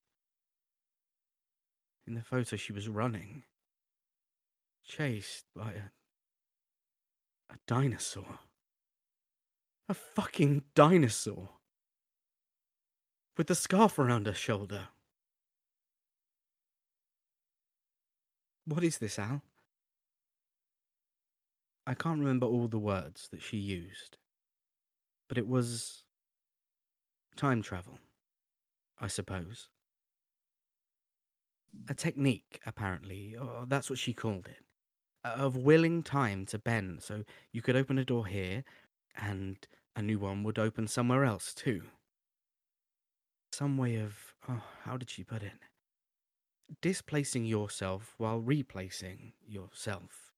In 2.07 2.13
the 2.15 2.21
photo, 2.21 2.55
she 2.55 2.73
was 2.73 2.87
running, 2.87 3.43
chased 4.89 5.45
by 5.55 5.71
a. 5.71 7.53
a 7.53 7.57
dinosaur. 7.67 8.39
A 9.87 9.93
fucking 9.93 10.63
dinosaur. 10.75 11.49
With 13.37 13.47
the 13.47 13.55
scarf 13.55 13.97
around 13.97 14.25
her 14.25 14.33
shoulder. 14.33 14.89
What 18.65 18.83
is 18.83 18.97
this, 18.97 19.17
Al? 19.17 19.41
I 21.87 21.93
can't 21.93 22.19
remember 22.19 22.45
all 22.45 22.67
the 22.67 22.77
words 22.77 23.29
that 23.31 23.41
she 23.41 23.57
used, 23.57 24.17
but 25.27 25.39
it 25.39 25.47
was 25.47 26.03
time 27.35 27.63
travel, 27.63 27.97
I 28.99 29.07
suppose. 29.07 29.69
A 31.87 31.95
technique, 31.95 32.59
apparently, 32.65 33.35
or 33.35 33.65
that's 33.67 33.89
what 33.89 33.97
she 33.97 34.13
called 34.13 34.47
it, 34.47 34.63
of 35.23 35.55
willing 35.55 36.03
time 36.03 36.45
to 36.47 36.57
bend 36.57 37.03
so 37.03 37.23
you 37.51 37.61
could 37.61 37.75
open 37.75 37.97
a 37.97 38.05
door 38.05 38.27
here 38.27 38.63
and 39.15 39.67
a 39.95 40.01
new 40.01 40.19
one 40.19 40.43
would 40.43 40.57
open 40.57 40.87
somewhere 40.87 41.25
else 41.25 41.53
too. 41.53 41.83
Some 43.51 43.77
way 43.77 43.97
of, 43.97 44.33
oh, 44.47 44.63
how 44.83 44.97
did 44.97 45.09
she 45.09 45.23
put 45.23 45.43
it? 45.43 45.53
Displacing 46.81 47.45
yourself 47.45 48.13
while 48.17 48.39
replacing 48.39 49.33
yourself. 49.45 50.33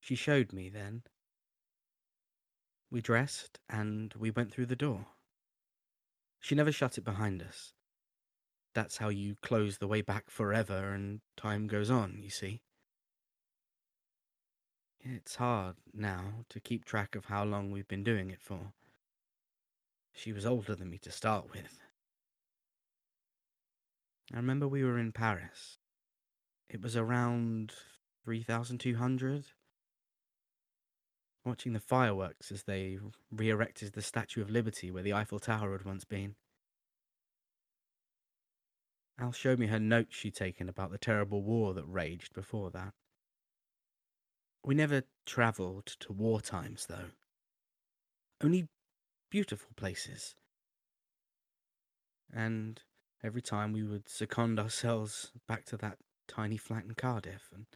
She 0.00 0.14
showed 0.14 0.52
me 0.52 0.68
then. 0.68 1.02
We 2.90 3.00
dressed 3.00 3.58
and 3.68 4.14
we 4.16 4.30
went 4.30 4.52
through 4.52 4.66
the 4.66 4.76
door. 4.76 5.06
She 6.38 6.54
never 6.54 6.70
shut 6.70 6.96
it 6.96 7.04
behind 7.04 7.42
us. 7.42 7.72
That's 8.76 8.98
how 8.98 9.08
you 9.08 9.36
close 9.40 9.78
the 9.78 9.88
way 9.88 10.02
back 10.02 10.28
forever 10.28 10.92
and 10.92 11.20
time 11.34 11.66
goes 11.66 11.90
on, 11.90 12.18
you 12.20 12.28
see. 12.28 12.60
It's 15.00 15.36
hard 15.36 15.76
now 15.94 16.44
to 16.50 16.60
keep 16.60 16.84
track 16.84 17.14
of 17.14 17.24
how 17.24 17.42
long 17.42 17.70
we've 17.70 17.88
been 17.88 18.04
doing 18.04 18.28
it 18.30 18.42
for. 18.42 18.74
She 20.12 20.30
was 20.30 20.44
older 20.44 20.74
than 20.74 20.90
me 20.90 20.98
to 20.98 21.10
start 21.10 21.50
with. 21.50 21.78
I 24.30 24.36
remember 24.36 24.68
we 24.68 24.84
were 24.84 24.98
in 24.98 25.10
Paris. 25.10 25.78
It 26.68 26.82
was 26.82 26.98
around 26.98 27.72
3,200. 28.26 29.46
Watching 31.46 31.72
the 31.72 31.80
fireworks 31.80 32.52
as 32.52 32.64
they 32.64 32.98
re 33.30 33.48
erected 33.48 33.94
the 33.94 34.02
Statue 34.02 34.42
of 34.42 34.50
Liberty 34.50 34.90
where 34.90 35.02
the 35.02 35.14
Eiffel 35.14 35.38
Tower 35.38 35.72
had 35.72 35.86
once 35.86 36.04
been. 36.04 36.34
Al 39.18 39.32
showed 39.32 39.58
me 39.58 39.68
her 39.68 39.80
notes 39.80 40.14
she'd 40.14 40.34
taken 40.34 40.68
about 40.68 40.90
the 40.90 40.98
terrible 40.98 41.42
war 41.42 41.72
that 41.74 41.84
raged 41.84 42.34
before 42.34 42.70
that. 42.70 42.92
We 44.62 44.74
never 44.74 45.04
travelled 45.24 45.86
to 46.00 46.12
war 46.12 46.40
times, 46.40 46.86
though. 46.86 47.10
Only 48.42 48.68
beautiful 49.30 49.70
places. 49.76 50.34
And 52.32 52.82
every 53.22 53.40
time 53.40 53.72
we 53.72 53.82
would 53.82 54.08
second 54.08 54.58
ourselves 54.58 55.32
back 55.48 55.64
to 55.66 55.76
that 55.78 55.98
tiny 56.28 56.56
flat 56.56 56.84
in 56.84 56.94
Cardiff 56.94 57.48
and 57.54 57.66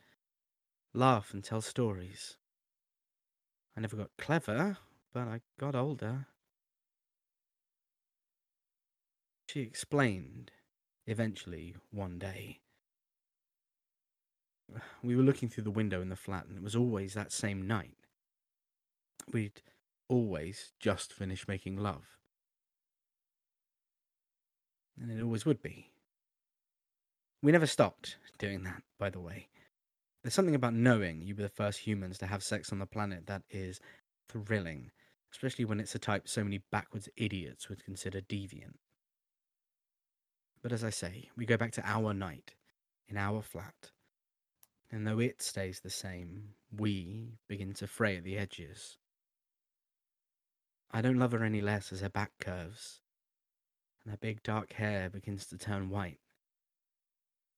laugh 0.93 1.33
and 1.33 1.43
tell 1.43 1.61
stories. 1.61 2.37
I 3.77 3.81
never 3.81 3.97
got 3.97 4.11
clever, 4.19 4.77
but 5.15 5.29
I 5.29 5.41
got 5.59 5.75
older. 5.75 6.27
She 9.49 9.61
explained 9.61 10.51
eventually 11.11 11.75
one 11.91 12.19
day. 12.19 12.61
We 15.03 15.17
were 15.17 15.25
looking 15.25 15.49
through 15.49 15.65
the 15.65 15.71
window 15.71 16.01
in 16.01 16.09
the 16.09 16.17
flat, 16.17 16.47
and 16.47 16.57
it 16.57 16.63
was 16.63 16.77
always 16.77 17.15
that 17.15 17.33
same 17.33 17.67
night. 17.67 17.97
We'd 19.33 19.61
always 20.09 20.73
just 20.79 21.13
finished 21.13 21.49
making 21.49 21.77
love. 21.77 22.05
And 25.01 25.11
it 25.11 25.23
always 25.23 25.45
would 25.45 25.61
be. 25.61 25.91
We 27.43 27.51
never 27.51 27.67
stopped 27.67 28.17
doing 28.39 28.63
that, 28.63 28.83
by 28.99 29.11
the 29.11 29.21
way. 29.21 29.49
There's 30.23 30.35
something 30.35 30.55
about 30.55 30.75
knowing 30.75 31.23
you 31.23 31.35
were 31.35 31.43
the 31.43 31.49
first 31.49 31.81
humans 31.81 32.19
to 32.19 32.27
have 32.27 32.45
sex 32.45 32.71
on 32.71 32.79
the 32.79 32.87
planet 32.87 33.27
that 33.27 33.43
is 33.51 33.81
thrilling, 34.29 34.93
especially 35.33 35.65
when 35.65 35.81
it's 35.81 35.95
a 35.95 35.99
type 35.99 36.29
so 36.29 36.45
many 36.45 36.61
backwards 36.71 37.09
idiots 37.17 37.69
would 37.69 37.85
consider 37.85 38.21
deviant. 38.21 38.77
But 40.63 40.73
as 40.73 40.85
I 40.85 40.91
say, 40.91 41.31
we 41.37 41.47
go 41.47 41.57
back 41.57 41.73
to 41.73 41.89
our 41.89 42.13
night, 42.15 42.55
in 43.09 43.17
our 43.17 43.43
flat. 43.43 43.93
And 44.91 45.07
though 45.07 45.21
it 45.21 45.41
stays 45.43 45.81
the 45.81 45.91
same, 45.91 46.55
we 46.77 47.39
begin 47.49 47.73
to 47.75 47.87
fray 47.87 48.17
at 48.17 48.25
the 48.25 48.37
edges. 48.37 48.99
I 50.91 51.01
don't 51.01 51.19
love 51.19 51.33
her 51.33 51.45
any 51.45 51.61
less 51.61 51.93
as 51.93 52.01
her 52.01 52.09
back 52.11 52.33
curves, 52.41 53.01
and 54.03 54.11
her 54.11 54.19
big 54.19 54.43
dark 54.43 54.73
hair 54.75 55.09
begins 55.09 55.47
to 55.47 55.57
turn 55.59 55.89
white. 55.91 56.19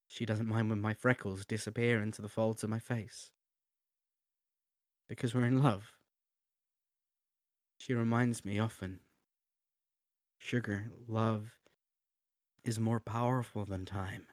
She 0.06 0.26
doesn't 0.26 0.48
mind 0.48 0.68
when 0.68 0.80
my 0.80 0.92
freckles 0.94 1.46
disappear 1.46 2.02
into 2.02 2.20
the 2.20 2.28
folds 2.28 2.62
of 2.62 2.70
my 2.70 2.78
face. 2.78 3.30
because 5.08 5.34
we're 5.34 5.44
in 5.44 5.62
love. 5.62 5.92
She 7.76 7.94
reminds 7.94 8.44
me 8.44 8.58
often 8.58 9.00
sugar, 10.38 10.90
love 11.06 11.52
is 12.64 12.78
more 12.78 13.00
powerful 13.00 13.64
than 13.64 13.84
time. 13.84 14.26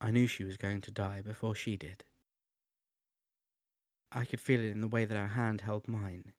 I 0.00 0.10
knew 0.10 0.26
she 0.26 0.44
was 0.44 0.56
going 0.56 0.80
to 0.82 0.90
die 0.90 1.22
before 1.22 1.54
she 1.54 1.76
did. 1.76 2.04
I 4.10 4.24
could 4.24 4.40
feel 4.40 4.60
it 4.60 4.70
in 4.70 4.80
the 4.80 4.88
way 4.88 5.04
that 5.04 5.16
her 5.16 5.28
hand 5.28 5.62
held 5.62 5.88
mine. 5.88 6.32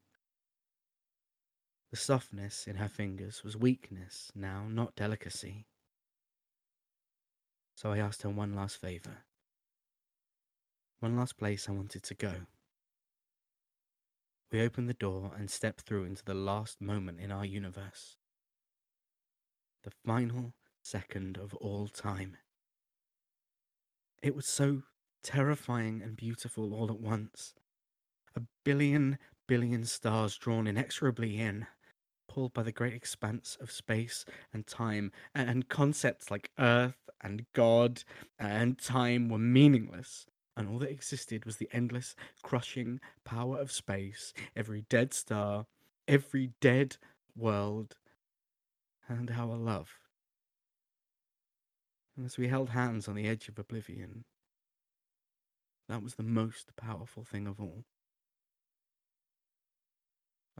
The 1.91 1.97
softness 1.97 2.67
in 2.67 2.75
her 2.75 2.89
fingers 2.89 3.43
was 3.43 3.55
weakness 3.55 4.31
now, 4.35 4.65
not 4.69 4.95
delicacy. 4.95 5.65
So 7.75 7.91
I 7.91 7.99
asked 7.99 8.21
her 8.23 8.29
one 8.29 8.53
last 8.53 8.77
favour. 8.77 9.23
One 10.99 11.17
last 11.17 11.37
place 11.37 11.67
I 11.67 11.71
wanted 11.71 12.03
to 12.03 12.15
go. 12.15 12.33
We 14.51 14.61
opened 14.61 14.87
the 14.87 14.93
door 14.93 15.31
and 15.37 15.49
stepped 15.49 15.81
through 15.81 16.03
into 16.03 16.23
the 16.23 16.35
last 16.35 16.79
moment 16.79 17.19
in 17.19 17.31
our 17.31 17.45
universe. 17.45 18.17
The 19.83 19.91
final 20.05 20.53
second 20.81 21.37
of 21.37 21.53
all 21.55 21.87
time. 21.87 22.37
It 24.21 24.35
was 24.35 24.45
so 24.45 24.83
terrifying 25.23 26.01
and 26.01 26.15
beautiful 26.15 26.73
all 26.73 26.89
at 26.89 26.99
once. 26.99 27.53
A 28.35 28.41
billion 28.63 29.19
billion 29.47 29.83
stars 29.85 30.37
drawn 30.37 30.67
inexorably 30.67 31.37
in, 31.37 31.67
pulled 32.29 32.53
by 32.53 32.63
the 32.63 32.71
great 32.71 32.93
expanse 32.93 33.57
of 33.59 33.71
space 33.71 34.25
and 34.53 34.65
time, 34.65 35.11
and 35.35 35.67
concepts 35.67 36.31
like 36.31 36.51
Earth 36.57 37.09
and 37.21 37.45
God 37.53 38.03
and 38.39 38.79
time 38.79 39.27
were 39.29 39.37
meaningless 39.37 40.25
and 40.55 40.69
all 40.69 40.79
that 40.79 40.91
existed 40.91 41.45
was 41.45 41.57
the 41.57 41.69
endless, 41.71 42.15
crushing 42.43 42.99
power 43.23 43.57
of 43.57 43.71
space, 43.71 44.33
every 44.55 44.85
dead 44.89 45.13
star, 45.13 45.65
every 46.07 46.51
dead 46.61 46.97
world, 47.35 47.95
and 49.07 49.31
our 49.31 49.55
love. 49.55 49.89
And 52.15 52.25
as 52.25 52.37
we 52.37 52.47
held 52.47 52.69
hands 52.69 53.07
on 53.07 53.15
the 53.15 53.27
edge 53.27 53.47
of 53.47 53.57
oblivion, 53.57 54.25
that 55.89 56.03
was 56.03 56.15
the 56.15 56.23
most 56.23 56.75
powerful 56.75 57.23
thing 57.23 57.47
of 57.47 57.59
all. 57.59 57.85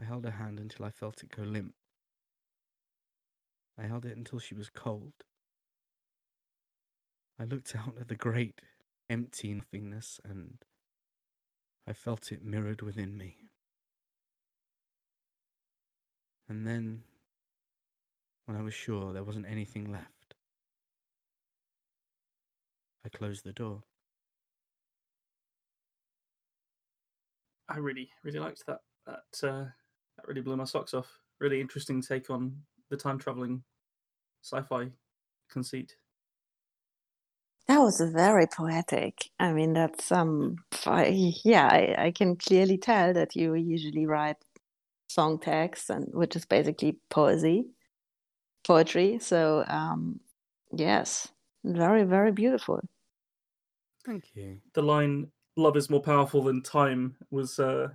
I 0.00 0.04
held 0.04 0.24
her 0.24 0.32
hand 0.32 0.58
until 0.58 0.84
I 0.84 0.90
felt 0.90 1.22
it 1.22 1.34
go 1.34 1.42
limp. 1.42 1.74
I 3.78 3.86
held 3.86 4.04
it 4.04 4.16
until 4.16 4.38
she 4.38 4.54
was 4.54 4.70
cold. 4.70 5.12
I 7.38 7.44
looked 7.44 7.74
out 7.74 7.94
at 8.00 8.08
the 8.08 8.14
great, 8.14 8.60
empty 9.08 9.54
nothingness, 9.54 10.20
and 10.24 10.58
I 11.86 11.92
felt 11.92 12.30
it 12.30 12.44
mirrored 12.44 12.82
within 12.82 13.16
me. 13.16 13.36
And 16.48 16.66
then, 16.66 17.02
when 18.46 18.56
I 18.56 18.62
was 18.62 18.74
sure 18.74 19.12
there 19.12 19.24
wasn't 19.24 19.46
anything 19.48 19.90
left, 19.90 20.34
I 23.04 23.08
closed 23.08 23.44
the 23.44 23.52
door. 23.52 23.82
I 27.68 27.78
really, 27.78 28.10
really 28.22 28.38
liked 28.38 28.64
that. 28.66 28.80
That 29.06 29.48
uh, 29.48 29.64
that 30.16 30.28
really 30.28 30.40
blew 30.40 30.56
my 30.56 30.64
socks 30.64 30.94
off. 30.94 31.18
Really 31.40 31.60
interesting 31.60 32.00
take 32.00 32.30
on 32.30 32.56
the 32.90 32.96
time 32.96 33.18
traveling 33.18 33.62
sci-fi 34.42 34.88
conceit. 35.50 35.96
That 37.66 37.78
was 37.78 38.00
very 38.00 38.46
poetic. 38.46 39.30
I 39.40 39.52
mean, 39.52 39.72
that's 39.72 40.12
um, 40.12 40.56
I, 40.86 41.06
yeah, 41.44 41.66
I, 41.66 42.06
I 42.06 42.10
can 42.10 42.36
clearly 42.36 42.76
tell 42.76 43.14
that 43.14 43.34
you 43.34 43.54
usually 43.54 44.06
write 44.06 44.36
song 45.08 45.38
texts, 45.38 45.88
and 45.88 46.06
which 46.12 46.36
is 46.36 46.44
basically 46.44 46.98
poesy, 47.10 47.64
poetry. 48.64 49.18
So, 49.18 49.64
um, 49.68 50.20
yes, 50.72 51.28
very, 51.64 52.04
very 52.04 52.32
beautiful. 52.32 52.80
Thank 54.04 54.34
you. 54.36 54.60
The 54.74 54.82
line 54.82 55.32
"Love 55.56 55.76
is 55.76 55.88
more 55.90 56.02
powerful 56.02 56.42
than 56.42 56.62
time" 56.62 57.16
was 57.30 57.58
uh, 57.58 57.94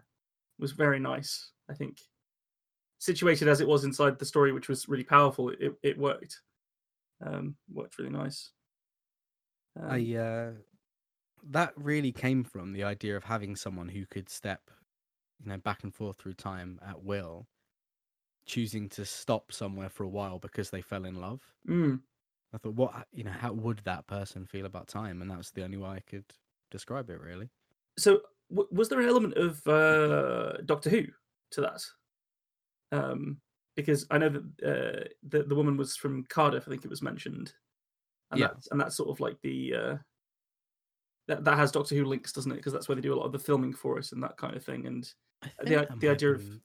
was 0.60 0.72
very 0.72 1.00
nice. 1.00 1.52
I 1.70 1.74
think 1.74 2.00
situated 3.00 3.48
as 3.48 3.62
it 3.62 3.68
was 3.68 3.86
inside 3.86 4.20
the 4.20 4.26
story, 4.26 4.52
which 4.52 4.70
was 4.70 4.88
really 4.90 5.04
powerful, 5.04 5.50
it 5.50 5.74
it 5.84 5.98
worked. 5.98 6.42
Um, 7.22 7.58
worked 7.70 7.98
really 7.98 8.12
nice. 8.12 8.52
Um, 9.76 9.90
I 9.92 10.16
uh, 10.16 10.52
that 11.44 11.74
really 11.78 12.12
came 12.12 12.44
from 12.44 12.74
the 12.74 12.84
idea 12.84 13.16
of 13.18 13.24
having 13.24 13.56
someone 13.56 13.90
who 13.90 14.06
could 14.06 14.30
step, 14.30 14.70
you 15.44 15.50
know, 15.50 15.58
back 15.58 15.84
and 15.84 15.94
forth 15.94 16.18
through 16.18 16.36
time 16.36 16.80
at 16.86 17.02
will, 17.02 17.48
choosing 18.50 18.90
to 18.90 19.06
stop 19.06 19.52
somewhere 19.54 19.90
for 19.90 20.04
a 20.04 20.10
while 20.10 20.40
because 20.40 20.70
they 20.72 20.82
fell 20.82 21.06
in 21.06 21.16
love. 21.16 21.42
mm, 21.68 22.02
I 22.54 22.58
thought, 22.58 22.74
what 22.76 23.08
you 23.14 23.24
know, 23.24 23.32
how 23.32 23.54
would 23.54 23.80
that 23.86 24.08
person 24.08 24.46
feel 24.46 24.66
about 24.66 24.88
time? 24.88 25.22
And 25.22 25.30
that 25.32 25.38
was 25.38 25.52
the 25.52 25.64
only 25.64 25.78
way 25.78 25.90
I 25.90 26.00
could 26.02 26.26
describe 26.72 27.10
it, 27.12 27.22
really. 27.22 27.50
so 27.98 28.22
w- 28.50 28.68
was 28.72 28.90
there 28.90 29.00
an 29.02 29.08
element 29.10 29.36
of 29.36 29.66
uh, 29.68 30.58
Doctor 30.66 30.90
Who 30.90 31.04
to 31.52 31.62
that? 31.62 31.82
Um, 32.92 33.40
because 33.76 34.08
I 34.12 34.18
know 34.18 34.30
that 34.30 34.44
uh, 34.64 35.08
the 35.24 35.44
the 35.44 35.56
woman 35.56 35.78
was 35.78 35.96
from 35.96 36.26
Cardiff. 36.26 36.68
I 36.68 36.72
think 36.72 36.84
it 36.84 36.90
was 36.90 37.04
mentioned, 37.04 37.54
and 38.32 38.40
Yeah. 38.42 38.48
that's 38.48 38.68
and 38.72 38.82
that's 38.82 38.96
sort 38.98 39.10
of 39.10 39.20
like 39.20 39.40
the 39.42 39.76
uh, 39.76 39.98
that 41.28 41.44
that 41.46 41.58
has 41.58 41.72
Doctor 41.72 41.96
Who 41.96 42.06
links, 42.06 42.34
doesn't 42.34 42.52
it? 42.52 42.56
Because 42.56 42.74
that's 42.74 42.88
where 42.90 42.96
they 42.96 43.02
do 43.02 43.14
a 43.14 43.20
lot 43.20 43.26
of 43.26 43.32
the 43.32 43.40
filming 43.40 43.74
for 43.74 43.98
us 44.00 44.12
and 44.12 44.24
that 44.24 44.38
kind 44.38 44.56
of 44.56 44.64
thing. 44.66 44.88
And 44.88 45.04
The 45.44 45.50
think 45.66 45.78
i- 45.82 45.86
that 45.86 46.00
the 46.00 46.10
idea 46.10 46.32
of- 46.32 46.62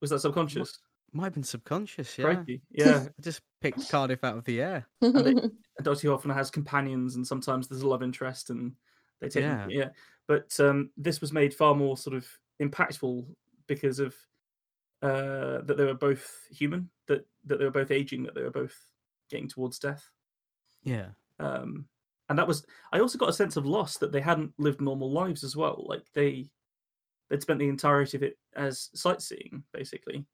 was 0.00 0.10
that 0.10 0.20
subconscious? 0.20 0.78
Might 1.12 1.24
have 1.24 1.34
been 1.34 1.42
subconscious. 1.42 2.16
Yeah, 2.18 2.24
Crikey. 2.34 2.62
Yeah. 2.70 3.04
I 3.06 3.22
just 3.22 3.40
picked 3.60 3.88
Cardiff 3.90 4.24
out 4.24 4.36
of 4.38 4.44
the 4.44 4.60
air. 4.60 4.86
they- 5.00 5.08
and 5.08 5.52
Doctor 5.82 6.08
Who 6.08 6.14
often 6.14 6.30
has 6.30 6.50
companions, 6.50 7.16
and 7.16 7.26
sometimes 7.26 7.68
there's 7.68 7.82
a 7.82 7.88
love 7.88 8.02
interest, 8.02 8.50
and 8.50 8.72
they 9.20 9.28
take 9.28 9.42
Yeah. 9.42 9.66
yeah. 9.68 9.88
But 10.26 10.58
um, 10.60 10.90
this 10.96 11.20
was 11.20 11.32
made 11.32 11.54
far 11.54 11.74
more 11.74 11.96
sort 11.96 12.14
of 12.16 12.26
impactful 12.60 13.26
because 13.66 13.98
of 13.98 14.14
uh, 15.02 15.62
that 15.62 15.76
they 15.76 15.84
were 15.84 15.94
both 15.94 16.46
human, 16.50 16.90
that 17.06 17.26
that 17.46 17.58
they 17.58 17.64
were 17.64 17.70
both 17.70 17.90
aging, 17.90 18.24
that 18.24 18.34
they 18.34 18.42
were 18.42 18.50
both 18.50 18.76
getting 19.30 19.48
towards 19.48 19.78
death. 19.78 20.10
Yeah, 20.84 21.08
Um, 21.38 21.86
and 22.28 22.38
that 22.38 22.46
was 22.48 22.64
I 22.92 23.00
also 23.00 23.18
got 23.18 23.28
a 23.28 23.32
sense 23.34 23.56
of 23.56 23.66
loss 23.66 23.96
that 23.98 24.12
they 24.12 24.20
hadn't 24.20 24.52
lived 24.58 24.80
normal 24.80 25.10
lives 25.12 25.44
as 25.44 25.56
well. 25.56 25.84
Like 25.88 26.02
they 26.14 26.48
they'd 27.30 27.42
spent 27.42 27.58
the 27.58 27.68
entirety 27.68 28.16
of 28.16 28.22
it 28.22 28.38
as 28.56 28.90
sightseeing, 28.94 29.62
basically 29.72 30.24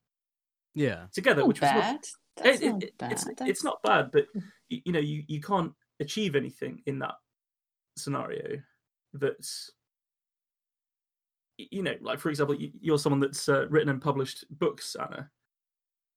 yeah, 0.75 1.07
together, 1.12 1.41
not 1.41 1.49
which 1.49 1.61
was 1.61 1.70
not- 1.70 1.81
bad. 1.81 2.01
That's 2.37 2.61
it- 2.61 2.70
not 2.72 2.83
it- 2.83 2.99
bad. 2.99 3.12
It's, 3.12 3.27
it's 3.41 3.64
not 3.64 3.83
bad, 3.83 4.11
but 4.12 4.27
y- 4.70 4.83
you 4.85 4.93
know, 4.93 4.99
you, 5.01 5.22
you 5.29 5.41
can't 5.41 5.72
achieve 6.01 6.35
anything 6.35 6.83
in 6.87 6.99
that 7.01 7.14
scenario 7.97 8.61
that's 9.12 9.70
you 11.57 11.83
know, 11.85 11.95
like 12.01 12.18
for 12.18 12.31
example, 12.31 12.57
you're 12.59 12.99
someone 12.99 13.20
that's 13.20 13.49
uh, 13.49 13.66
written 13.68 13.89
and 13.89 14.03
published 14.03 14.45
books, 14.59 14.97
Anna. 15.01 15.31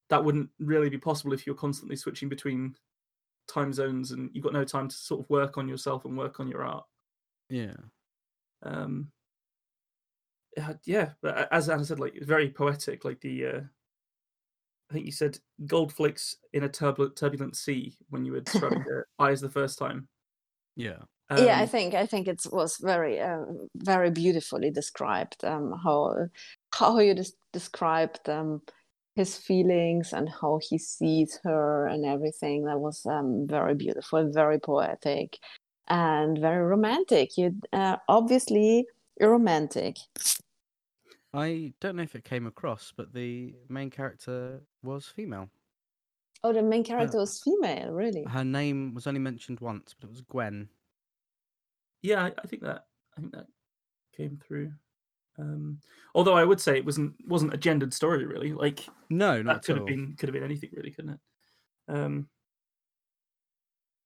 That 0.10 0.24
wouldn't 0.24 0.50
really 0.58 0.90
be 0.90 0.98
possible 0.98 1.34
if 1.34 1.46
you're 1.46 1.54
constantly 1.56 1.96
switching 1.96 2.28
between 2.30 2.76
time 3.48 3.72
zones 3.72 4.12
and 4.12 4.30
you've 4.34 4.44
got 4.44 4.54
no 4.54 4.64
time 4.64 4.88
to 4.88 4.96
sort 4.96 5.22
of 5.22 5.30
work 5.30 5.58
on 5.60 5.68
yourself 5.68 6.06
and 6.06 6.18
work 6.18 6.40
on 6.40 6.48
your 6.48 6.64
art. 6.64 6.86
yeah. 7.50 7.76
Um, 8.64 9.12
uh, 10.60 10.74
yeah, 10.86 11.10
but 11.22 11.48
as 11.52 11.70
Anna 11.70 11.86
said, 11.86 12.00
like 12.00 12.16
it's 12.16 12.26
very 12.26 12.50
poetic. 12.50 13.06
Like 13.06 13.22
the, 13.22 13.46
uh, 13.46 13.60
I 14.90 14.94
think 14.94 15.06
you 15.06 15.12
said 15.12 15.40
gold 15.66 15.94
flakes 15.94 16.38
in 16.54 16.64
a 16.64 16.70
turbulent, 16.70 17.16
turbulent 17.18 17.58
sea 17.58 17.98
when 18.10 18.26
you 18.26 18.32
were 18.32 18.42
describing 18.42 18.84
the 18.86 19.04
eyes 19.20 19.42
the 19.42 19.50
first 19.50 19.78
time. 19.78 20.08
Yeah, 20.76 21.04
yeah, 21.36 21.60
I 21.60 21.66
Um, 21.66 21.68
think 21.68 21.94
I 21.94 22.06
think 22.06 22.28
it 22.28 22.42
was 22.52 22.78
very 22.78 23.20
uh, 23.20 23.46
very 23.76 24.10
beautifully 24.12 24.72
described 24.72 25.44
um, 25.44 25.74
how 25.84 26.28
how 26.74 27.00
you 27.00 27.14
des- 27.14 27.38
described 27.54 28.28
um, 28.30 28.62
his 29.16 29.38
feelings 29.38 30.14
and 30.14 30.30
how 30.30 30.60
he 30.62 30.78
sees 30.78 31.40
her 31.44 31.88
and 31.88 32.06
everything. 32.06 32.66
That 32.66 32.80
was 32.80 33.06
um, 33.06 33.46
very 33.48 33.76
beautiful, 33.76 34.32
very 34.32 34.60
poetic, 34.60 35.38
and 35.88 36.40
very 36.40 36.66
romantic. 36.66 37.38
You 37.38 37.60
uh, 37.72 37.98
obviously 38.08 38.88
a 39.22 39.28
romantic. 39.30 39.98
I 41.38 41.72
don't 41.80 41.96
know 41.96 42.04
if 42.04 42.16
it 42.16 42.24
came 42.24 42.48
across, 42.48 42.92
but 42.98 43.14
the 43.14 43.54
main 43.70 43.92
character 43.92 44.60
was 44.82 45.06
female. 45.06 45.50
Oh, 46.44 46.52
the 46.52 46.64
main 46.64 46.84
character 46.84 47.20
was 47.20 47.42
female, 47.44 47.92
really. 47.92 48.24
Her 48.24 48.44
name 48.44 48.96
was 48.96 49.06
only 49.06 49.20
mentioned 49.20 49.60
once, 49.60 49.94
but 49.94 50.08
it 50.08 50.12
was 50.12 50.22
Gwen. 50.22 50.68
yeah, 52.02 52.24
I, 52.24 52.34
I 52.44 52.48
think 52.48 52.64
that 52.64 52.86
I 53.16 53.22
think 53.22 53.34
that 53.34 53.46
came 54.16 54.40
through. 54.48 54.72
Um, 55.38 55.80
although 56.16 56.34
I 56.34 56.44
would 56.44 56.60
say 56.60 56.78
it 56.78 56.86
wasn't 56.86 57.14
wasn't 57.28 57.54
a 57.54 57.58
gendered 57.58 57.94
story 57.94 58.26
really. 58.26 58.54
Like 58.54 58.88
No, 59.12 59.38
that 59.38 59.44
not 59.44 59.64
could 59.64 59.74
at 59.74 59.78
have 59.78 59.82
all. 59.84 59.88
been 59.88 60.16
could 60.18 60.30
have 60.30 60.34
been 60.34 60.44
anything 60.44 60.72
really, 60.74 60.90
couldn't 60.90 61.12
it? 61.12 61.20
Um, 61.88 62.28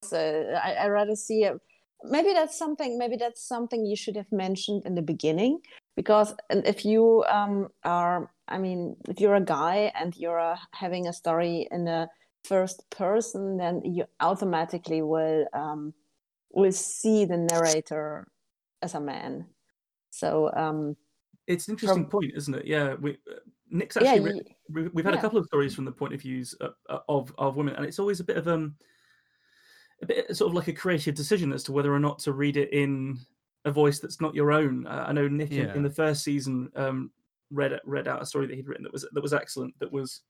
So 0.03 0.53
I, 0.61 0.73
I 0.73 0.87
rather 0.89 1.15
see 1.15 1.45
a, 1.45 1.55
maybe 2.03 2.33
that's 2.33 2.57
something 2.57 2.97
maybe 2.97 3.15
that's 3.15 3.47
something 3.47 3.85
you 3.85 3.95
should 3.95 4.17
have 4.17 4.31
mentioned 4.31 4.83
in 4.85 4.95
the 4.95 5.01
beginning 5.01 5.61
because 5.95 6.33
if 6.49 6.85
you 6.85 7.23
um, 7.29 7.67
are 7.83 8.31
i 8.47 8.57
mean 8.57 8.95
if 9.09 9.19
you're 9.19 9.35
a 9.35 9.41
guy 9.41 9.91
and 9.99 10.15
you're 10.17 10.39
uh, 10.39 10.57
having 10.71 11.07
a 11.07 11.13
story 11.13 11.67
in 11.71 11.87
a 11.87 12.07
first 12.43 12.89
person 12.89 13.57
then 13.57 13.81
you 13.83 14.05
automatically 14.19 15.01
will 15.01 15.45
um, 15.53 15.93
will 16.51 16.71
see 16.71 17.25
the 17.25 17.37
narrator 17.37 18.27
as 18.81 18.95
a 18.95 18.99
man 18.99 19.45
so 20.09 20.51
um, 20.55 20.95
it's 21.47 21.67
an 21.67 21.73
interesting 21.73 22.03
from, 22.03 22.09
point 22.09 22.31
isn't 22.35 22.55
it 22.55 22.65
yeah 22.65 22.95
we 22.95 23.11
uh, 23.11 23.39
nick's 23.69 23.95
actually 23.95 24.35
yeah, 24.35 24.53
we, 24.69 24.87
we've 24.89 25.05
had 25.05 25.13
yeah. 25.13 25.19
a 25.19 25.21
couple 25.21 25.39
of 25.39 25.45
stories 25.45 25.73
from 25.73 25.85
the 25.85 25.91
point 25.91 26.13
of 26.13 26.21
views 26.21 26.53
of, 26.55 26.73
of, 27.07 27.33
of 27.37 27.55
women 27.55 27.75
and 27.75 27.85
it's 27.85 27.99
always 27.99 28.19
a 28.19 28.23
bit 28.23 28.37
of 28.37 28.47
um 28.47 28.75
a 30.01 30.05
bit 30.05 30.35
sort 30.35 30.49
of 30.49 30.55
like 30.55 30.67
a 30.67 30.73
creative 30.73 31.15
decision 31.15 31.53
as 31.53 31.63
to 31.63 31.71
whether 31.71 31.93
or 31.93 31.99
not 31.99 32.19
to 32.19 32.33
read 32.33 32.57
it 32.57 32.73
in 32.73 33.19
a 33.65 33.71
voice 33.71 33.99
that's 33.99 34.21
not 34.21 34.35
your 34.35 34.51
own. 34.51 34.87
Uh, 34.87 35.05
I 35.07 35.11
know 35.11 35.27
Nick 35.27 35.51
yeah. 35.51 35.63
in, 35.63 35.77
in, 35.77 35.83
the 35.83 35.89
first 35.89 36.23
season 36.23 36.69
um, 36.75 37.11
read 37.51 37.79
read 37.85 38.07
out 38.07 38.21
a 38.21 38.25
story 38.25 38.47
that 38.47 38.55
he'd 38.55 38.67
written 38.67 38.83
that 38.83 38.93
was 38.93 39.05
that 39.11 39.21
was 39.21 39.33
excellent. 39.33 39.77
That 39.79 39.91
was 39.91 40.21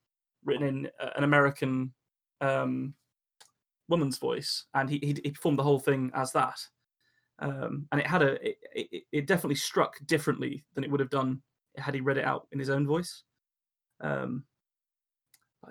written 0.43 0.67
in 0.67 0.89
uh, 0.99 1.11
an 1.15 1.23
American 1.23 1.93
um, 2.41 2.93
woman's 3.88 4.17
voice, 4.17 4.65
and 4.73 4.89
he, 4.89 4.97
he, 4.99 5.17
he 5.23 5.32
performed 5.32 5.59
the 5.59 5.63
whole 5.63 5.79
thing 5.79 6.11
as 6.13 6.32
that. 6.34 6.59
Um, 7.39 7.88
and 7.91 7.99
it 7.99 8.07
had 8.07 8.21
a 8.21 8.47
it, 8.47 8.57
it, 8.75 9.03
it, 9.11 9.27
definitely 9.27 9.55
struck 9.55 9.97
differently 10.05 10.63
than 10.75 10.84
it 10.84 10.91
would 10.91 10.99
have 10.99 11.09
done 11.09 11.41
had 11.77 11.95
he 11.95 12.01
read 12.01 12.17
it 12.17 12.25
out 12.25 12.47
in 12.51 12.59
his 12.59 12.69
own 12.69 12.86
voice. 12.86 13.23
Um, 13.99 14.43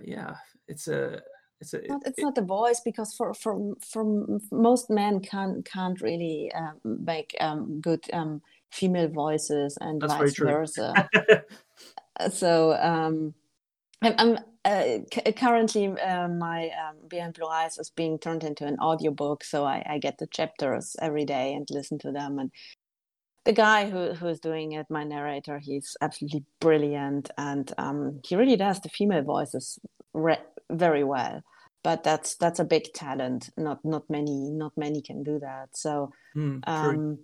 yeah, 0.02 0.34
it's 0.66 0.88
a 0.88 1.20
it's, 1.60 1.74
a, 1.74 1.80
not, 1.86 2.02
it's 2.06 2.18
it, 2.18 2.22
not 2.22 2.34
the 2.34 2.42
voice 2.42 2.80
because 2.80 3.14
for 3.14 3.34
for 3.34 3.74
for 3.80 4.04
most 4.50 4.90
men 4.90 5.20
can't 5.20 5.64
can't 5.64 6.00
really 6.00 6.50
um, 6.54 6.80
make 6.84 7.36
um, 7.40 7.80
good 7.80 8.04
um, 8.12 8.40
female 8.70 9.08
voices 9.08 9.76
and 9.80 10.00
vice 10.00 10.38
versa. 10.38 11.08
so 12.32 12.72
um, 12.74 13.34
I'm, 14.02 14.14
I'm 14.18 14.38
uh, 14.64 14.98
c- 15.12 15.32
currently 15.32 15.88
uh, 15.88 16.28
my 16.28 16.70
um, 16.70 16.96
Behind 17.08 17.34
Blue 17.34 17.48
Eyes 17.48 17.78
is 17.78 17.90
being 17.90 18.18
turned 18.18 18.44
into 18.44 18.66
an 18.66 18.78
audiobook, 18.80 19.44
so 19.44 19.64
I, 19.64 19.82
I 19.86 19.98
get 19.98 20.18
the 20.18 20.26
chapters 20.26 20.96
every 21.00 21.24
day 21.24 21.52
and 21.52 21.66
listen 21.70 21.98
to 22.00 22.12
them. 22.12 22.38
And 22.38 22.50
the 23.44 23.52
guy 23.52 23.90
who 23.90 24.14
who 24.14 24.28
is 24.28 24.40
doing 24.40 24.72
it, 24.72 24.86
my 24.88 25.04
narrator, 25.04 25.58
he's 25.58 25.96
absolutely 26.00 26.44
brilliant, 26.60 27.30
and 27.36 27.72
um, 27.76 28.20
he 28.24 28.36
really 28.36 28.56
does 28.56 28.80
the 28.80 28.88
female 28.88 29.22
voices 29.22 29.78
re- 30.14 30.46
very 30.70 31.04
well 31.04 31.42
but 31.82 32.04
that's 32.04 32.36
that's 32.36 32.58
a 32.58 32.64
big 32.64 32.92
talent 32.94 33.50
not 33.56 33.84
not 33.84 34.08
many 34.08 34.50
not 34.50 34.72
many 34.76 35.02
can 35.02 35.22
do 35.22 35.38
that 35.38 35.68
so 35.74 36.10
mm, 36.36 36.60
um 36.68 37.18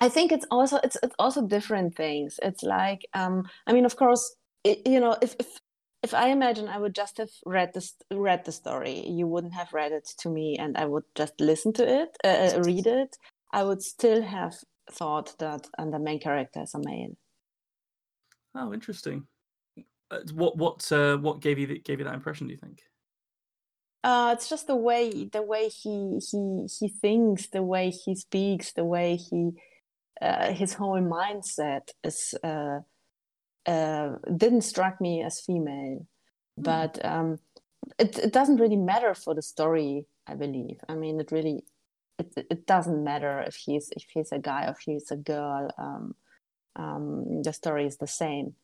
i 0.00 0.08
think 0.08 0.32
it's 0.32 0.46
also 0.50 0.78
it's, 0.82 0.96
it's 1.02 1.14
also 1.18 1.46
different 1.46 1.94
things 1.94 2.38
it's 2.42 2.62
like 2.62 3.06
um 3.14 3.42
i 3.66 3.72
mean 3.72 3.84
of 3.84 3.96
course 3.96 4.36
it, 4.64 4.80
you 4.86 5.00
know 5.00 5.16
if, 5.20 5.34
if 5.38 5.58
if 6.04 6.12
I 6.12 6.28
imagine 6.28 6.68
I 6.68 6.76
would 6.76 6.94
just 6.94 7.16
have 7.16 7.30
read 7.46 7.72
this 7.72 7.94
read 8.12 8.44
the 8.44 8.52
story, 8.52 9.08
you 9.08 9.26
wouldn't 9.26 9.54
have 9.54 9.72
read 9.72 9.90
it 9.90 10.06
to 10.18 10.28
me, 10.28 10.54
and 10.58 10.76
I 10.76 10.84
would 10.84 11.04
just 11.14 11.40
listen 11.40 11.72
to 11.72 12.02
it, 12.02 12.10
uh, 12.22 12.28
uh 12.28 12.60
read 12.60 12.86
it. 12.86 13.16
I 13.54 13.64
would 13.64 13.82
still 13.82 14.20
have 14.22 14.54
thought 14.90 15.34
that 15.38 15.66
and 15.78 15.94
the 15.94 15.98
main 15.98 16.20
character 16.20 16.60
is 16.62 16.74
a 16.74 16.78
male. 16.78 17.16
Oh, 18.54 18.74
interesting. 18.74 19.26
Uh, 20.14 20.20
what 20.34 20.56
what 20.56 20.92
uh, 20.92 21.16
what 21.18 21.40
gave 21.40 21.58
you 21.58 21.66
the, 21.66 21.78
gave 21.78 21.98
you 21.98 22.04
that 22.04 22.14
impression? 22.14 22.46
Do 22.46 22.52
you 22.52 22.58
think? 22.58 22.82
Uh, 24.02 24.34
it's 24.36 24.48
just 24.48 24.66
the 24.66 24.76
way 24.76 25.28
the 25.32 25.42
way 25.42 25.68
he 25.68 26.18
he 26.30 26.66
he 26.78 26.88
thinks, 26.88 27.48
the 27.48 27.62
way 27.62 27.90
he 27.90 28.14
speaks, 28.14 28.72
the 28.72 28.84
way 28.84 29.16
he 29.16 29.52
uh, 30.20 30.52
his 30.52 30.74
whole 30.74 31.00
mindset 31.00 31.90
is 32.02 32.34
uh, 32.44 32.80
uh, 33.66 34.16
didn't 34.36 34.62
strike 34.62 35.00
me 35.00 35.22
as 35.22 35.40
female, 35.40 36.06
mm. 36.58 36.62
but 36.62 37.04
um, 37.04 37.38
it 37.98 38.18
it 38.18 38.32
doesn't 38.32 38.60
really 38.60 38.76
matter 38.76 39.14
for 39.14 39.34
the 39.34 39.42
story. 39.42 40.06
I 40.26 40.34
believe. 40.34 40.78
I 40.88 40.94
mean, 40.94 41.20
it 41.20 41.32
really 41.32 41.64
it 42.18 42.32
it 42.36 42.66
doesn't 42.66 43.04
matter 43.04 43.40
if 43.40 43.56
he's 43.56 43.90
if 43.96 44.04
he's 44.12 44.32
a 44.32 44.38
guy 44.38 44.66
or 44.66 44.72
if 44.72 44.80
he's 44.80 45.10
a 45.10 45.16
girl. 45.16 45.70
Um, 45.78 46.14
um, 46.76 47.42
the 47.42 47.52
story 47.52 47.86
is 47.86 47.98
the 47.98 48.06
same 48.06 48.54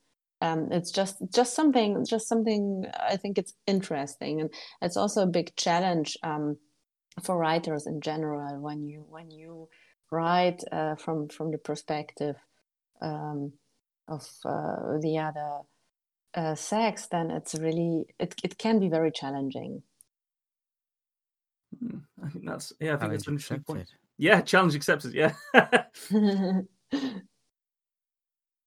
um, 0.40 0.68
it's 0.72 0.90
just 0.90 1.16
just 1.34 1.54
something 1.54 2.04
just 2.06 2.28
something 2.28 2.86
i 2.98 3.16
think 3.16 3.38
it's 3.38 3.54
interesting. 3.66 4.40
And 4.40 4.50
it's 4.82 4.96
also 4.96 5.22
a 5.22 5.26
big 5.26 5.54
challenge 5.56 6.16
um, 6.22 6.56
for 7.22 7.36
writers 7.36 7.86
in 7.86 8.00
general 8.00 8.60
when 8.60 8.84
you 8.86 9.04
when 9.08 9.30
you 9.30 9.68
write 10.10 10.62
uh, 10.72 10.96
from 10.96 11.28
from 11.28 11.50
the 11.50 11.58
perspective 11.58 12.36
um, 13.02 13.52
of 14.08 14.28
uh, 14.44 14.98
the 15.00 15.18
other 15.18 15.60
uh, 16.34 16.54
sex 16.54 17.06
then 17.08 17.30
it's 17.30 17.54
really 17.54 18.06
it, 18.18 18.34
it 18.42 18.58
can 18.58 18.78
be 18.78 18.88
very 18.88 19.10
challenging. 19.12 19.82
Hmm, 21.78 21.98
i 22.24 22.28
think 22.28 22.46
that's 22.46 22.72
yeah 22.80 22.94
i 22.94 22.96
think 22.96 23.12
that's 23.12 23.26
an 23.28 23.34
interesting 23.34 23.60
point. 23.60 23.88
yeah 24.18 24.40
challenge 24.40 24.74
accepted 24.74 25.14
yeah 25.14 25.34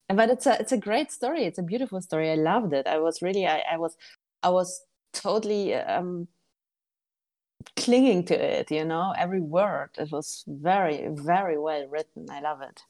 but 0.09 0.29
it's 0.29 0.45
a 0.45 0.59
it's 0.59 0.71
a 0.71 0.77
great 0.77 1.11
story. 1.11 1.45
It's 1.45 1.59
a 1.59 1.63
beautiful 1.63 2.01
story. 2.01 2.31
I 2.31 2.35
loved 2.35 2.73
it. 2.73 2.87
I 2.87 2.99
was 2.99 3.21
really 3.21 3.47
i, 3.47 3.63
I 3.71 3.77
was 3.77 3.95
i 4.41 4.49
was 4.49 4.81
totally 5.13 5.73
um 5.75 6.27
clinging 7.77 8.25
to 8.25 8.59
it 8.59 8.71
you 8.71 8.83
know? 8.85 9.13
Every 9.17 9.41
word 9.41 9.89
it 9.97 10.11
was 10.11 10.43
very 10.47 11.07
very 11.09 11.57
well 11.57 11.87
written. 11.87 12.27
I 12.29 12.41
love 12.41 12.61
it. 12.61 12.81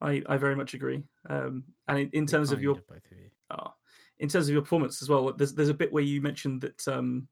I 0.00 0.22
i 0.28 0.36
very 0.36 0.56
much 0.56 0.74
agree. 0.74 1.02
Um 1.28 1.64
and 1.88 1.98
in, 1.98 2.10
in 2.12 2.26
terms 2.26 2.52
of 2.52 2.62
your 2.62 2.74
both 2.74 3.04
of 3.10 3.18
you. 3.18 3.30
oh, 3.50 3.72
in 4.18 4.28
terms 4.28 4.48
of 4.48 4.52
your 4.52 4.62
performance 4.62 5.02
as 5.02 5.08
well 5.08 5.32
there's 5.32 5.54
there's 5.54 5.68
a 5.68 5.74
bit 5.74 5.92
where 5.92 6.02
you 6.02 6.20
mentioned 6.20 6.60
that 6.62 6.88
um 6.88 7.28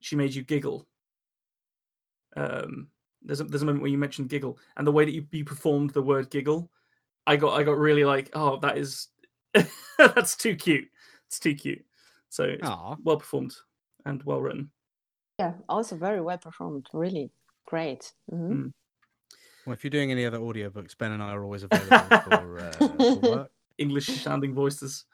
she 0.00 0.16
made 0.16 0.34
you 0.34 0.42
giggle. 0.42 0.86
Um 2.36 2.88
there's 3.26 3.40
a, 3.40 3.44
there's 3.44 3.62
a 3.62 3.66
moment 3.66 3.82
where 3.82 3.90
you 3.90 3.98
mentioned 3.98 4.28
giggle 4.28 4.58
and 4.76 4.86
the 4.86 4.92
way 4.92 5.04
that 5.04 5.12
you, 5.12 5.26
you 5.30 5.44
performed 5.44 5.90
the 5.90 6.02
word 6.02 6.30
giggle 6.30 6.70
I 7.26 7.36
got 7.36 7.58
I 7.58 7.62
got 7.62 7.78
really 7.78 8.04
like, 8.04 8.30
oh, 8.34 8.58
that 8.58 8.78
is 8.78 9.08
that's 9.98 10.36
too 10.36 10.56
cute. 10.56 10.88
It's 11.26 11.38
too 11.38 11.54
cute. 11.54 11.84
So 12.28 12.56
well 13.02 13.16
performed 13.16 13.54
and 14.04 14.22
well 14.24 14.40
written. 14.40 14.70
Yeah, 15.38 15.52
also 15.68 15.96
very 15.96 16.20
well 16.20 16.38
performed. 16.38 16.86
Really 16.92 17.30
great. 17.66 18.12
Mm-hmm. 18.32 18.52
Mm. 18.52 18.72
Well, 19.66 19.74
if 19.74 19.82
you're 19.82 19.90
doing 19.90 20.10
any 20.10 20.26
other 20.26 20.38
audiobooks, 20.38 20.96
Ben 20.96 21.12
and 21.12 21.22
I 21.22 21.32
are 21.32 21.42
always 21.42 21.62
available 21.62 22.20
for, 22.20 22.58
uh, 22.58 22.72
for 22.72 23.14
work. 23.22 23.50
English 23.78 24.22
sounding 24.22 24.54
voices, 24.54 25.04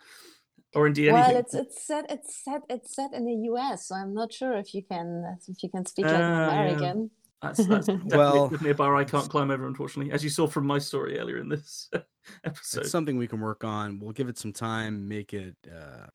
or 0.74 0.86
indeed 0.86 1.08
anything. 1.08 1.32
well, 1.32 1.40
it's 1.40 1.54
it's 1.54 1.86
set 1.86 2.10
it's 2.10 2.44
set 2.44 2.62
it's 2.68 2.94
set 2.94 3.12
in 3.12 3.24
the 3.24 3.34
U.S., 3.52 3.88
so 3.88 3.94
I'm 3.94 4.12
not 4.12 4.32
sure 4.32 4.56
if 4.56 4.74
you 4.74 4.82
can 4.82 5.38
if 5.48 5.62
you 5.62 5.70
can 5.70 5.86
speak 5.86 6.06
like 6.06 6.14
uh, 6.14 6.18
an 6.18 6.32
American. 6.32 6.98
Yeah. 7.02 7.19
That's, 7.42 7.64
that's 7.66 7.86
definitely 7.86 8.18
well, 8.18 8.52
a 8.66 8.74
bar 8.74 8.96
I 8.96 9.04
can't 9.04 9.28
climb 9.30 9.50
over, 9.50 9.66
unfortunately, 9.66 10.12
as 10.12 10.22
you 10.22 10.30
saw 10.30 10.46
from 10.46 10.66
my 10.66 10.78
story 10.78 11.18
earlier 11.18 11.38
in 11.38 11.48
this 11.48 11.88
episode. 12.44 12.82
It's 12.82 12.90
something 12.90 13.16
we 13.16 13.28
can 13.28 13.40
work 13.40 13.64
on. 13.64 13.98
We'll 13.98 14.12
give 14.12 14.28
it 14.28 14.38
some 14.38 14.52
time, 14.52 15.08
make 15.08 15.32
it, 15.32 15.56
uh, 15.66 16.06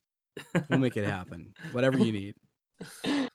we'll 0.70 0.80
make 0.80 0.98
it 0.98 1.06
happen. 1.06 1.54
Whatever 1.72 1.98
you 2.00 2.12
need. 2.12 2.36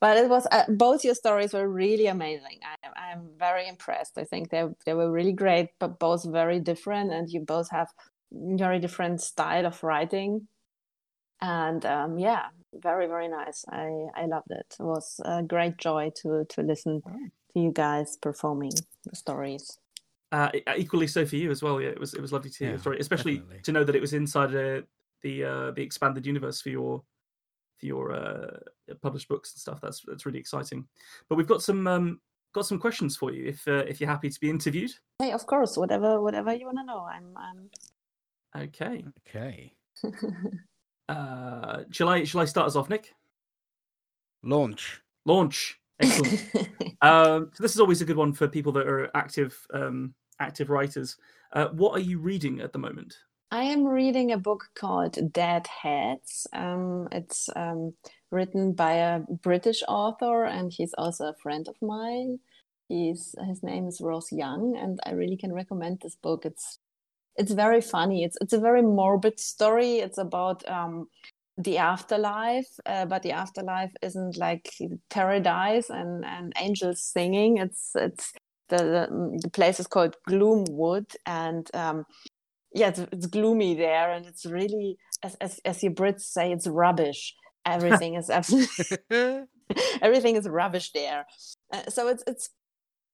But 0.00 0.16
it 0.16 0.28
was 0.28 0.48
uh, 0.50 0.64
both 0.68 1.04
your 1.04 1.14
stories 1.14 1.52
were 1.52 1.68
really 1.68 2.08
amazing. 2.08 2.58
I, 2.64 3.12
I'm 3.12 3.28
very 3.38 3.68
impressed. 3.68 4.18
I 4.18 4.24
think 4.24 4.50
they 4.50 4.64
they 4.84 4.94
were 4.94 5.12
really 5.12 5.32
great, 5.32 5.68
but 5.78 6.00
both 6.00 6.24
very 6.24 6.58
different, 6.58 7.12
and 7.12 7.30
you 7.30 7.40
both 7.40 7.70
have 7.70 7.88
very 8.32 8.80
different 8.80 9.20
style 9.20 9.64
of 9.64 9.80
writing. 9.84 10.48
And 11.40 11.86
um, 11.86 12.18
yeah, 12.18 12.46
very 12.74 13.06
very 13.06 13.28
nice. 13.28 13.64
I 13.68 14.06
i 14.14 14.26
loved 14.26 14.50
it. 14.50 14.76
It 14.78 14.82
was 14.82 15.20
a 15.24 15.42
great 15.42 15.78
joy 15.78 16.10
to 16.22 16.44
to 16.48 16.62
listen 16.62 17.02
to 17.02 17.60
you 17.60 17.72
guys 17.72 18.16
performing 18.16 18.72
the 19.04 19.16
stories. 19.16 19.78
Uh, 20.30 20.50
equally 20.78 21.06
so 21.06 21.26
for 21.26 21.36
you 21.36 21.50
as 21.50 21.62
well. 21.62 21.80
Yeah 21.80 21.90
it 21.90 22.00
was 22.00 22.14
it 22.14 22.20
was 22.20 22.32
lovely 22.32 22.50
to 22.50 22.58
hear 22.58 22.68
yeah, 22.68 22.72
your 22.72 22.80
story 22.80 22.98
especially 22.98 23.38
definitely. 23.38 23.62
to 23.62 23.72
know 23.72 23.84
that 23.84 23.94
it 23.94 24.00
was 24.00 24.14
inside 24.14 24.54
uh, 24.54 24.80
the 25.22 25.44
uh, 25.44 25.70
the 25.72 25.82
expanded 25.82 26.26
universe 26.26 26.60
for 26.60 26.70
your 26.70 27.02
for 27.78 27.86
your 27.86 28.12
uh, 28.12 28.94
published 29.02 29.28
books 29.28 29.52
and 29.52 29.60
stuff. 29.60 29.80
That's 29.80 30.00
that's 30.06 30.24
really 30.24 30.38
exciting. 30.38 30.86
But 31.28 31.36
we've 31.36 31.46
got 31.46 31.62
some 31.62 31.86
um 31.86 32.20
got 32.54 32.66
some 32.66 32.78
questions 32.78 33.16
for 33.16 33.32
you 33.32 33.46
if 33.46 33.66
uh, 33.68 33.84
if 33.88 34.00
you're 34.00 34.10
happy 34.10 34.30
to 34.30 34.40
be 34.40 34.50
interviewed. 34.50 34.92
Hey 35.18 35.32
of 35.32 35.46
course 35.46 35.76
whatever 35.76 36.20
whatever 36.20 36.54
you 36.54 36.66
want 36.66 36.78
to 36.78 36.84
know. 36.84 37.06
I'm 37.10 37.36
i'm 37.36 38.62
okay. 38.62 39.04
Okay 39.28 39.74
Uh, 41.08 41.82
shall 41.90 42.08
I 42.08 42.24
shall 42.24 42.40
I 42.40 42.44
start 42.44 42.66
us 42.66 42.76
off, 42.76 42.90
Nick? 42.90 43.14
Launch. 44.42 45.00
Launch. 45.24 45.78
Excellent. 46.00 46.44
um, 47.02 47.50
so 47.54 47.62
this 47.62 47.74
is 47.74 47.80
always 47.80 48.02
a 48.02 48.04
good 48.04 48.16
one 48.16 48.32
for 48.32 48.48
people 48.48 48.72
that 48.72 48.86
are 48.86 49.10
active 49.16 49.56
um, 49.72 50.14
active 50.40 50.70
writers. 50.70 51.16
Uh, 51.52 51.68
what 51.68 51.96
are 51.96 52.02
you 52.02 52.18
reading 52.18 52.60
at 52.60 52.72
the 52.72 52.78
moment? 52.78 53.16
I 53.50 53.64
am 53.64 53.84
reading 53.84 54.32
a 54.32 54.38
book 54.38 54.70
called 54.74 55.32
Dead 55.32 55.66
Heads. 55.66 56.46
Um, 56.54 57.08
it's 57.12 57.50
um, 57.54 57.92
written 58.30 58.72
by 58.72 58.94
a 58.94 59.20
British 59.42 59.82
author, 59.86 60.46
and 60.46 60.72
he's 60.72 60.94
also 60.96 61.26
a 61.26 61.34
friend 61.34 61.68
of 61.68 61.76
mine. 61.82 62.38
He's 62.88 63.34
his 63.46 63.62
name 63.62 63.86
is 63.86 64.00
Ross 64.00 64.32
Young, 64.32 64.76
and 64.76 64.98
I 65.04 65.12
really 65.12 65.36
can 65.36 65.52
recommend 65.52 66.00
this 66.00 66.16
book. 66.16 66.46
It's 66.46 66.78
it's 67.36 67.52
very 67.52 67.80
funny. 67.80 68.24
It's 68.24 68.36
it's 68.40 68.52
a 68.52 68.60
very 68.60 68.82
morbid 68.82 69.40
story. 69.40 69.98
It's 69.98 70.18
about 70.18 70.68
um, 70.68 71.08
the 71.56 71.78
afterlife, 71.78 72.68
uh, 72.86 73.06
but 73.06 73.22
the 73.22 73.32
afterlife 73.32 73.92
isn't 74.02 74.36
like 74.36 74.70
paradise 75.10 75.90
and 75.90 76.24
and 76.24 76.52
angels 76.58 77.02
singing. 77.02 77.58
It's 77.58 77.90
it's 77.94 78.32
the 78.68 78.78
the, 78.78 79.38
the 79.42 79.50
place 79.50 79.80
is 79.80 79.86
called 79.86 80.16
Gloomwood, 80.28 81.14
and 81.26 81.68
um, 81.74 82.04
yeah, 82.74 82.88
it's, 82.88 83.00
it's 83.00 83.26
gloomy 83.26 83.74
there, 83.74 84.10
and 84.12 84.26
it's 84.26 84.46
really 84.46 84.96
as 85.22 85.34
as 85.36 85.60
as 85.64 85.82
your 85.82 85.92
Brits 85.92 86.22
say, 86.22 86.52
it's 86.52 86.66
rubbish. 86.66 87.34
Everything 87.64 88.14
is 88.14 88.30
absolutely 88.38 89.46
everything 90.02 90.36
is 90.36 90.48
rubbish 90.48 90.92
there. 90.92 91.26
Uh, 91.72 91.84
so 91.88 92.08
it's 92.08 92.24
it's 92.26 92.50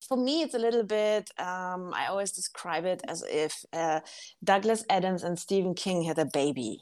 for 0.07 0.17
me 0.17 0.43
it's 0.43 0.55
a 0.55 0.59
little 0.59 0.83
bit 0.85 1.31
um, 1.39 1.93
i 1.95 2.07
always 2.07 2.31
describe 2.33 2.85
it 2.85 3.01
as 3.09 3.23
if 3.29 3.65
uh, 3.73 4.01
douglas 4.45 4.85
adams 4.91 5.23
and 5.25 5.39
stephen 5.39 5.75
king 5.75 6.03
had 6.03 6.19
a 6.19 6.27
baby 6.27 6.79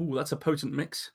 Ooh, 0.00 0.14
that's 0.14 0.32
a 0.32 0.36
potent 0.36 0.72
mix. 0.72 1.10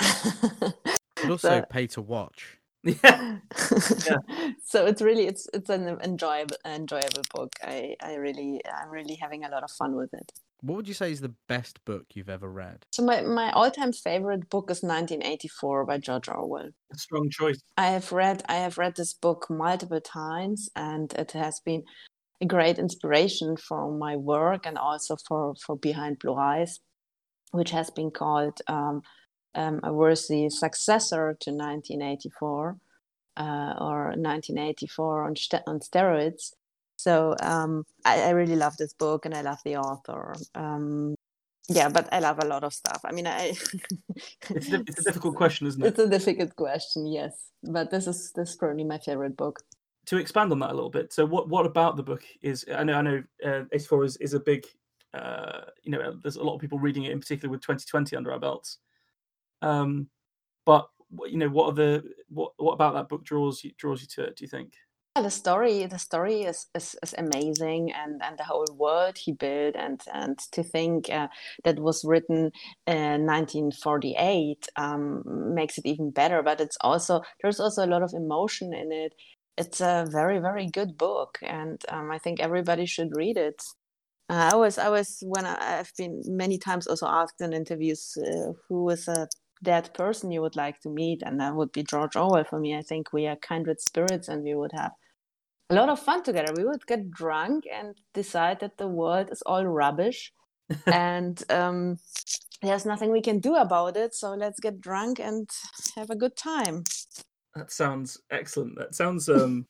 But 0.00 1.30
also 1.30 1.48
So- 1.60 1.64
pay 1.70 1.86
to 1.88 2.02
watch. 2.02 2.58
Yeah. 2.84 4.18
so 4.64 4.84
it's 4.86 5.00
really 5.00 5.26
it's 5.26 5.48
it's 5.54 5.70
an 5.70 5.88
enjoyable 6.02 6.56
enjoyable 6.66 7.22
book 7.34 7.52
i 7.62 7.94
i 8.02 8.14
really 8.16 8.60
i'm 8.78 8.90
really 8.90 9.14
having 9.14 9.44
a 9.44 9.48
lot 9.48 9.62
of 9.62 9.70
fun 9.70 9.94
with 9.96 10.12
it 10.12 10.32
What 10.64 10.76
would 10.76 10.88
you 10.88 10.94
say 10.94 11.12
is 11.12 11.20
the 11.20 11.34
best 11.46 11.84
book 11.84 12.06
you've 12.14 12.30
ever 12.30 12.50
read? 12.50 12.86
so 12.90 13.04
my 13.04 13.20
my 13.20 13.50
all-time 13.52 13.92
favorite 13.92 14.48
book 14.48 14.70
is 14.70 14.82
1984 14.82 15.84
by 15.84 15.98
george 15.98 16.28
orwell 16.28 16.70
A 16.92 16.96
strong 16.96 17.28
choice. 17.30 17.60
I 17.76 17.88
have 17.96 18.10
read 18.12 18.42
I 18.48 18.56
have 18.64 18.78
read 18.78 18.94
this 18.96 19.12
book 19.12 19.40
multiple 19.50 20.00
times, 20.00 20.70
and 20.74 21.12
it 21.14 21.32
has 21.32 21.60
been 21.60 21.82
a 22.40 22.46
great 22.46 22.78
inspiration 22.78 23.56
for 23.56 23.90
my 24.04 24.16
work 24.16 24.66
and 24.66 24.78
also 24.78 25.16
for 25.28 25.54
for 25.64 25.76
Behind 25.76 26.18
Blue 26.18 26.34
Eyes, 26.34 26.80
which 27.52 27.70
has 27.70 27.90
been 27.90 28.10
called 28.10 28.56
um, 28.66 29.02
um, 29.54 29.80
a 29.82 29.92
worthy 29.92 30.48
successor 30.50 31.36
to 31.40 31.50
1984 31.50 32.76
uh, 33.36 33.74
or 33.80 33.98
1984 34.16 35.24
on, 35.26 35.36
st- 35.36 35.62
on 35.66 35.78
steroids. 35.80 36.52
So 36.96 37.34
um, 37.42 37.84
I, 38.04 38.22
I 38.22 38.30
really 38.30 38.56
love 38.56 38.76
this 38.76 38.92
book 38.94 39.26
and 39.26 39.34
I 39.34 39.42
love 39.42 39.58
the 39.64 39.76
author. 39.76 40.34
Um, 40.54 41.14
yeah, 41.68 41.88
but 41.88 42.08
I 42.12 42.18
love 42.18 42.38
a 42.42 42.46
lot 42.46 42.62
of 42.62 42.72
stuff. 42.74 43.00
I 43.04 43.12
mean, 43.12 43.26
I 43.26 43.54
It's 44.50 44.70
a, 44.72 44.80
it's 44.80 45.00
a 45.00 45.04
difficult 45.10 45.34
question, 45.36 45.66
isn't 45.66 45.82
it? 45.82 45.88
it's 45.88 45.98
a 45.98 46.08
difficult 46.08 46.54
question, 46.56 47.06
yes. 47.06 47.50
But 47.62 47.90
this 47.90 48.06
is 48.06 48.32
this 48.32 48.50
is 48.50 48.56
probably 48.56 48.84
my 48.84 48.98
favorite 48.98 49.36
book. 49.36 49.60
to 50.06 50.18
expand 50.18 50.52
on 50.52 50.58
that 50.60 50.70
a 50.70 50.74
little 50.74 50.90
bit. 50.90 51.12
So, 51.12 51.24
what 51.24 51.48
what 51.48 51.64
about 51.66 51.96
the 51.96 52.02
book 52.02 52.22
is? 52.42 52.64
I 52.74 52.84
know 52.84 52.94
I 52.94 53.02
know 53.02 53.22
uh, 53.44 53.62
Ace 53.72 53.86
Four 53.86 54.04
is, 54.04 54.16
is 54.18 54.34
a 54.34 54.40
big. 54.40 54.66
Uh, 55.14 55.66
you 55.84 55.92
know, 55.92 56.18
there's 56.22 56.36
a 56.36 56.42
lot 56.42 56.56
of 56.56 56.60
people 56.60 56.78
reading 56.78 57.04
it, 57.04 57.12
in 57.12 57.20
particular 57.20 57.50
with 57.50 57.60
2020 57.60 58.16
under 58.16 58.32
our 58.32 58.40
belts. 58.40 58.78
Um, 59.62 60.08
but 60.66 60.88
you 61.26 61.38
know, 61.38 61.48
what 61.48 61.66
are 61.68 61.74
the 61.74 62.04
what 62.28 62.52
what 62.58 62.72
about 62.72 62.94
that 62.94 63.08
book 63.08 63.24
draws 63.24 63.64
you 63.64 63.72
draws 63.78 64.02
you 64.02 64.08
to 64.08 64.24
it? 64.24 64.36
Do 64.36 64.44
you 64.44 64.48
think? 64.48 64.74
The 65.16 65.30
story 65.30 65.86
the 65.86 65.98
story 65.98 66.42
is, 66.42 66.66
is, 66.74 66.96
is 67.00 67.14
amazing 67.16 67.92
and, 67.92 68.20
and 68.20 68.36
the 68.36 68.42
whole 68.42 68.66
world 68.76 69.16
he 69.16 69.30
built 69.30 69.76
and 69.76 70.02
and 70.12 70.36
to 70.50 70.64
think 70.64 71.08
uh, 71.08 71.28
that 71.62 71.78
was 71.78 72.04
written 72.04 72.50
in 72.88 73.24
1948 73.24 74.66
um, 74.74 75.22
makes 75.54 75.78
it 75.78 75.86
even 75.86 76.10
better 76.10 76.42
but 76.42 76.60
it's 76.60 76.76
also 76.80 77.22
there's 77.40 77.60
also 77.60 77.86
a 77.86 77.92
lot 77.94 78.02
of 78.02 78.12
emotion 78.12 78.74
in 78.74 78.90
it. 78.90 79.14
It's 79.56 79.80
a 79.80 80.04
very 80.10 80.40
very 80.40 80.66
good 80.66 80.98
book 80.98 81.38
and 81.42 81.80
um, 81.90 82.10
I 82.10 82.18
think 82.18 82.40
everybody 82.40 82.84
should 82.84 83.16
read 83.16 83.36
it. 83.36 83.62
Uh, 84.28 84.48
I 84.48 84.50
always 84.50 84.78
I 84.78 84.86
always 84.86 85.22
when 85.24 85.46
I, 85.46 85.78
I've 85.78 85.92
been 85.96 86.22
many 86.26 86.58
times 86.58 86.88
also 86.88 87.06
asked 87.06 87.40
in 87.40 87.52
interviews 87.52 88.18
uh, 88.18 88.54
who 88.68 88.90
is 88.90 89.06
a 89.06 89.28
that 89.62 89.94
person 89.94 90.32
you 90.32 90.42
would 90.42 90.56
like 90.56 90.80
to 90.80 90.88
meet 90.88 91.22
and 91.22 91.38
that 91.38 91.54
would 91.54 91.70
be 91.70 91.84
George 91.84 92.16
Orwell 92.16 92.42
for 92.42 92.58
me. 92.58 92.76
I 92.76 92.82
think 92.82 93.12
we 93.12 93.28
are 93.28 93.36
kindred 93.36 93.80
spirits 93.80 94.26
and 94.26 94.42
we 94.42 94.56
would 94.56 94.72
have 94.72 94.90
a 95.74 95.80
lot 95.80 95.88
of 95.88 95.98
fun 95.98 96.22
together. 96.22 96.52
We 96.56 96.64
would 96.64 96.86
get 96.86 97.10
drunk 97.10 97.64
and 97.72 97.96
decide 98.12 98.60
that 98.60 98.78
the 98.78 98.86
world 98.86 99.30
is 99.32 99.42
all 99.42 99.66
rubbish 99.66 100.32
and 100.86 101.42
um, 101.50 101.98
there's 102.62 102.86
nothing 102.86 103.10
we 103.10 103.20
can 103.20 103.40
do 103.40 103.56
about 103.56 103.96
it. 103.96 104.14
So 104.14 104.34
let's 104.34 104.60
get 104.60 104.80
drunk 104.80 105.18
and 105.18 105.48
have 105.96 106.10
a 106.10 106.16
good 106.16 106.36
time. 106.36 106.84
That 107.54 107.72
sounds 107.72 108.20
excellent. 108.30 108.76
That 108.78 108.94
sounds 108.94 109.28
um, 109.28 109.66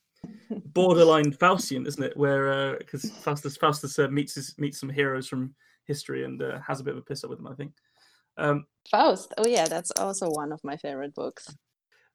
borderline 0.51 1.33
Faustian, 1.33 1.87
isn't 1.87 2.03
it? 2.03 2.17
Where 2.17 2.77
because 2.77 3.11
Faustus 3.11 3.57
Faustus 3.57 3.99
uh, 3.99 4.09
meets 4.09 4.35
his, 4.35 4.55
meets 4.59 4.81
some 4.81 4.91
heroes 4.91 5.27
from 5.27 5.55
history 5.87 6.25
and 6.25 6.41
uh, 6.43 6.61
has 6.67 6.81
a 6.81 6.85
bit 6.85 6.93
of 6.93 6.99
a 6.99 7.03
piss 7.03 7.25
up 7.25 7.31
with 7.31 7.39
them. 7.39 7.49
I 7.49 7.55
think. 7.55 7.73
Um, 8.37 8.67
Faust. 8.91 9.35
Oh 9.39 9.47
yeah, 9.47 9.67
that's 9.67 9.91
also 9.99 10.29
one 10.29 10.53
of 10.53 10.63
my 10.65 10.77
favorite 10.77 11.15
books. 11.15 11.55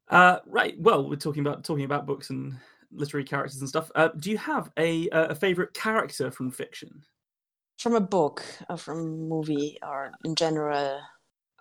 Uh, 0.09 0.39
right. 0.47 0.75
Well, 0.79 1.07
we're 1.07 1.17
talking 1.17 1.45
about 1.45 1.63
talking 1.63 1.85
about 1.85 2.07
books 2.07 2.29
and 2.31 2.57
literary 2.91 3.23
characters 3.23 3.59
and 3.59 3.69
stuff. 3.69 3.91
Uh, 3.95 4.09
do 4.17 4.31
you 4.31 4.37
have 4.37 4.71
a 4.77 5.09
uh, 5.09 5.27
a 5.27 5.35
favorite 5.35 5.73
character 5.73 6.31
from 6.31 6.51
fiction? 6.51 7.03
From 7.77 7.95
a 7.95 8.01
book 8.01 8.43
or 8.69 8.77
from 8.77 8.99
a 8.99 9.03
movie 9.03 9.77
or 9.81 10.11
in 10.25 10.35
general. 10.35 10.99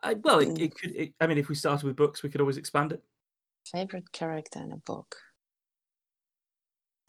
Uh, 0.03 0.15
well, 0.23 0.41
it, 0.41 0.59
it 0.59 0.75
could. 0.75 0.95
It, 0.97 1.15
I 1.21 1.27
mean, 1.27 1.39
if 1.39 1.49
we 1.49 1.55
started 1.55 1.87
with 1.87 1.97
books, 1.97 2.23
we 2.23 2.29
could 2.29 2.41
always 2.41 2.57
expand 2.57 2.93
it. 2.93 3.03
Favorite 3.71 4.11
character 4.13 4.61
in 4.61 4.73
a 4.73 4.77
book. 4.79 5.17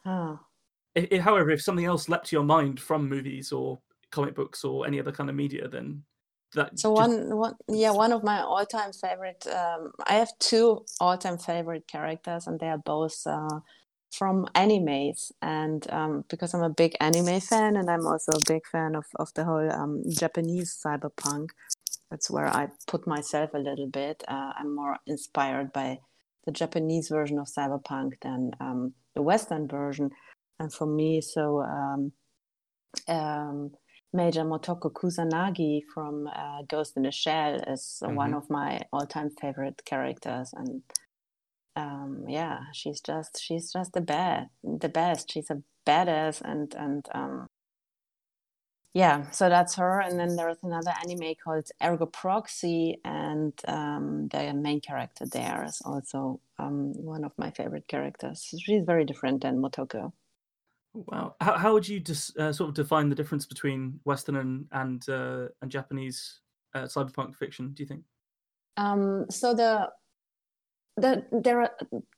Ah. 0.04 0.40
I 0.96 1.08
i 1.12 1.18
however, 1.18 1.50
if 1.50 1.62
something 1.62 1.84
else 1.84 2.08
leapt 2.08 2.28
to 2.28 2.36
your 2.36 2.44
mind 2.44 2.80
from 2.80 3.08
movies 3.08 3.52
or 3.52 3.80
comic 4.10 4.34
books 4.34 4.64
or 4.64 4.86
any 4.86 4.98
other 4.98 5.12
kind 5.12 5.30
of 5.30 5.36
media, 5.36 5.68
then 5.68 6.02
that. 6.54 6.78
So 6.78 6.94
just- 6.94 7.08
one, 7.08 7.36
one, 7.36 7.54
yeah, 7.68 7.92
one 7.92 8.12
of 8.12 8.24
my 8.24 8.40
all-time 8.40 8.92
favorite. 8.92 9.46
Um, 9.46 9.92
I 10.06 10.14
have 10.14 10.32
two 10.38 10.84
all-time 11.00 11.38
favorite 11.38 11.86
characters, 11.86 12.46
and 12.46 12.58
they 12.58 12.68
are 12.68 12.78
both 12.78 13.24
uh, 13.26 13.60
from 14.10 14.46
animes. 14.54 15.32
And 15.42 15.86
um, 15.90 16.24
because 16.28 16.54
I'm 16.54 16.62
a 16.62 16.70
big 16.70 16.96
anime 17.00 17.40
fan, 17.40 17.76
and 17.76 17.90
I'm 17.90 18.06
also 18.06 18.32
a 18.32 18.44
big 18.46 18.66
fan 18.66 18.94
of 18.94 19.06
of 19.16 19.32
the 19.34 19.44
whole 19.44 19.70
um, 19.72 20.02
Japanese 20.08 20.78
cyberpunk. 20.84 21.50
That's 22.10 22.30
where 22.30 22.46
I 22.48 22.68
put 22.86 23.06
myself 23.06 23.50
a 23.54 23.58
little 23.58 23.86
bit. 23.88 24.24
Uh, 24.28 24.52
I'm 24.58 24.74
more 24.74 24.98
inspired 25.06 25.72
by 25.72 25.98
the 26.44 26.52
Japanese 26.52 27.08
version 27.08 27.38
of 27.38 27.46
cyberpunk 27.46 28.14
than 28.22 28.52
um, 28.60 28.94
the 29.14 29.22
Western 29.22 29.68
version. 29.68 30.10
And 30.58 30.72
for 30.72 30.86
me, 30.86 31.20
so 31.20 31.62
um, 31.62 32.12
um, 33.08 33.70
Major 34.12 34.42
Motoko 34.42 34.90
Kusanagi 34.92 35.82
from 35.94 36.26
uh, 36.26 36.62
Ghost 36.68 36.96
in 36.96 37.04
the 37.04 37.12
Shell 37.12 37.60
is 37.68 38.02
one 38.04 38.32
Mhm. 38.32 38.36
of 38.36 38.50
my 38.50 38.80
all-time 38.92 39.30
favorite 39.40 39.84
characters, 39.84 40.52
and 40.56 40.82
um, 41.76 42.24
yeah, 42.28 42.60
she's 42.72 43.00
just 43.00 43.40
she's 43.40 43.72
just 43.72 43.92
the 43.92 44.00
best, 44.00 44.48
the 44.62 44.88
best. 44.88 45.32
She's 45.32 45.50
a 45.50 45.62
badass, 45.86 46.40
and 46.42 46.74
and 46.74 47.06
um, 47.14 47.46
yeah, 48.92 49.30
so 49.30 49.48
that's 49.48 49.76
her. 49.76 50.00
And 50.00 50.18
then 50.18 50.36
there's 50.36 50.62
another 50.62 50.92
anime 51.02 51.34
called 51.42 51.68
Ergo 51.82 52.06
Proxy, 52.06 52.98
and 53.04 53.52
um, 53.68 54.28
the 54.28 54.52
main 54.52 54.80
character 54.80 55.26
there 55.26 55.64
is 55.64 55.80
also 55.84 56.40
um, 56.58 56.92
one 56.94 57.24
of 57.24 57.32
my 57.38 57.50
favorite 57.50 57.86
characters. 57.88 58.52
She's 58.58 58.84
very 58.84 59.04
different 59.04 59.42
than 59.42 59.62
Motoko. 59.62 60.12
Wow. 60.92 61.36
How, 61.40 61.56
how 61.56 61.72
would 61.72 61.88
you 61.88 62.00
just 62.00 62.36
uh, 62.36 62.52
sort 62.52 62.68
of 62.68 62.74
define 62.74 63.08
the 63.08 63.14
difference 63.14 63.46
between 63.46 64.00
Western 64.04 64.36
and 64.36 64.66
and 64.72 65.08
uh, 65.08 65.46
and 65.62 65.70
Japanese 65.70 66.40
uh, 66.74 66.82
cyberpunk 66.84 67.36
fiction? 67.36 67.72
Do 67.74 67.82
you 67.82 67.86
think? 67.86 68.02
Um, 68.76 69.26
so 69.30 69.54
the, 69.54 69.88
the 71.00 71.24
there 71.32 71.60
are 71.60 71.70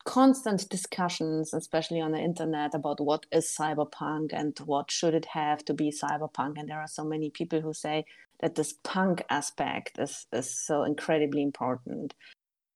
constant 0.04 0.68
discussions, 0.68 1.54
especially 1.54 2.00
on 2.00 2.12
the 2.12 2.18
internet, 2.18 2.74
about 2.74 3.00
what 3.00 3.26
is 3.32 3.54
cyberpunk 3.58 4.30
and 4.32 4.58
what 4.64 4.90
should 4.90 5.14
it 5.14 5.26
have 5.26 5.64
to 5.66 5.74
be 5.74 5.90
cyberpunk. 5.90 6.54
And 6.58 6.68
there 6.68 6.80
are 6.80 6.88
so 6.88 7.04
many 7.04 7.30
people 7.30 7.60
who 7.60 7.72
say 7.72 8.04
that 8.40 8.56
this 8.56 8.74
punk 8.84 9.22
aspect 9.30 9.98
is 9.98 10.26
is 10.32 10.66
so 10.66 10.84
incredibly 10.84 11.42
important. 11.42 12.14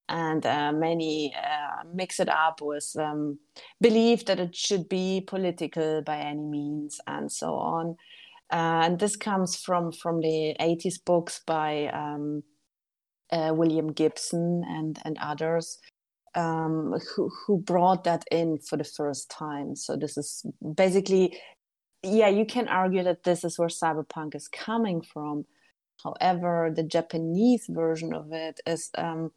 And 0.08 0.46
uh, 0.46 0.72
many 0.72 1.34
uh, 1.34 1.82
mix 1.92 2.20
it 2.20 2.28
up 2.28 2.60
with 2.62 2.88
um, 2.96 3.40
belief 3.80 4.24
that 4.26 4.38
it 4.38 4.54
should 4.54 4.88
be 4.88 5.24
political 5.26 6.02
by 6.02 6.18
any 6.18 6.44
means, 6.44 7.00
and 7.08 7.30
so 7.30 7.54
on. 7.54 7.96
Uh, 8.52 8.86
and 8.86 8.98
this 9.00 9.16
comes 9.16 9.56
from 9.56 9.90
from 9.92 10.20
the 10.20 10.54
80s 10.60 11.04
books 11.04 11.40
by 11.46 11.86
um, 11.92 12.44
uh, 13.32 13.52
William 13.52 13.92
Gibson 13.92 14.62
and 14.68 14.98
and 15.04 15.18
others 15.20 15.78
um, 16.36 16.94
who 17.14 17.30
who 17.30 17.58
brought 17.58 18.04
that 18.04 18.24
in 18.30 18.58
for 18.58 18.76
the 18.76 18.84
first 18.84 19.30
time. 19.30 19.74
So 19.74 19.96
this 19.96 20.16
is 20.16 20.46
basically, 20.74 21.38
yeah, 22.02 22.28
you 22.28 22.46
can 22.46 22.68
argue 22.68 23.02
that 23.02 23.24
this 23.24 23.42
is 23.44 23.58
where 23.58 23.68
cyberpunk 23.68 24.34
is 24.34 24.48
coming 24.48 25.02
from. 25.02 25.46
However, 26.04 26.70
the 26.74 26.82
Japanese 26.82 27.66
version 27.68 28.12
of 28.12 28.32
it 28.32 28.60
is 28.66 28.90
um, 28.98 29.32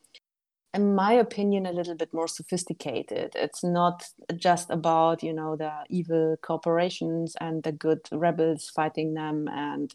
in 0.73 0.93
my 0.93 1.13
opinion, 1.13 1.65
a 1.65 1.71
little 1.71 1.95
bit 1.95 2.13
more 2.13 2.27
sophisticated. 2.27 3.31
It's 3.35 3.63
not 3.63 4.03
just 4.35 4.69
about, 4.69 5.23
you 5.23 5.33
know, 5.33 5.55
the 5.55 5.71
evil 5.89 6.37
corporations 6.41 7.35
and 7.41 7.63
the 7.63 7.71
good 7.71 8.01
rebels 8.11 8.69
fighting 8.69 9.15
them 9.15 9.47
and 9.47 9.93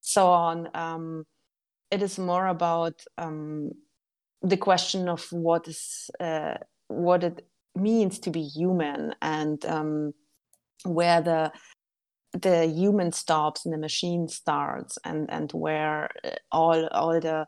so 0.00 0.28
on. 0.28 0.68
Um, 0.74 1.26
it 1.90 2.02
is 2.02 2.18
more 2.18 2.46
about 2.46 3.04
um, 3.18 3.72
the 4.42 4.56
question 4.56 5.08
of 5.08 5.26
what 5.30 5.68
is 5.68 6.10
uh, 6.20 6.54
what 6.88 7.24
it 7.24 7.46
means 7.74 8.18
to 8.18 8.30
be 8.30 8.42
human 8.42 9.14
and 9.22 9.64
um, 9.64 10.12
where 10.84 11.20
the 11.20 11.52
the 12.32 12.66
human 12.66 13.12
stops 13.12 13.64
and 13.64 13.74
the 13.74 13.78
machine 13.78 14.26
starts 14.28 14.98
and 15.04 15.30
and 15.30 15.52
where 15.52 16.10
uh, 16.24 16.30
all 16.50 16.86
all 16.88 17.20
the 17.20 17.46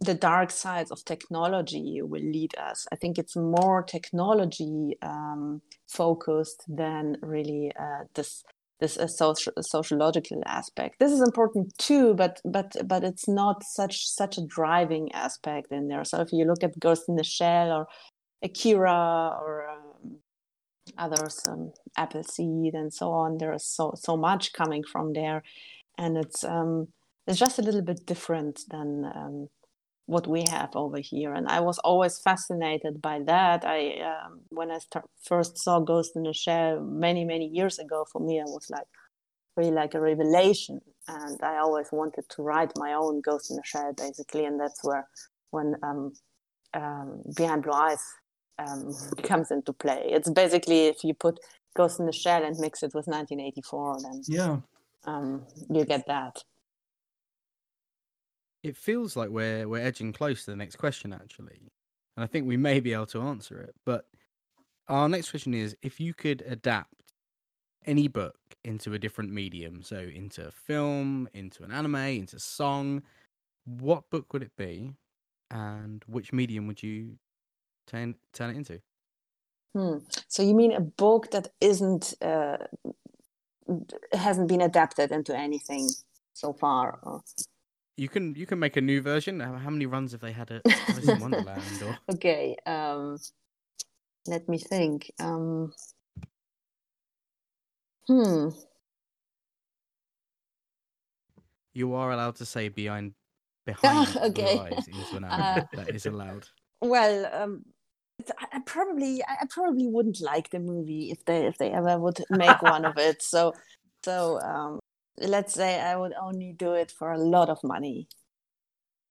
the 0.00 0.14
dark 0.14 0.50
sides 0.50 0.90
of 0.90 1.04
technology 1.04 2.02
will 2.02 2.22
lead 2.22 2.54
us. 2.58 2.86
I 2.90 2.96
think 2.96 3.18
it's 3.18 3.36
more 3.36 3.84
technology 3.84 4.96
um, 5.00 5.62
focused 5.86 6.64
than 6.66 7.18
really 7.22 7.72
uh, 7.78 8.04
this 8.14 8.42
this 8.82 8.98
uh, 8.98 9.06
social, 9.06 9.52
sociological 9.60 10.42
aspect. 10.44 10.98
This 10.98 11.12
is 11.12 11.22
important 11.22 11.72
too, 11.78 12.14
but 12.14 12.40
but 12.44 12.76
but 12.84 13.04
it's 13.04 13.28
not 13.28 13.62
such 13.64 13.96
such 14.08 14.36
a 14.38 14.46
driving 14.46 15.10
aspect 15.12 15.68
in 15.70 15.88
there. 15.88 16.04
So 16.04 16.20
if 16.20 16.32
you 16.32 16.44
look 16.44 16.62
at 16.64 16.78
Ghost 16.78 17.04
in 17.08 17.16
the 17.16 17.24
Shell 17.24 17.70
or 17.72 17.86
Akira 18.42 19.38
or 19.40 19.52
um, 19.70 20.18
others, 20.98 21.40
um, 21.48 21.72
Appleseed 21.96 22.74
and 22.74 22.92
so 22.92 23.12
on, 23.12 23.38
there 23.38 23.54
is 23.54 23.64
so 23.64 23.92
so 23.94 24.16
much 24.16 24.52
coming 24.52 24.82
from 24.92 25.12
there, 25.12 25.42
and 25.96 26.18
it's 26.18 26.42
um, 26.44 26.88
it's 27.26 27.38
just 27.38 27.58
a 27.58 27.62
little 27.62 27.82
bit 27.82 28.04
different 28.04 28.60
than 28.68 28.88
um, 29.14 29.48
what 30.12 30.26
we 30.26 30.44
have 30.50 30.70
over 30.74 30.98
here 30.98 31.32
and 31.32 31.48
i 31.48 31.60
was 31.68 31.78
always 31.80 32.18
fascinated 32.18 33.00
by 33.00 33.18
that. 33.32 33.64
I 33.64 33.78
um, 34.10 34.40
when 34.50 34.70
i 34.70 34.78
start, 34.78 35.06
first 35.30 35.58
saw 35.58 35.80
ghost 35.80 36.12
in 36.16 36.24
the 36.24 36.34
shell 36.34 36.80
many 36.80 37.24
many 37.24 37.46
years 37.46 37.78
ago 37.78 38.04
for 38.12 38.20
me 38.20 38.38
it 38.38 38.50
was 38.56 38.66
like 38.70 38.90
really 39.56 39.72
like 39.82 39.94
a 39.94 40.00
revelation 40.00 40.80
and 41.08 41.38
i 41.42 41.56
always 41.56 41.88
wanted 41.92 42.24
to 42.30 42.42
write 42.42 42.72
my 42.76 42.92
own 42.92 43.20
ghost 43.20 43.50
in 43.50 43.56
the 43.56 43.62
shell 43.64 43.92
basically 43.96 44.44
and 44.44 44.60
that's 44.60 44.80
where 44.82 45.06
when 45.50 45.74
um, 45.82 46.12
um, 46.74 47.22
behind 47.36 47.62
blue 47.62 47.72
eyes 47.72 48.04
um, 48.58 48.94
comes 49.22 49.50
into 49.50 49.72
play. 49.72 50.02
It's 50.06 50.30
basically 50.30 50.86
if 50.86 51.04
you 51.04 51.14
put 51.14 51.40
ghost 51.76 52.00
in 52.00 52.06
the 52.06 52.12
shell 52.12 52.44
and 52.44 52.58
mix 52.58 52.82
it 52.82 52.94
with 52.94 53.06
1984 53.06 53.98
then 54.02 54.22
yeah. 54.28 54.56
um, 55.04 55.42
you 55.70 55.84
get 55.84 56.06
that 56.06 56.36
it 58.62 58.76
feels 58.76 59.16
like 59.16 59.30
we're 59.30 59.68
we're 59.68 59.84
edging 59.84 60.12
close 60.12 60.44
to 60.44 60.50
the 60.50 60.56
next 60.56 60.76
question 60.76 61.12
actually, 61.12 61.70
and 62.16 62.24
I 62.24 62.26
think 62.26 62.46
we 62.46 62.56
may 62.56 62.80
be 62.80 62.92
able 62.92 63.06
to 63.06 63.22
answer 63.22 63.60
it. 63.60 63.74
But 63.84 64.06
our 64.88 65.08
next 65.08 65.30
question 65.30 65.54
is: 65.54 65.76
if 65.82 66.00
you 66.00 66.14
could 66.14 66.42
adapt 66.46 66.94
any 67.84 68.08
book 68.08 68.36
into 68.64 68.94
a 68.94 68.98
different 68.98 69.32
medium, 69.32 69.82
so 69.82 69.98
into 69.98 70.50
film, 70.50 71.28
into 71.34 71.64
an 71.64 71.72
anime, 71.72 71.96
into 71.96 72.38
song, 72.38 73.02
what 73.64 74.08
book 74.10 74.32
would 74.32 74.42
it 74.42 74.56
be, 74.56 74.94
and 75.50 76.04
which 76.06 76.32
medium 76.32 76.66
would 76.66 76.82
you 76.82 77.16
turn 77.86 78.14
turn 78.32 78.50
it 78.50 78.56
into? 78.56 78.80
Hmm. 79.74 79.98
So 80.28 80.42
you 80.42 80.54
mean 80.54 80.72
a 80.72 80.80
book 80.80 81.30
that 81.30 81.48
isn't 81.60 82.14
uh, 82.22 82.58
hasn't 84.12 84.48
been 84.48 84.60
adapted 84.60 85.10
into 85.10 85.36
anything 85.36 85.88
so 86.34 86.52
far? 86.52 86.98
Or... 87.02 87.22
You 87.96 88.08
can 88.08 88.34
you 88.34 88.46
can 88.46 88.58
make 88.58 88.76
a 88.76 88.80
new 88.80 89.02
version. 89.02 89.40
How 89.40 89.70
many 89.70 89.86
runs 89.86 90.12
have 90.12 90.20
they 90.20 90.32
had 90.32 90.50
at 90.50 90.62
Alice 90.88 91.08
in 91.08 91.20
Wonderland? 91.20 91.82
Or... 91.84 91.98
Okay, 92.14 92.56
um, 92.64 93.18
let 94.26 94.48
me 94.48 94.58
think. 94.58 95.10
Um, 95.20 95.72
hmm. 98.06 98.48
You 101.74 101.94
are 101.94 102.12
allowed 102.12 102.36
to 102.36 102.46
say 102.46 102.68
behind 102.68 103.12
behind 103.66 104.16
okay. 104.16 104.58
eyes 104.58 104.88
uh, 105.12 105.60
that 105.74 105.94
is 105.94 106.06
allowed. 106.06 106.46
Well, 106.84 107.30
um, 107.32 107.64
I 108.52 108.58
probably 108.66 109.22
I 109.22 109.46
probably 109.48 109.86
wouldn't 109.86 110.20
like 110.20 110.50
the 110.50 110.58
movie 110.58 111.12
if 111.12 111.24
they 111.26 111.46
if 111.46 111.56
they 111.56 111.70
ever 111.70 111.96
would 111.96 112.18
make 112.28 112.60
one 112.60 112.84
of 112.84 112.98
it. 112.98 113.22
So 113.22 113.54
so 114.02 114.40
um, 114.40 114.80
let's 115.18 115.54
say 115.54 115.80
I 115.80 115.96
would 115.96 116.12
only 116.20 116.52
do 116.52 116.72
it 116.72 116.90
for 116.90 117.12
a 117.12 117.18
lot 117.18 117.48
of 117.48 117.58
money. 117.62 118.08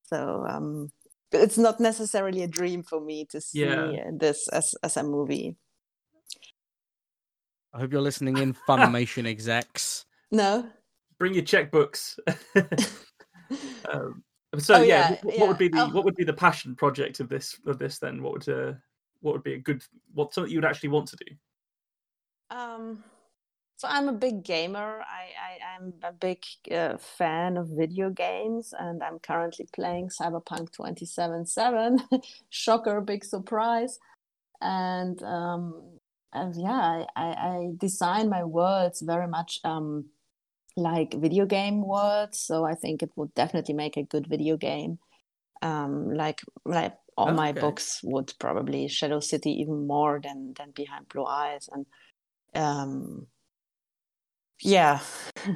So 0.04 0.46
um, 0.48 0.90
it's 1.32 1.58
not 1.58 1.80
necessarily 1.80 2.44
a 2.44 2.48
dream 2.48 2.84
for 2.84 3.00
me 3.00 3.26
to 3.32 3.40
see 3.40 3.66
yeah. 3.66 4.10
this 4.14 4.48
as 4.50 4.76
as 4.84 4.98
a 4.98 5.04
movie. 5.04 5.56
I 7.74 7.80
hope 7.80 7.92
you're 7.94 8.02
listening 8.02 8.38
in, 8.38 8.54
Funimation 8.54 9.26
execs. 9.28 10.06
No. 10.30 10.68
Bring 11.18 11.34
your 11.34 11.44
checkbooks. 11.44 12.20
um, 13.92 14.24
so 14.58 14.76
oh, 14.76 14.82
yeah, 14.82 15.12
yeah, 15.12 15.18
what, 15.22 15.38
yeah, 15.38 15.48
would 15.48 15.58
be 15.58 15.68
the 15.70 15.82
oh. 15.82 15.90
what 15.90 16.04
would 16.04 16.16
be 16.16 16.26
the 16.26 16.34
passion 16.34 16.76
project 16.76 17.20
of 17.20 17.30
this 17.30 17.58
of 17.66 17.80
this 17.80 18.00
then? 18.00 18.22
What 18.22 18.34
would 18.34 18.50
uh, 18.50 18.74
what 19.22 19.34
would 19.34 19.44
be 19.44 19.54
a 19.54 19.60
good 19.60 19.82
what 20.14 20.34
something 20.34 20.52
you 20.52 20.58
would 20.58 20.66
actually 20.66 20.90
want 20.90 21.08
to 21.10 21.16
do? 21.18 21.36
Um 22.56 23.04
so 23.82 23.88
I'm 23.88 24.10
a 24.10 24.14
big 24.14 24.44
gamer. 24.44 25.02
I, 25.02 25.24
I 25.50 25.76
am 25.76 25.94
a 26.04 26.14
big 26.14 26.44
uh, 26.72 26.98
fan 26.98 27.58
of 27.58 27.68
video 27.68 28.12
games, 28.12 28.76
and 28.78 29.02
I'm 29.02 29.18
currently 29.18 29.68
playing 29.74 30.10
Cyberpunk 30.10 30.72
2077. 30.72 31.98
Shocker, 32.52 33.02
big 33.02 33.26
surprise. 33.26 33.98
And, 34.62 35.20
um, 35.24 35.98
and 36.32 36.56
yeah, 36.56 37.06
I, 37.16 37.24
I, 37.24 37.70
design 37.80 38.30
my 38.30 38.44
worlds 38.44 39.02
very 39.02 39.28
much 39.28 39.60
um, 39.64 40.06
like 40.78 41.16
video 41.16 41.48
game 41.48 41.82
worlds. 41.82 42.40
So 42.40 42.64
I 42.64 42.76
think 42.76 43.02
it 43.02 43.10
would 43.16 43.34
definitely 43.34 43.74
make 43.74 43.98
a 43.98 44.04
good 44.04 44.28
video 44.28 44.58
game. 44.58 45.00
Um, 45.64 46.14
like 46.14 46.42
like 46.66 46.94
all 47.18 47.30
okay. 47.30 47.36
my 47.36 47.52
books 47.52 48.02
would 48.04 48.32
probably 48.38 48.88
Shadow 48.88 49.22
City 49.22 49.50
even 49.60 49.88
more 49.88 50.22
than 50.24 50.54
than 50.56 50.70
Behind 50.70 51.08
Blue 51.10 51.26
Eyes 51.26 51.68
and 51.72 51.86
um 52.54 53.26
yeah. 54.62 55.00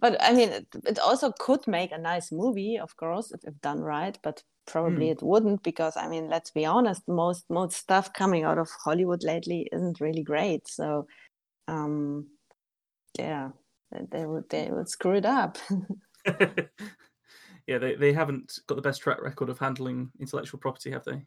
But 0.00 0.20
i 0.20 0.32
mean 0.32 0.50
it, 0.50 0.66
it, 0.84 0.98
also 0.98 1.32
could 1.38 1.66
make 1.66 1.92
a 1.92 1.98
nice 1.98 2.32
movie 2.32 2.76
of 2.76 2.94
course 2.96 3.30
if, 3.32 3.40
if 3.44 3.58
done 3.60 3.80
right 3.80 4.18
but 4.22 4.42
probably 4.66 5.06
mm. 5.06 5.12
it 5.12 5.22
wouldn't 5.22 5.62
because 5.62 5.96
i 5.96 6.08
mean 6.08 6.28
let's 6.28 6.50
be 6.50 6.66
honest 6.66 7.02
most 7.06 7.44
most 7.48 7.76
stuff 7.76 8.12
coming 8.12 8.42
out 8.42 8.58
of 8.58 8.68
hollywood 8.84 9.22
lately 9.22 9.68
isn't 9.72 10.00
really 10.00 10.22
great. 10.22 10.66
So 10.68 11.06
um 11.68 12.26
yeah 13.18 13.50
they 14.10 14.26
would 14.26 14.48
they 14.50 14.70
would 14.70 14.88
screw 14.88 15.14
it 15.14 15.24
up. 15.24 15.58
Yeah 17.66 17.78
they, 17.78 17.94
they 17.94 18.12
haven't 18.12 18.58
got 18.66 18.74
the 18.74 18.82
best 18.82 19.00
track 19.00 19.22
record 19.22 19.48
of 19.48 19.58
handling 19.58 20.10
intellectual 20.20 20.60
property 20.60 20.90
have 20.90 21.04
they 21.04 21.24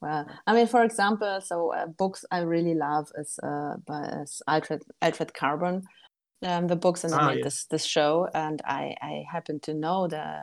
well, 0.00 0.26
I 0.46 0.54
mean, 0.54 0.66
for 0.66 0.82
example, 0.82 1.40
so 1.40 1.74
uh, 1.74 1.86
books 1.86 2.24
I 2.30 2.38
really 2.40 2.74
love 2.74 3.10
is 3.16 3.38
uh, 3.42 3.76
by 3.86 4.04
is 4.22 4.42
Alfred 4.48 4.82
Altered 5.02 5.34
Carbon, 5.34 5.82
um, 6.42 6.68
the 6.68 6.76
books, 6.76 7.04
and 7.04 7.12
I 7.14 7.18
ah, 7.18 7.26
made 7.28 7.38
yeah. 7.38 7.44
this 7.44 7.66
this 7.66 7.84
show, 7.84 8.28
and 8.32 8.62
I 8.64 8.94
I 9.02 9.24
happen 9.30 9.60
to 9.60 9.74
know 9.74 10.08
the 10.08 10.40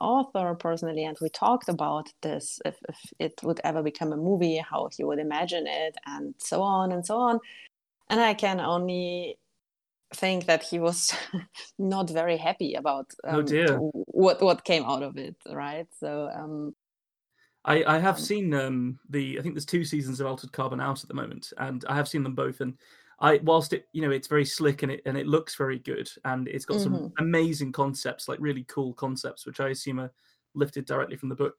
author 0.00 0.54
personally, 0.56 1.04
and 1.04 1.16
we 1.20 1.28
talked 1.28 1.68
about 1.68 2.08
this 2.22 2.58
if 2.64 2.76
if 2.88 2.98
it 3.20 3.40
would 3.44 3.60
ever 3.62 3.82
become 3.82 4.12
a 4.12 4.16
movie, 4.16 4.56
how 4.58 4.88
he 4.96 5.04
would 5.04 5.20
imagine 5.20 5.66
it, 5.68 5.96
and 6.06 6.34
so 6.38 6.62
on 6.62 6.90
and 6.90 7.06
so 7.06 7.16
on, 7.18 7.38
and 8.10 8.20
I 8.20 8.34
can 8.34 8.58
only 8.58 9.38
think 10.14 10.46
that 10.46 10.64
he 10.64 10.80
was 10.80 11.12
not 11.78 12.10
very 12.10 12.36
happy 12.36 12.74
about 12.74 13.06
um, 13.24 13.36
oh 13.36 13.42
dear. 13.42 13.76
what 13.92 14.42
what 14.42 14.64
came 14.64 14.84
out 14.84 15.04
of 15.04 15.16
it, 15.16 15.36
right? 15.48 15.86
So. 16.00 16.28
Um, 16.34 16.74
I, 17.66 17.84
I 17.84 17.98
have 17.98 18.16
um, 18.16 18.20
seen 18.22 18.54
um, 18.54 18.98
the 19.10 19.38
I 19.38 19.42
think 19.42 19.54
there's 19.54 19.66
two 19.66 19.84
seasons 19.84 20.20
of 20.20 20.26
Altered 20.26 20.52
Carbon 20.52 20.80
out 20.80 21.02
at 21.02 21.08
the 21.08 21.14
moment, 21.14 21.52
and 21.58 21.84
I 21.88 21.96
have 21.96 22.08
seen 22.08 22.22
them 22.22 22.34
both. 22.34 22.60
And 22.60 22.74
I 23.20 23.40
whilst 23.42 23.72
it 23.72 23.88
you 23.92 24.02
know 24.02 24.10
it's 24.10 24.28
very 24.28 24.44
slick 24.44 24.82
and 24.82 24.92
it 24.92 25.02
and 25.04 25.16
it 25.16 25.26
looks 25.26 25.56
very 25.56 25.80
good, 25.80 26.08
and 26.24 26.48
it's 26.48 26.64
got 26.64 26.78
mm-hmm. 26.78 26.94
some 26.94 27.12
amazing 27.18 27.72
concepts, 27.72 28.28
like 28.28 28.38
really 28.40 28.64
cool 28.68 28.94
concepts, 28.94 29.46
which 29.46 29.60
I 29.60 29.70
assume 29.70 30.00
are 30.00 30.12
lifted 30.54 30.86
directly 30.86 31.16
from 31.16 31.28
the 31.28 31.34
book. 31.34 31.54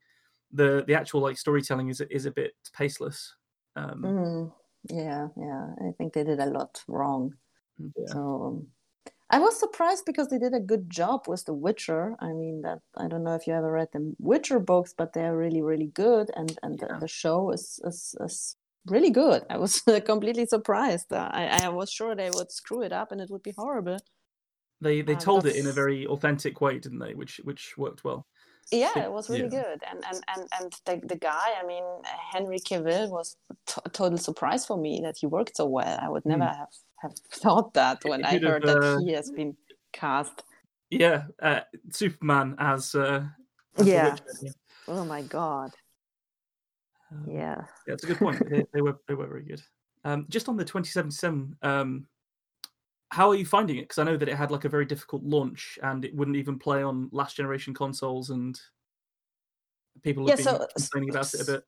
The 0.52 0.82
the 0.86 0.94
actual 0.94 1.20
like 1.20 1.36
storytelling 1.36 1.88
is 1.88 2.00
is 2.00 2.24
a 2.24 2.30
bit 2.30 2.54
paceless. 2.76 3.28
Um, 3.76 4.02
mm, 4.02 4.52
yeah, 4.90 5.28
yeah, 5.36 5.66
I 5.86 5.92
think 5.98 6.14
they 6.14 6.24
did 6.24 6.40
a 6.40 6.46
lot 6.46 6.82
wrong. 6.88 7.34
Yeah. 7.78 8.06
So 8.06 8.66
I 9.30 9.38
was 9.38 9.58
surprised 9.58 10.04
because 10.06 10.28
they 10.28 10.38
did 10.38 10.54
a 10.54 10.60
good 10.60 10.88
job 10.88 11.28
with 11.28 11.44
The 11.44 11.52
Witcher. 11.52 12.16
I 12.20 12.32
mean, 12.32 12.62
that 12.62 12.80
I 12.96 13.08
don't 13.08 13.24
know 13.24 13.34
if 13.34 13.46
you 13.46 13.54
ever 13.54 13.70
read 13.70 13.88
the 13.92 14.14
Witcher 14.18 14.58
books, 14.58 14.94
but 14.96 15.12
they're 15.12 15.36
really, 15.36 15.60
really 15.62 15.88
good, 15.88 16.30
and 16.34 16.58
and 16.62 16.78
yeah. 16.80 16.94
the, 16.94 17.00
the, 17.00 17.08
show 17.08 17.50
is, 17.50 17.78
is 17.84 18.14
is 18.20 18.56
really 18.86 19.10
good. 19.10 19.42
I 19.50 19.58
was 19.58 19.82
completely 20.06 20.46
surprised. 20.46 21.12
I 21.12 21.60
I 21.62 21.68
was 21.68 21.90
sure 21.90 22.14
they 22.14 22.30
would 22.30 22.50
screw 22.50 22.82
it 22.82 22.92
up 22.92 23.12
and 23.12 23.20
it 23.20 23.30
would 23.30 23.42
be 23.42 23.52
horrible. 23.56 23.98
They 24.80 25.02
they 25.02 25.16
uh, 25.16 25.20
told 25.20 25.44
it 25.46 25.56
in 25.56 25.66
a 25.66 25.72
very 25.72 26.06
authentic 26.06 26.60
way, 26.60 26.78
didn't 26.78 27.00
they? 27.00 27.14
Which 27.14 27.40
which 27.44 27.74
worked 27.76 28.04
well. 28.04 28.26
yeah 28.70 28.98
it 29.06 29.12
was 29.12 29.30
really 29.30 29.48
Yeah. 29.50 29.62
good 29.62 29.80
and 29.90 30.00
and 30.10 30.20
and, 30.34 30.44
and 30.58 30.72
the, 30.86 30.94
the 31.12 31.16
guy 31.30 31.48
i 31.60 31.64
mean 31.66 31.84
henry 32.32 32.58
cavill 32.68 33.08
was 33.10 33.28
t- 33.66 33.80
a 33.84 33.88
total 33.88 34.18
surprise 34.18 34.66
for 34.66 34.76
me 34.76 35.00
that 35.04 35.16
he 35.20 35.26
worked 35.26 35.56
so 35.56 35.66
well 35.78 35.98
i 36.02 36.08
would 36.12 36.26
never 36.26 36.44
have 36.44 36.68
have 37.02 37.14
thought 37.32 37.74
that 37.74 37.98
when 38.04 38.24
i 38.24 38.32
have, 38.32 38.42
heard 38.42 38.62
that 38.62 39.02
he 39.04 39.12
has 39.12 39.30
been 39.30 39.56
cast 39.92 40.42
Yeah, 40.90 41.24
uh, 41.42 41.60
Superman 41.90 42.54
as. 42.58 42.94
Uh, 42.94 43.26
as 43.76 43.86
Yeah. 43.86 44.16
Yeah. 44.42 44.50
oh 44.88 45.04
my 45.04 45.22
god 45.22 45.70
Um, 47.12 47.24
yeah 47.28 47.64
Yeah, 47.86 47.94
it's 47.94 48.04
a 48.04 48.06
good 48.06 48.18
point. 48.18 48.38
they, 48.50 48.64
they 48.72 48.80
were 48.82 48.98
they 49.06 49.14
were 49.14 49.26
very 49.26 49.44
good. 49.44 49.62
Um, 50.04 50.26
just 50.28 50.48
on 50.48 50.56
the 50.56 50.64
2077, 50.64 51.56
um, 51.62 52.06
how 53.10 53.28
are 53.30 53.34
you 53.34 53.46
finding 53.46 53.76
it? 53.78 53.82
Because 53.82 53.98
I 53.98 54.04
know 54.04 54.16
that 54.16 54.28
it 54.28 54.36
had 54.36 54.50
like 54.50 54.64
a 54.64 54.68
very 54.68 54.84
difficult 54.84 55.22
launch, 55.24 55.78
and 55.82 56.04
it 56.04 56.14
wouldn't 56.14 56.36
even 56.36 56.58
play 56.58 56.82
on 56.82 57.08
last 57.12 57.36
generation 57.36 57.74
consoles, 57.74 58.30
and 58.30 58.58
people 60.02 60.26
have 60.28 60.38
Yeah, 60.38 60.44
been 60.44 60.58
so- 60.58 60.66
complaining 60.76 61.10
about 61.10 61.34
it 61.34 61.40
a 61.40 61.44
bit. 61.52 61.62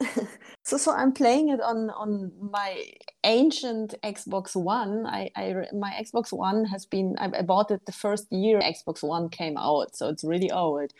so 0.66 0.76
so 0.76 0.90
i'm 0.92 1.12
playing 1.12 1.48
it 1.48 1.60
on 1.60 1.90
on 1.90 2.32
my 2.40 2.84
ancient 3.22 3.94
xbox 4.02 4.56
one. 4.56 5.06
I 5.06 5.30
i 5.36 5.54
my 5.72 5.92
xbox 6.04 6.32
one 6.32 6.64
has 6.64 6.84
been 6.86 7.14
I, 7.18 7.30
I 7.38 7.42
bought 7.42 7.70
it 7.70 7.86
the 7.86 7.92
first 7.92 8.26
year 8.32 8.58
xbox 8.60 9.02
one 9.02 9.28
came 9.28 9.56
out 9.56 9.96
so 9.96 10.08
it's 10.08 10.24
really 10.24 10.50
old. 10.50 10.90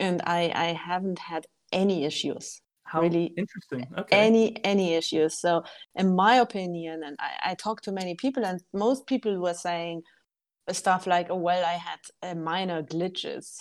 And 0.00 0.22
i 0.26 0.40
i 0.54 0.68
haven't 0.72 1.18
had 1.18 1.46
any 1.72 2.04
issues. 2.04 2.60
How 2.84 3.02
really 3.02 3.32
interesting. 3.36 3.86
Okay. 3.98 4.16
any 4.26 4.64
any 4.64 4.94
issues. 4.94 5.38
So 5.38 5.64
in 5.94 6.16
my 6.16 6.36
opinion 6.36 7.02
and 7.04 7.16
I, 7.20 7.50
I 7.50 7.54
talked 7.54 7.84
to 7.84 7.92
many 7.92 8.14
people 8.14 8.44
and 8.44 8.62
most 8.72 9.06
people 9.06 9.38
were 9.38 9.54
saying 9.68 10.02
stuff 10.72 11.06
like 11.06 11.26
oh 11.28 11.36
well 11.36 11.62
i 11.62 11.74
had 11.88 12.00
uh, 12.22 12.34
minor 12.34 12.82
glitches 12.82 13.58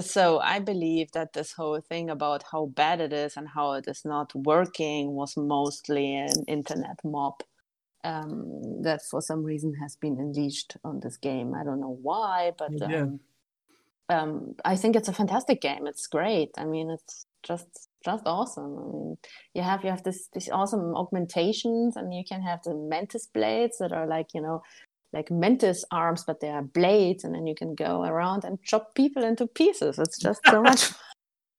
so 0.00 0.38
i 0.40 0.58
believe 0.58 1.10
that 1.12 1.32
this 1.32 1.52
whole 1.52 1.80
thing 1.80 2.10
about 2.10 2.44
how 2.52 2.66
bad 2.66 3.00
it 3.00 3.12
is 3.12 3.36
and 3.36 3.48
how 3.48 3.72
it 3.72 3.86
is 3.88 4.02
not 4.04 4.34
working 4.34 5.12
was 5.12 5.36
mostly 5.36 6.14
an 6.14 6.44
internet 6.46 6.98
mob 7.04 7.34
um, 8.04 8.82
that 8.82 9.02
for 9.10 9.20
some 9.20 9.42
reason 9.42 9.74
has 9.82 9.96
been 9.96 10.18
unleashed 10.18 10.76
on 10.84 11.00
this 11.00 11.16
game. 11.16 11.54
I 11.54 11.64
don't 11.64 11.80
know 11.80 11.98
why 12.02 12.52
but 12.56 12.72
Yeah. 12.80 13.02
um, 13.02 13.20
um, 14.10 14.54
i 14.64 14.76
think 14.76 14.96
it's 14.96 15.08
a 15.08 15.12
fantastic 15.12 15.60
game. 15.60 15.86
It's 15.86 16.06
great. 16.06 16.50
I 16.56 16.64
mean 16.64 16.90
it's 16.90 17.26
just 17.42 17.88
just 18.04 18.26
awesome. 18.26 18.72
I 18.78 18.84
mean 18.92 19.18
you 19.54 19.62
have 19.62 19.84
you 19.84 19.90
have 19.90 20.02
this 20.02 20.28
these 20.32 20.48
awesome 20.50 20.94
augmentations 20.96 21.96
and 21.96 22.14
you 22.14 22.24
can 22.24 22.42
have 22.42 22.62
the 22.62 22.74
mantis 22.74 23.26
blades 23.26 23.78
that 23.78 23.92
are 23.92 24.06
like 24.06 24.28
you 24.34 24.40
know 24.40 24.62
like 25.12 25.30
mantis 25.30 25.84
arms 25.90 26.24
but 26.26 26.40
they 26.40 26.50
are 26.50 26.62
blades 26.62 27.24
and 27.24 27.34
then 27.34 27.46
you 27.46 27.54
can 27.54 27.74
go 27.74 28.02
around 28.04 28.44
and 28.44 28.62
chop 28.62 28.94
people 28.94 29.24
into 29.24 29.46
pieces 29.46 29.98
it's 29.98 30.18
just 30.18 30.40
so 30.50 30.62
much 30.62 30.92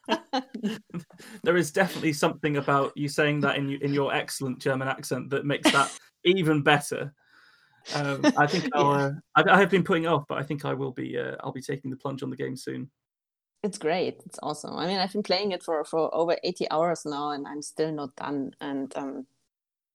there 1.43 1.57
is 1.57 1.71
definitely 1.71 2.13
something 2.13 2.57
about 2.57 2.91
you 2.95 3.07
saying 3.07 3.41
that 3.41 3.57
in 3.57 3.71
in 3.81 3.93
your 3.93 4.13
excellent 4.13 4.59
German 4.59 4.87
accent 4.87 5.29
that 5.29 5.45
makes 5.45 5.69
that 5.71 5.91
even 6.23 6.61
better. 6.63 7.13
Um, 7.93 8.31
I 8.37 8.47
think 8.47 8.65
I'll, 8.73 8.91
Yeah. 8.95 9.09
uh, 9.35 9.43
I, 9.49 9.55
I 9.55 9.59
have 9.59 9.69
been 9.69 9.83
putting 9.83 10.07
off, 10.07 10.25
but 10.27 10.37
I 10.37 10.43
think 10.43 10.65
I 10.65 10.73
will 10.73 10.91
be. 10.91 11.17
Uh, 11.17 11.35
I'll 11.41 11.51
be 11.51 11.61
taking 11.61 11.91
the 11.91 11.97
plunge 11.97 12.23
on 12.23 12.29
the 12.29 12.35
game 12.37 12.55
soon. 12.55 12.89
it's 13.63 13.77
great 13.77 14.21
it's 14.25 14.39
awesome 14.41 14.75
i 14.77 14.87
mean 14.87 14.99
i've 14.99 15.11
been 15.11 15.23
playing 15.23 15.51
it 15.51 15.61
for 15.63 15.83
for 15.83 16.13
over 16.15 16.37
80 16.43 16.69
hours 16.71 17.01
now 17.05 17.31
and 17.31 17.45
i'm 17.47 17.61
still 17.61 17.91
not 17.91 18.15
done 18.15 18.51
and 18.61 18.95
um 18.95 19.25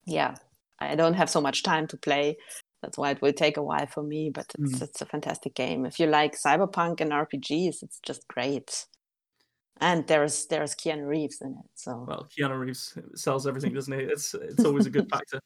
yeah 0.04 0.34
i 0.80 0.94
don't 0.94 1.14
have 1.14 1.30
so 1.30 1.40
much 1.40 1.62
time 1.62 1.86
to 1.86 1.96
play 1.96 2.36
that's 2.84 2.98
why 2.98 3.10
it 3.10 3.22
will 3.22 3.32
take 3.32 3.56
a 3.56 3.62
while 3.62 3.86
for 3.86 4.02
me 4.02 4.30
but 4.30 4.44
it's 4.58 4.74
Mm. 4.78 4.82
it's 4.82 5.00
a 5.00 5.06
fantastic 5.06 5.54
game 5.54 5.86
if 5.86 5.98
you 5.98 6.06
like 6.06 6.36
cyberpunk 6.36 7.00
and 7.00 7.10
rpgs 7.12 7.82
it's 7.82 7.98
just 8.10 8.28
great 8.28 8.86
and 9.80 10.06
there's 10.06 10.46
there's 10.46 10.74
keanu 10.74 11.06
reeves 11.08 11.38
in 11.40 11.52
it 11.52 11.70
so 11.74 12.04
Well, 12.06 12.28
Keanu 12.32 12.58
Reeves 12.60 12.98
sells 13.14 13.46
everything, 13.46 13.72
doesn't 13.74 13.98
he? 13.98 14.04
It's 14.14 14.34
it's 14.34 14.64
always 14.68 14.86
a 14.86 14.90
good 14.96 15.08
factor. 15.08 15.40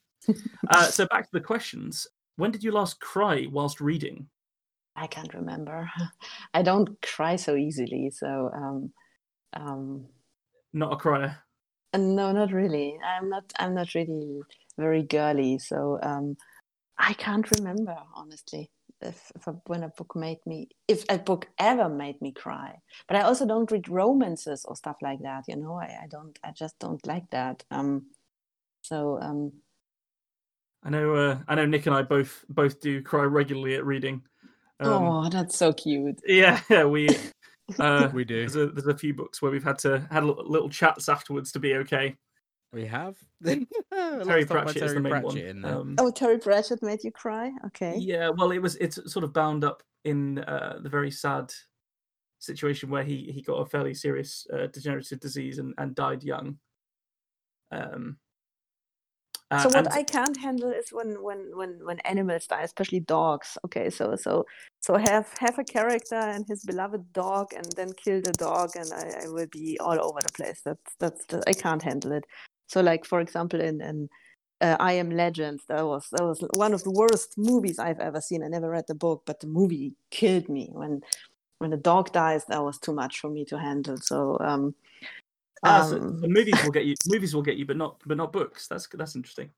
Uh, 0.69 0.87
so 0.97 1.07
back 1.07 1.23
to 1.23 1.33
the 1.33 1.45
questions. 1.51 2.05
When 2.35 2.51
did 2.51 2.63
you 2.63 2.71
last 2.71 2.99
cry 2.99 3.47
whilst 3.51 3.79
reading? 3.81 4.27
i 4.95 5.07
can't 5.07 5.33
remember 5.33 5.89
i 6.59 6.61
don't 6.69 6.89
cry 7.01 7.35
so 7.37 7.55
easily 7.55 8.11
so 8.21 8.29
um 8.61 8.91
um 9.53 9.81
Not 10.73 10.93
a 10.93 10.97
crier. 10.97 11.31
Uh, 11.93 11.97
No, 11.97 12.31
not 12.31 12.51
really. 12.51 12.89
I'm 13.11 13.29
not. 13.29 13.45
I'm 13.61 13.73
not 13.73 13.89
really 13.95 14.41
very 14.77 15.03
girly, 15.03 15.57
so 15.59 15.97
um, 16.09 16.37
I 16.99 17.13
can't 17.13 17.49
remember 17.57 17.95
honestly 18.13 18.69
if, 19.01 19.31
if 19.35 19.47
a, 19.47 19.51
when 19.65 19.83
a 19.83 19.89
book 19.89 20.15
made 20.15 20.39
me, 20.45 20.67
if 20.87 21.05
a 21.09 21.17
book 21.17 21.47
ever 21.57 21.87
made 21.87 22.21
me 22.21 22.31
cry. 22.33 22.77
But 23.07 23.17
I 23.17 23.21
also 23.21 23.45
don't 23.45 23.71
read 23.71 23.87
romances 23.87 24.65
or 24.65 24.75
stuff 24.75 24.97
like 25.01 25.21
that. 25.21 25.45
You 25.47 25.55
know, 25.55 25.75
I, 25.75 25.99
I 26.03 26.07
don't. 26.09 26.37
I 26.43 26.51
just 26.51 26.77
don't 26.79 27.05
like 27.07 27.29
that. 27.31 27.63
Um, 27.71 28.07
so 28.81 29.19
um, 29.21 29.53
I 30.83 30.89
know. 30.89 31.15
Uh, 31.15 31.39
I 31.47 31.55
know. 31.55 31.65
Nick 31.65 31.85
and 31.85 31.95
I 31.95 32.01
both 32.01 32.43
both 32.49 32.81
do 32.81 33.01
cry 33.01 33.23
regularly 33.23 33.75
at 33.75 33.85
reading. 33.85 34.21
Um, 34.81 34.91
oh, 34.91 35.29
that's 35.29 35.57
so 35.57 35.73
cute. 35.73 36.19
Yeah, 36.25 36.59
yeah. 36.69 36.85
We 36.85 37.09
uh, 37.79 38.09
we 38.13 38.25
do. 38.25 38.39
there's 38.39 38.55
a 38.55 38.67
there's 38.67 38.87
a 38.87 38.97
few 38.97 39.13
books 39.13 39.41
where 39.41 39.51
we've 39.51 39.63
had 39.63 39.79
to 39.79 40.05
had 40.11 40.25
little, 40.25 40.45
little 40.45 40.69
chats 40.69 41.07
afterwards 41.07 41.51
to 41.53 41.59
be 41.59 41.75
okay. 41.75 42.15
We 42.71 42.85
have. 42.85 43.17
Terry 43.43 43.65
Terry 43.91 44.45
Pratchett 44.45 44.83
is 44.83 44.93
the 44.93 44.99
main 44.99 45.21
one. 45.23 45.37
in 45.37 45.61
there. 45.61 45.75
Um, 45.75 45.95
Oh, 45.97 46.11
Terry 46.11 46.37
Pratchett 46.37 46.83
made 46.83 47.03
you 47.03 47.11
cry. 47.11 47.51
Okay. 47.67 47.95
Yeah, 47.97 48.29
well, 48.29 48.51
it 48.51 48.59
was 48.59 48.75
it's 48.75 48.99
sort 49.11 49.23
of 49.23 49.33
bound 49.33 49.63
up 49.63 49.81
in 50.05 50.39
uh, 50.39 50.77
the 50.81 50.89
very 50.89 51.09
sad 51.11 51.51
situation 52.37 52.89
where 52.89 53.03
he 53.03 53.31
he 53.33 53.41
got 53.41 53.55
a 53.55 53.65
fairly 53.65 53.93
serious 53.93 54.45
uh, 54.53 54.67
degenerative 54.67 55.19
disease 55.19 55.57
and, 55.57 55.73
and 55.77 55.95
died 55.95 56.23
young. 56.23 56.57
Um. 57.71 58.17
uh, 59.51 59.59
so 59.63 59.69
what 59.69 59.77
and- 59.77 59.87
I 59.89 60.03
can't 60.03 60.37
handle 60.37 60.71
is 60.71 60.89
when 60.91 61.23
when 61.23 61.51
when 61.55 61.79
when 61.83 61.99
animals 62.01 62.45
die, 62.45 62.61
especially 62.61 62.99
dogs. 62.99 63.57
Okay, 63.65 63.89
so 63.89 64.15
so 64.15 64.45
so 64.79 64.95
have 64.95 65.27
have 65.39 65.57
a 65.57 65.63
character 65.63 66.15
and 66.15 66.45
his 66.47 66.63
beloved 66.65 67.11
dog, 67.13 67.47
and 67.55 67.65
then 67.75 67.89
kill 67.93 68.21
the 68.21 68.31
dog, 68.33 68.75
and 68.75 68.91
I, 68.93 69.25
I 69.25 69.27
will 69.27 69.47
be 69.51 69.77
all 69.79 69.99
over 69.99 70.19
the 70.21 70.31
place. 70.33 70.61
That's 70.63 70.95
that's 70.99 71.25
just, 71.25 71.43
I 71.49 71.53
can't 71.53 71.81
handle 71.81 72.11
it. 72.11 72.25
So 72.69 72.81
like 72.81 73.05
for 73.05 73.19
example 73.19 73.59
in 73.59 73.81
in 73.81 74.09
uh, 74.61 74.75
I 74.79 74.93
Am 74.93 75.09
Legend, 75.09 75.61
that 75.69 75.85
was 75.85 76.07
that 76.11 76.23
was 76.23 76.43
one 76.53 76.73
of 76.73 76.83
the 76.83 76.91
worst 76.91 77.37
movies 77.37 77.79
I've 77.79 77.99
ever 77.99 78.21
seen. 78.21 78.43
I 78.43 78.47
never 78.47 78.69
read 78.69 78.85
the 78.87 78.95
book, 78.95 79.23
but 79.25 79.39
the 79.39 79.47
movie 79.47 79.93
killed 80.11 80.49
me 80.49 80.69
when 80.71 81.01
when 81.59 81.71
the 81.71 81.77
dog 81.77 82.11
dies. 82.11 82.45
That 82.45 82.63
was 82.63 82.77
too 82.77 82.93
much 82.93 83.19
for 83.19 83.29
me 83.29 83.45
to 83.45 83.57
handle. 83.57 83.97
So 83.97 84.37
um, 84.39 84.75
Ah, 85.63 85.81
um, 85.81 86.19
so 86.21 86.27
movies 86.27 86.63
will 86.63 86.71
get 86.71 86.85
you. 86.85 86.95
Movies 87.07 87.35
will 87.35 87.41
get 87.41 87.57
you, 87.57 87.65
but 87.65 87.77
not 87.77 88.01
but 88.05 88.17
not 88.17 88.31
books. 88.31 88.67
That's 88.67 88.87
that's 88.87 89.15
interesting. 89.15 89.49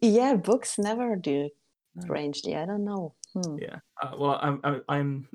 yeah, 0.00 0.34
books 0.34 0.78
never 0.78 1.16
do. 1.16 1.50
Strangely, 2.00 2.54
I 2.54 2.66
don't 2.66 2.84
know. 2.84 3.14
Hmm. 3.32 3.56
Yeah. 3.58 3.78
Uh, 4.02 4.12
well, 4.18 4.38
I'm 4.42 4.60
I'm, 4.62 4.82
I'm 4.88 5.28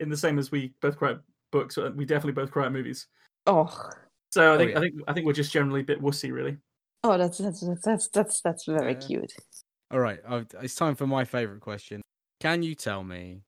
in 0.00 0.08
the 0.08 0.16
same 0.16 0.38
as 0.38 0.50
we 0.50 0.72
both 0.80 0.96
cry 0.96 1.12
at 1.12 1.20
books. 1.52 1.78
uh, 1.78 1.92
We 1.94 2.04
definitely 2.04 2.32
both 2.32 2.50
cry 2.50 2.66
at 2.66 2.72
movies. 2.72 3.06
Oh, 3.46 3.72
So 4.30 4.54
I 4.54 4.54
Oh, 4.54 4.58
think 4.58 4.70
yeah. 4.70 4.78
I 4.78 4.80
think 4.80 4.94
I 5.08 5.12
think 5.12 5.26
we're 5.26 5.32
just 5.32 5.52
generally 5.52 5.80
a 5.80 5.84
bit 5.84 6.00
wussy, 6.00 6.32
really. 6.32 6.58
oh, 7.04 7.18
that's 7.18 7.38
that's 7.38 7.60
that's 7.60 7.82
that's 7.82 8.08
that's, 8.08 8.40
that's 8.42 8.64
very 8.66 8.94
Yeah. 8.94 8.98
cute. 9.06 9.32
All 9.90 9.98
right, 10.00 10.20
I've, 10.26 10.46
it's 10.62 10.76
time 10.76 10.94
for 10.94 11.06
my 11.06 11.24
favorite 11.24 11.60
question. 11.60 12.00
Can 12.40 12.62
you 12.62 12.74
tell 12.74 13.02
me 13.02 13.42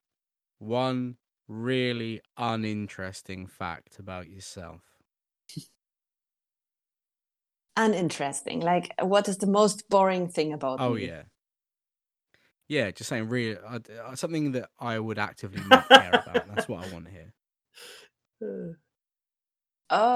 one 0.58 1.16
really 1.48 2.20
uninteresting 2.36 3.46
fact 3.46 3.98
about 3.98 4.28
yourself? 4.28 4.82
Uninteresting. 7.76 8.60
Like, 8.60 8.94
what 9.00 9.28
is 9.28 9.38
the 9.38 9.46
most 9.46 9.88
boring 9.90 10.28
thing 10.28 10.52
about 10.52 10.80
Oh 10.80 10.94
me? 10.94 11.06
yeah, 11.06 11.22
yeah. 12.68 12.90
Just 12.90 13.08
saying, 13.10 13.28
real 13.28 13.58
uh, 13.66 13.78
uh, 14.04 14.14
something 14.16 14.52
that 14.52 14.70
I 14.78 14.98
would 14.98 15.18
actively 15.18 15.64
not 15.64 15.88
care 15.90 16.16
about. 16.16 16.46
That's 16.48 16.68
what 16.68 16.80
I 16.80 16.84
want 16.84 17.06
to 17.06 17.10
hear. 17.10 17.32
Uh, 18.42 18.74
Oh, 19.90 20.14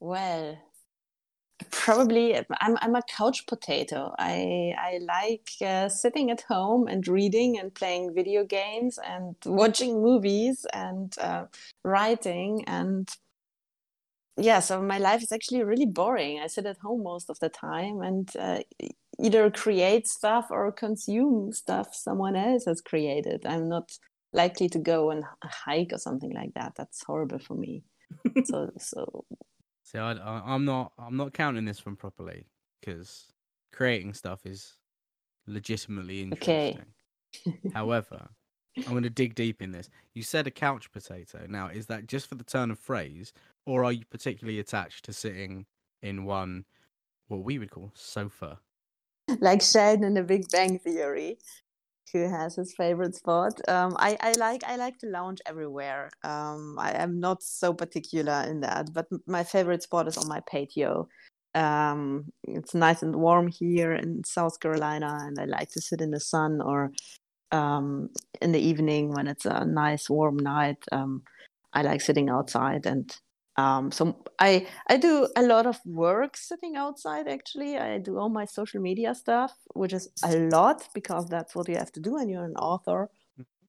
well, 0.00 0.58
probably 1.70 2.36
I'm 2.36 2.76
I'm 2.80 2.94
a 2.94 3.02
couch 3.02 3.46
potato. 3.46 4.14
I 4.18 4.74
I 4.78 4.98
like 5.02 5.50
uh, 5.60 5.88
sitting 5.88 6.30
at 6.30 6.42
home 6.42 6.88
and 6.88 7.06
reading 7.08 7.58
and 7.58 7.74
playing 7.74 8.14
video 8.14 8.44
games 8.44 8.98
and 9.04 9.36
watching 9.44 10.00
movies 10.02 10.66
and 10.72 11.14
uh, 11.18 11.46
writing 11.84 12.64
and 12.66 13.08
yeah. 14.36 14.60
So 14.60 14.80
my 14.82 14.98
life 14.98 15.22
is 15.22 15.32
actually 15.32 15.64
really 15.64 15.86
boring. 15.86 16.40
I 16.40 16.46
sit 16.46 16.66
at 16.66 16.78
home 16.78 17.02
most 17.02 17.28
of 17.30 17.38
the 17.40 17.48
time 17.48 18.02
and 18.02 18.30
uh, 18.38 18.60
either 19.20 19.50
create 19.50 20.06
stuff 20.06 20.46
or 20.50 20.70
consume 20.72 21.52
stuff 21.52 21.94
someone 21.94 22.36
else 22.36 22.64
has 22.66 22.80
created. 22.80 23.44
I'm 23.46 23.68
not 23.68 23.90
likely 24.32 24.68
to 24.70 24.78
go 24.78 25.10
and 25.10 25.24
h- 25.44 25.50
hike 25.64 25.92
or 25.92 25.98
something 25.98 26.32
like 26.32 26.54
that. 26.54 26.74
That's 26.76 27.02
horrible 27.04 27.40
for 27.40 27.54
me. 27.54 27.82
so 28.44 28.70
so 28.78 29.24
See, 29.90 29.98
I, 29.98 30.12
I, 30.12 30.42
I'm 30.54 30.66
not. 30.66 30.92
I'm 30.98 31.16
not 31.16 31.32
counting 31.32 31.64
this 31.64 31.86
one 31.86 31.96
properly 31.96 32.44
because 32.78 33.32
creating 33.72 34.12
stuff 34.12 34.44
is 34.44 34.74
legitimately 35.46 36.20
interesting. 36.20 36.82
Okay. 37.46 37.58
However, 37.74 38.28
I'm 38.76 38.90
going 38.90 39.02
to 39.04 39.10
dig 39.10 39.34
deep 39.34 39.62
in 39.62 39.72
this. 39.72 39.88
You 40.12 40.22
said 40.22 40.46
a 40.46 40.50
couch 40.50 40.92
potato. 40.92 41.46
Now, 41.48 41.68
is 41.68 41.86
that 41.86 42.06
just 42.06 42.26
for 42.26 42.34
the 42.34 42.44
turn 42.44 42.70
of 42.70 42.78
phrase, 42.78 43.32
or 43.64 43.82
are 43.82 43.92
you 43.92 44.04
particularly 44.10 44.58
attached 44.58 45.06
to 45.06 45.14
sitting 45.14 45.64
in 46.02 46.26
one, 46.26 46.66
what 47.28 47.42
we 47.42 47.58
would 47.58 47.70
call 47.70 47.90
sofa? 47.94 48.58
like 49.40 49.62
Sheldon 49.62 50.04
in 50.04 50.14
The 50.14 50.22
Big 50.22 50.50
Bang 50.50 50.78
Theory, 50.78 51.38
who 52.12 52.28
has 52.28 52.56
his 52.56 52.74
favorite 52.74 53.14
spot. 53.14 53.60
Um, 53.68 53.96
I, 53.98 54.16
I 54.20 54.32
like 54.32 54.64
I 54.64 54.76
like 54.76 54.98
to 54.98 55.06
lounge 55.06 55.40
everywhere. 55.46 56.10
Um, 56.24 56.76
I 56.78 56.92
am 57.02 57.20
not 57.20 57.42
so 57.42 57.72
particular 57.74 58.44
in 58.48 58.60
that, 58.60 58.92
but 58.92 59.06
my 59.26 59.44
favorite 59.44 59.82
spot 59.82 60.08
is 60.08 60.16
on 60.16 60.28
my 60.28 60.40
patio. 60.50 61.08
Um, 61.54 62.26
it's 62.44 62.74
nice 62.74 63.02
and 63.02 63.16
warm 63.16 63.48
here 63.48 63.92
in 63.92 64.22
South 64.24 64.60
Carolina, 64.60 65.18
and 65.22 65.38
I 65.38 65.44
like 65.44 65.70
to 65.70 65.80
sit 65.80 66.00
in 66.00 66.10
the 66.10 66.20
sun 66.20 66.60
or 66.60 66.92
um, 67.52 68.10
in 68.40 68.52
the 68.52 68.60
evening 68.60 69.12
when 69.14 69.26
it's 69.26 69.46
a 69.46 69.64
nice 69.64 70.10
warm 70.10 70.36
night. 70.36 70.82
Um, 70.92 71.22
I 71.72 71.82
like 71.82 72.00
sitting 72.00 72.30
outside 72.30 72.86
and 72.86 73.14
um, 73.58 73.90
so 73.90 74.16
I 74.38 74.68
I 74.86 74.96
do 74.96 75.28
a 75.36 75.42
lot 75.42 75.66
of 75.66 75.80
work 75.84 76.36
sitting 76.36 76.76
outside. 76.76 77.26
Actually, 77.26 77.76
I 77.76 77.98
do 77.98 78.16
all 78.16 78.28
my 78.28 78.44
social 78.44 78.80
media 78.80 79.16
stuff, 79.16 79.52
which 79.74 79.92
is 79.92 80.08
a 80.24 80.36
lot 80.48 80.88
because 80.94 81.26
that's 81.26 81.56
what 81.56 81.68
you 81.68 81.76
have 81.76 81.90
to 81.92 82.00
do 82.00 82.14
when 82.14 82.28
you're 82.28 82.44
an 82.44 82.56
author. 82.56 83.10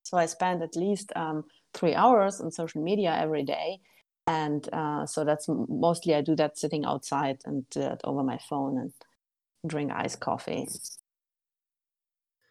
So 0.04 0.18
I 0.18 0.28
spend 0.28 0.62
at 0.62 0.76
least 0.76 1.12
um, 1.16 1.44
three 1.74 1.96
hours 1.96 2.40
on 2.40 2.52
social 2.52 2.84
media 2.84 3.18
every 3.20 3.44
day, 3.44 3.80
and 4.28 4.70
uh, 4.72 5.08
so 5.08 5.26
that's 5.26 5.48
mostly 5.50 6.14
I 6.14 6.22
do 6.22 6.36
that 6.36 6.60
sitting 6.60 6.86
outside 6.86 7.40
and 7.46 7.68
do 7.72 7.80
that 7.80 8.02
over 8.04 8.24
my 8.24 8.38
phone 8.38 8.78
and 8.78 8.94
drink 9.66 9.92
iced 9.92 10.20
coffee. 10.20 10.68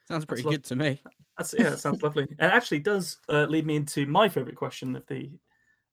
Sounds 0.08 0.24
pretty 0.24 0.42
lo- 0.42 0.50
good 0.50 0.64
to 0.64 0.74
me. 0.74 1.00
That's 1.36 1.54
yeah, 1.54 1.70
that 1.70 1.78
sounds 1.78 2.02
lovely. 2.02 2.26
And 2.40 2.50
actually 2.50 2.80
does 2.80 3.18
uh, 3.28 3.44
lead 3.44 3.64
me 3.64 3.76
into 3.76 4.06
my 4.06 4.28
favorite 4.28 4.56
question 4.56 4.96
of 4.96 5.06
the 5.06 5.30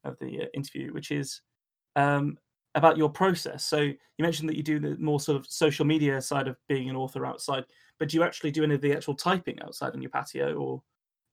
of 0.05 0.17
the 0.19 0.43
uh, 0.43 0.45
interview, 0.53 0.93
which 0.93 1.11
is 1.11 1.41
um, 1.95 2.37
about 2.75 2.97
your 2.97 3.09
process. 3.09 3.65
So 3.65 3.79
you 3.79 3.97
mentioned 4.19 4.49
that 4.49 4.57
you 4.57 4.63
do 4.63 4.79
the 4.79 4.97
more 4.97 5.19
sort 5.19 5.37
of 5.37 5.45
social 5.47 5.85
media 5.85 6.21
side 6.21 6.47
of 6.47 6.57
being 6.67 6.89
an 6.89 6.95
author 6.95 7.25
outside, 7.25 7.65
but 7.99 8.09
do 8.09 8.17
you 8.17 8.23
actually 8.23 8.51
do 8.51 8.63
any 8.63 8.75
of 8.75 8.81
the 8.81 8.93
actual 8.93 9.15
typing 9.15 9.61
outside 9.61 9.93
on 9.93 10.01
your 10.01 10.11
patio, 10.11 10.55
or 10.55 10.81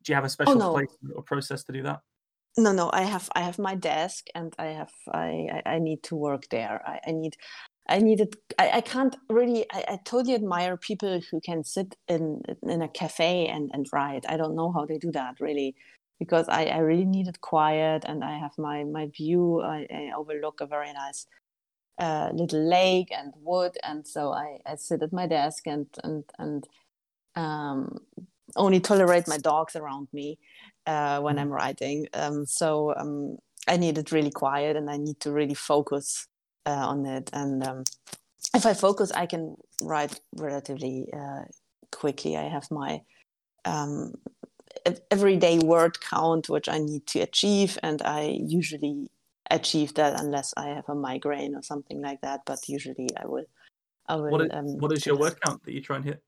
do 0.02 0.12
you 0.12 0.14
have 0.14 0.24
a 0.24 0.28
special 0.28 0.56
no. 0.56 0.72
place 0.72 0.96
or 1.14 1.22
process 1.22 1.64
to 1.64 1.72
do 1.72 1.82
that? 1.82 2.00
No, 2.58 2.70
no, 2.70 2.90
I 2.92 3.02
have 3.02 3.30
I 3.34 3.40
have 3.40 3.58
my 3.58 3.74
desk 3.74 4.26
and 4.34 4.54
I 4.58 4.66
have 4.66 4.92
I 5.12 5.62
I, 5.64 5.74
I 5.74 5.78
need 5.78 6.02
to 6.04 6.16
work 6.16 6.48
there. 6.50 6.82
I, 6.86 7.00
I 7.06 7.12
need 7.12 7.34
I 7.88 7.98
needed 7.98 8.36
I, 8.58 8.70
I 8.74 8.80
can't 8.82 9.16
really 9.30 9.64
I, 9.72 9.84
I 9.88 9.98
totally 10.04 10.34
admire 10.34 10.76
people 10.76 11.20
who 11.30 11.40
can 11.40 11.64
sit 11.64 11.96
in 12.08 12.42
in 12.62 12.82
a 12.82 12.88
cafe 12.88 13.46
and, 13.46 13.70
and 13.72 13.86
write. 13.92 14.26
I 14.28 14.36
don't 14.36 14.54
know 14.54 14.70
how 14.70 14.84
they 14.84 14.98
do 14.98 15.10
that 15.12 15.40
really 15.40 15.74
because 16.22 16.48
I, 16.48 16.66
I 16.66 16.78
really 16.78 17.04
needed 17.04 17.40
quiet 17.40 18.04
and 18.06 18.22
I 18.22 18.38
have 18.38 18.56
my 18.68 18.84
my 18.84 19.06
view. 19.18 19.60
I, 19.60 19.78
I 20.00 20.12
overlook 20.16 20.60
a 20.60 20.66
very 20.66 20.92
nice 20.92 21.26
uh, 21.98 22.28
little 22.32 22.64
lake 22.78 23.10
and 23.10 23.32
wood 23.48 23.74
and 23.82 24.06
so 24.06 24.32
I, 24.32 24.48
I 24.64 24.76
sit 24.76 25.02
at 25.02 25.12
my 25.12 25.26
desk 25.26 25.66
and 25.66 25.86
and 26.04 26.24
and 26.38 26.60
um, 27.34 27.98
only 28.56 28.80
tolerate 28.80 29.26
my 29.26 29.38
dogs 29.38 29.74
around 29.76 30.08
me 30.12 30.38
uh, 30.86 31.18
when 31.20 31.38
I'm 31.38 31.52
writing. 31.60 32.06
Um, 32.14 32.46
so 32.46 32.94
um, 32.96 33.38
I 33.66 33.76
need 33.76 33.98
it 33.98 34.12
really 34.12 34.30
quiet 34.30 34.76
and 34.76 34.88
I 34.90 34.96
need 34.96 35.18
to 35.20 35.32
really 35.32 35.54
focus 35.54 36.28
uh, 36.66 36.86
on 36.92 37.06
it. 37.06 37.30
And 37.32 37.66
um, 37.66 37.84
if 38.54 38.66
I 38.66 38.74
focus, 38.74 39.10
I 39.12 39.26
can 39.26 39.56
write 39.80 40.20
relatively 40.36 41.08
uh, 41.12 41.44
quickly. 41.90 42.36
I 42.36 42.48
have 42.48 42.70
my 42.70 43.00
um, 43.64 44.12
everyday 45.10 45.58
word 45.58 46.00
count, 46.00 46.48
which 46.48 46.68
I 46.68 46.78
need 46.78 47.06
to 47.08 47.20
achieve, 47.20 47.78
and 47.82 48.02
I 48.02 48.38
usually 48.40 49.10
achieve 49.50 49.94
that 49.94 50.20
unless 50.20 50.54
I 50.56 50.68
have 50.68 50.88
a 50.88 50.94
migraine 50.94 51.54
or 51.54 51.62
something 51.62 52.00
like 52.00 52.20
that. 52.22 52.40
But 52.46 52.68
usually, 52.68 53.08
I 53.16 53.26
will. 53.26 53.44
I 54.06 54.16
will. 54.16 54.30
What 54.30 54.40
is, 54.42 54.50
um, 54.52 54.66
what 54.78 54.92
is 54.92 55.06
your 55.06 55.16
word 55.16 55.40
count 55.40 55.64
that 55.64 55.72
you 55.72 55.80
try 55.80 55.96
and 55.96 56.04
hit? 56.04 56.22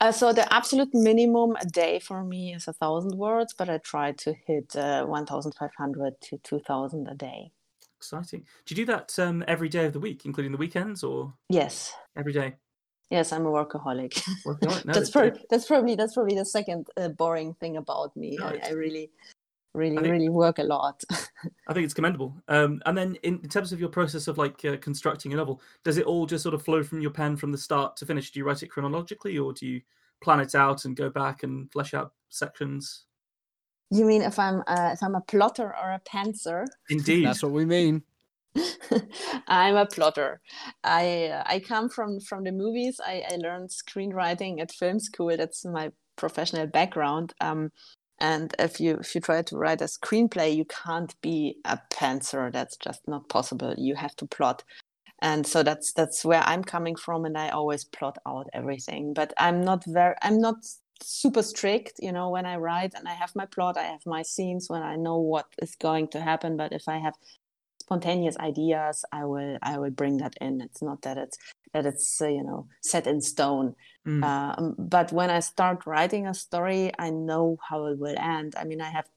Uh, 0.00 0.12
so 0.12 0.32
the 0.32 0.52
absolute 0.52 0.92
minimum 0.92 1.56
a 1.60 1.64
day 1.64 1.98
for 1.98 2.24
me 2.24 2.52
is 2.52 2.68
a 2.68 2.72
thousand 2.72 3.16
words, 3.16 3.54
but 3.56 3.70
I 3.70 3.78
try 3.78 4.12
to 4.12 4.34
hit 4.46 4.76
uh, 4.76 5.06
1,500 5.06 6.20
to 6.20 6.38
2,000 6.38 7.08
a 7.08 7.14
day. 7.14 7.52
Exciting. 7.96 8.44
Do 8.66 8.74
you 8.74 8.84
do 8.84 8.92
that 8.92 9.18
um, 9.18 9.44
every 9.48 9.68
day 9.68 9.86
of 9.86 9.92
the 9.92 10.00
week, 10.00 10.26
including 10.26 10.52
the 10.52 10.58
weekends, 10.58 11.02
or 11.02 11.32
Yes, 11.48 11.94
every 12.16 12.32
day? 12.32 12.56
Yes, 13.10 13.32
I'm 13.32 13.46
a 13.46 13.50
workaholic. 13.50 14.22
Working 14.44 14.68
on? 14.68 14.74
No, 14.84 14.92
that's, 14.92 15.10
that's 15.10 15.10
pro- 15.10 15.44
that's 15.50 15.66
probably 15.66 15.94
that's 15.94 16.14
probably 16.14 16.36
the 16.36 16.44
second 16.44 16.88
uh, 16.96 17.08
boring 17.08 17.54
thing 17.54 17.76
about 17.76 18.16
me. 18.16 18.36
No, 18.38 18.46
I, 18.46 18.60
I 18.66 18.70
really, 18.70 19.10
really, 19.74 19.98
I 19.98 20.02
think- 20.02 20.12
really 20.12 20.28
work 20.28 20.58
a 20.58 20.64
lot. 20.64 21.02
I 21.68 21.72
think 21.72 21.84
it's 21.84 21.94
commendable. 21.94 22.34
Um, 22.48 22.80
and 22.86 22.96
then 22.96 23.16
in, 23.22 23.40
in 23.42 23.48
terms 23.48 23.72
of 23.72 23.80
your 23.80 23.88
process 23.88 24.28
of 24.28 24.38
like 24.38 24.64
uh, 24.64 24.76
constructing 24.78 25.32
a 25.32 25.36
novel, 25.36 25.60
does 25.84 25.98
it 25.98 26.06
all 26.06 26.26
just 26.26 26.42
sort 26.42 26.54
of 26.54 26.62
flow 26.62 26.82
from 26.82 27.00
your 27.00 27.10
pen 27.10 27.36
from 27.36 27.52
the 27.52 27.58
start 27.58 27.96
to 27.98 28.06
finish? 28.06 28.30
Do 28.30 28.38
you 28.38 28.46
write 28.46 28.62
it 28.62 28.68
chronologically, 28.68 29.38
or 29.38 29.52
do 29.52 29.66
you 29.66 29.80
plan 30.22 30.40
it 30.40 30.54
out 30.54 30.84
and 30.84 30.96
go 30.96 31.10
back 31.10 31.42
and 31.42 31.70
flesh 31.72 31.94
out 31.94 32.12
sections? 32.30 33.04
you 33.90 34.04
mean 34.04 34.22
if 34.22 34.38
I'm 34.38 34.62
uh, 34.66 34.90
if 34.92 35.02
I'm 35.02 35.14
a 35.14 35.20
plotter 35.20 35.68
or 35.68 35.92
a 35.92 36.00
pantser? 36.00 36.66
Indeed. 36.90 37.26
That's 37.26 37.42
what 37.42 37.52
we 37.52 37.64
mean. 37.64 38.02
I'm 39.48 39.76
a 39.76 39.86
plotter. 39.86 40.40
I 40.82 41.26
uh, 41.28 41.42
I 41.46 41.60
come 41.60 41.88
from 41.88 42.20
from 42.20 42.44
the 42.44 42.52
movies. 42.52 43.00
I, 43.04 43.24
I 43.30 43.36
learned 43.36 43.70
screenwriting 43.70 44.60
at 44.60 44.72
film 44.72 45.00
school. 45.00 45.36
That's 45.36 45.64
my 45.64 45.90
professional 46.16 46.66
background. 46.66 47.34
Um, 47.40 47.72
and 48.20 48.54
if 48.58 48.80
you 48.80 48.98
if 49.00 49.14
you 49.14 49.20
try 49.20 49.42
to 49.42 49.56
write 49.56 49.80
a 49.80 49.84
screenplay, 49.86 50.54
you 50.54 50.64
can't 50.66 51.14
be 51.20 51.56
a 51.64 51.78
pantser. 51.90 52.52
That's 52.52 52.76
just 52.76 53.06
not 53.08 53.28
possible. 53.28 53.74
You 53.76 53.96
have 53.96 54.14
to 54.16 54.26
plot. 54.26 54.62
And 55.20 55.46
so 55.46 55.62
that's 55.62 55.92
that's 55.92 56.24
where 56.24 56.42
I'm 56.44 56.62
coming 56.64 56.96
from, 56.96 57.24
and 57.24 57.36
I 57.38 57.48
always 57.50 57.84
plot 57.84 58.18
out 58.26 58.48
everything. 58.52 59.14
But 59.14 59.32
I'm 59.38 59.62
not 59.62 59.84
very 59.86 60.14
I'm 60.22 60.38
not 60.40 60.56
super 61.02 61.42
strict, 61.42 61.94
you 62.00 62.12
know, 62.12 62.30
when 62.30 62.46
I 62.46 62.56
write 62.56 62.94
and 62.94 63.08
I 63.08 63.14
have 63.14 63.34
my 63.34 63.46
plot, 63.46 63.76
I 63.76 63.84
have 63.84 64.06
my 64.06 64.22
scenes 64.22 64.68
when 64.68 64.82
I 64.82 64.96
know 64.96 65.18
what 65.18 65.46
is 65.60 65.76
going 65.76 66.08
to 66.08 66.20
happen. 66.20 66.56
But 66.56 66.72
if 66.72 66.88
I 66.88 66.98
have 66.98 67.14
spontaneous 67.84 68.36
ideas 68.38 69.04
i 69.12 69.24
will 69.24 69.56
i 69.62 69.78
will 69.78 69.90
bring 70.02 70.16
that 70.18 70.34
in. 70.40 70.60
It's 70.60 70.82
not 70.82 71.02
that 71.02 71.16
it's 71.24 71.38
that 71.72 71.86
it's 71.86 72.20
uh, 72.20 72.28
you 72.28 72.44
know 72.48 72.66
set 72.82 73.06
in 73.06 73.20
stone. 73.20 73.74
Mm. 74.06 74.22
um, 74.30 74.74
but 74.78 75.12
when 75.18 75.30
i 75.30 75.40
start 75.40 75.86
writing 75.86 76.26
a 76.26 76.34
story 76.34 76.82
i 76.98 77.08
know 77.10 77.56
how 77.68 77.86
it 77.86 77.98
will 77.98 78.18
end. 78.18 78.54
I 78.60 78.64
mean 78.64 78.80
i 78.80 78.90
have 78.98 79.08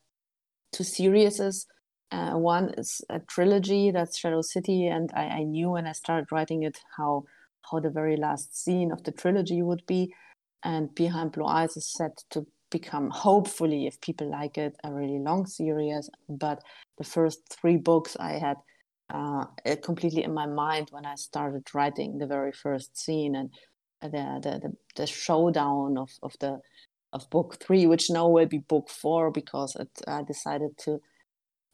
two 0.73 0.83
series 0.83 1.67
uh, 2.15 2.31
one 2.55 2.73
is 2.77 3.01
a 3.09 3.19
trilogy 3.33 3.91
that's 3.91 4.17
shadow 4.17 4.41
city 4.41 4.87
and 4.87 5.11
I, 5.13 5.25
I 5.39 5.43
knew 5.43 5.69
when 5.71 5.87
i 5.87 5.91
started 5.91 6.31
writing 6.31 6.63
it 6.63 6.77
how 6.97 7.25
how 7.71 7.79
the 7.79 7.89
very 7.89 8.17
last 8.17 8.55
scene 8.55 8.91
of 8.91 9.03
the 9.03 9.11
trilogy 9.11 9.61
would 9.61 9.85
be. 9.85 10.13
And 10.63 10.93
behind 10.95 11.31
blue 11.31 11.45
eyes 11.45 11.77
is 11.77 11.91
set 11.91 12.23
to 12.31 12.45
become 12.69 13.09
hopefully 13.09 13.87
if 13.87 13.99
people 14.01 14.29
like 14.29 14.57
it 14.57 14.75
a 14.83 14.93
really 14.93 15.19
long 15.19 15.45
series 15.45 16.09
but 16.27 16.61
the 16.97 17.03
first 17.03 17.39
three 17.49 17.77
books 17.77 18.17
I 18.19 18.33
had 18.33 18.57
uh, 19.09 19.45
completely 19.81 20.23
in 20.23 20.33
my 20.33 20.45
mind 20.45 20.89
when 20.91 21.05
I 21.05 21.15
started 21.15 21.73
writing 21.73 22.17
the 22.17 22.27
very 22.27 22.51
first 22.51 22.97
scene 22.97 23.35
and 23.35 23.49
the 24.01 24.39
the, 24.41 24.59
the, 24.59 24.73
the 24.95 25.07
showdown 25.07 25.97
of, 25.97 26.11
of 26.21 26.33
the 26.39 26.59
of 27.13 27.29
book 27.29 27.57
three, 27.61 27.87
which 27.87 28.09
now 28.09 28.27
will 28.27 28.45
be 28.45 28.59
book 28.59 28.89
four 28.89 29.31
because 29.31 29.75
it, 29.75 29.89
I 30.07 30.23
decided 30.23 30.77
to 30.79 30.99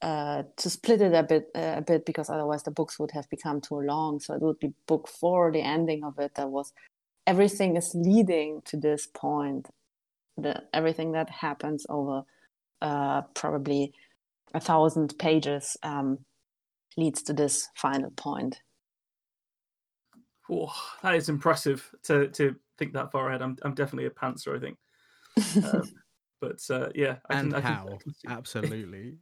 uh, 0.02 0.44
to 0.58 0.70
split 0.70 1.02
it 1.02 1.14
a 1.14 1.24
bit 1.24 1.48
uh, 1.56 1.76
a 1.78 1.82
bit 1.82 2.06
because 2.06 2.30
otherwise 2.30 2.64
the 2.64 2.72
books 2.72 3.00
would 3.00 3.12
have 3.12 3.30
become 3.30 3.62
too 3.62 3.80
long. 3.80 4.20
So 4.20 4.34
it 4.34 4.42
would 4.42 4.60
be 4.60 4.74
book 4.88 5.08
four, 5.08 5.52
the 5.52 5.62
ending 5.62 6.04
of 6.04 6.20
it. 6.20 6.36
That 6.36 6.50
was 6.50 6.74
everything 7.26 7.78
is 7.78 7.92
leading 7.96 8.62
to 8.66 8.78
this 8.78 9.08
point. 9.08 9.70
The 10.38 10.64
everything 10.74 11.12
that 11.14 11.30
happens 11.30 11.86
over 11.90 12.24
uh, 12.82 13.22
probably 13.34 13.94
a 14.54 14.60
thousand 14.60 15.18
pages 15.20 15.78
um, 15.84 16.20
leads 16.98 17.24
to 17.24 17.34
this 17.34 17.70
final 17.76 18.12
point. 18.12 18.62
Oh, 20.52 20.74
that 21.02 21.16
is 21.16 21.30
impressive 21.30 21.90
to 22.04 22.28
to 22.30 22.56
think 22.78 22.94
that 22.94 23.12
far 23.12 23.30
ahead. 23.30 23.42
I'm 23.42 23.58
I'm 23.64 23.74
definitely 23.74 24.08
a 24.08 24.10
pantser, 24.12 24.56
I 24.56 24.60
think. 24.60 24.78
Um, 25.64 25.90
but 26.42 26.60
uh, 26.70 26.90
yeah, 26.94 27.18
I 27.30 27.36
and 27.36 27.54
can, 27.54 27.56
I 27.56 27.62
can, 27.62 27.72
how? 27.74 27.88
I 27.88 27.98
can 28.04 28.14
Absolutely. 28.28 29.14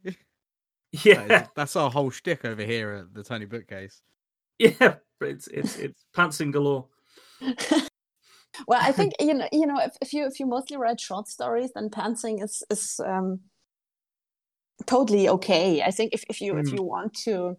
yeah, 1.04 1.26
That 1.28 1.42
is- 1.42 1.48
that's 1.54 1.76
our 1.76 1.90
whole 1.90 2.10
shtick 2.10 2.44
over 2.44 2.62
here 2.64 2.92
at 2.92 3.14
the 3.14 3.22
Tiny 3.22 3.44
Bookcase. 3.44 4.02
yeah. 4.58 4.96
It's 5.20 5.46
it's 5.46 5.78
it's 5.78 6.04
pantsing 6.16 6.52
galore. 6.52 6.88
Well, 8.66 8.80
I 8.82 8.92
think 8.92 9.14
you 9.20 9.34
know, 9.34 9.48
you 9.52 9.66
know, 9.66 9.78
if, 9.80 9.96
if 10.00 10.12
you 10.12 10.26
if 10.26 10.38
you 10.40 10.46
mostly 10.46 10.76
write 10.76 11.00
short 11.00 11.28
stories, 11.28 11.70
then 11.74 11.90
pantsing 11.90 12.42
is 12.42 12.62
is 12.70 13.00
um, 13.04 13.40
totally 14.86 15.28
okay. 15.28 15.82
I 15.82 15.90
think 15.90 16.12
if, 16.14 16.24
if 16.28 16.40
you 16.40 16.56
if 16.56 16.72
Mm. 16.72 16.76
you 16.76 16.82
want 16.82 17.14
to 17.24 17.56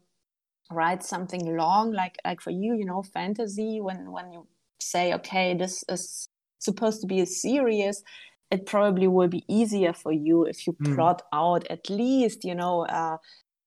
write 0.72 1.04
something 1.04 1.58
long, 1.58 1.94
like 1.94 2.18
like 2.26 2.42
for 2.42 2.52
you, 2.52 2.76
you 2.76 2.86
know, 2.86 3.04
fantasy, 3.04 3.82
when 3.82 4.12
when 4.12 4.34
you 4.34 4.48
say, 4.82 5.14
okay, 5.16 5.56
this 5.56 5.84
is 5.90 6.28
supposed 6.60 7.02
to 7.02 7.08
be 7.08 7.22
a 7.22 7.26
series, 7.28 8.04
it 8.52 8.66
probably 8.66 9.08
will 9.08 9.28
be 9.30 9.46
easier 9.50 9.94
for 9.94 10.12
you 10.14 10.46
if 10.46 10.68
you 10.68 10.78
Mm. 10.80 10.96
plot 10.96 11.24
out 11.34 11.68
at 11.70 11.90
least 11.90 12.46
you 12.46 12.56
know 12.56 12.86
uh, 12.88 13.18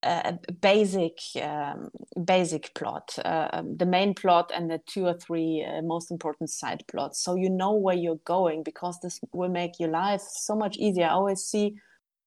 a 0.03 0.39
basic 0.61 1.17
um, 1.41 1.89
basic 2.25 2.73
plot 2.75 3.17
uh, 3.25 3.49
um, 3.53 3.77
the 3.77 3.85
main 3.85 4.13
plot 4.13 4.51
and 4.53 4.69
the 4.69 4.79
two 4.87 5.05
or 5.05 5.13
three 5.13 5.65
uh, 5.67 5.81
most 5.81 6.11
important 6.11 6.49
side 6.49 6.83
plots. 6.87 7.23
So 7.23 7.35
you 7.35 7.49
know 7.49 7.73
where 7.73 7.95
you're 7.95 8.21
going 8.25 8.63
because 8.63 8.99
this 9.01 9.19
will 9.33 9.49
make 9.49 9.79
your 9.79 9.89
life 9.89 10.21
so 10.21 10.55
much 10.55 10.77
easier. 10.77 11.05
I 11.05 11.09
always 11.09 11.41
see 11.41 11.75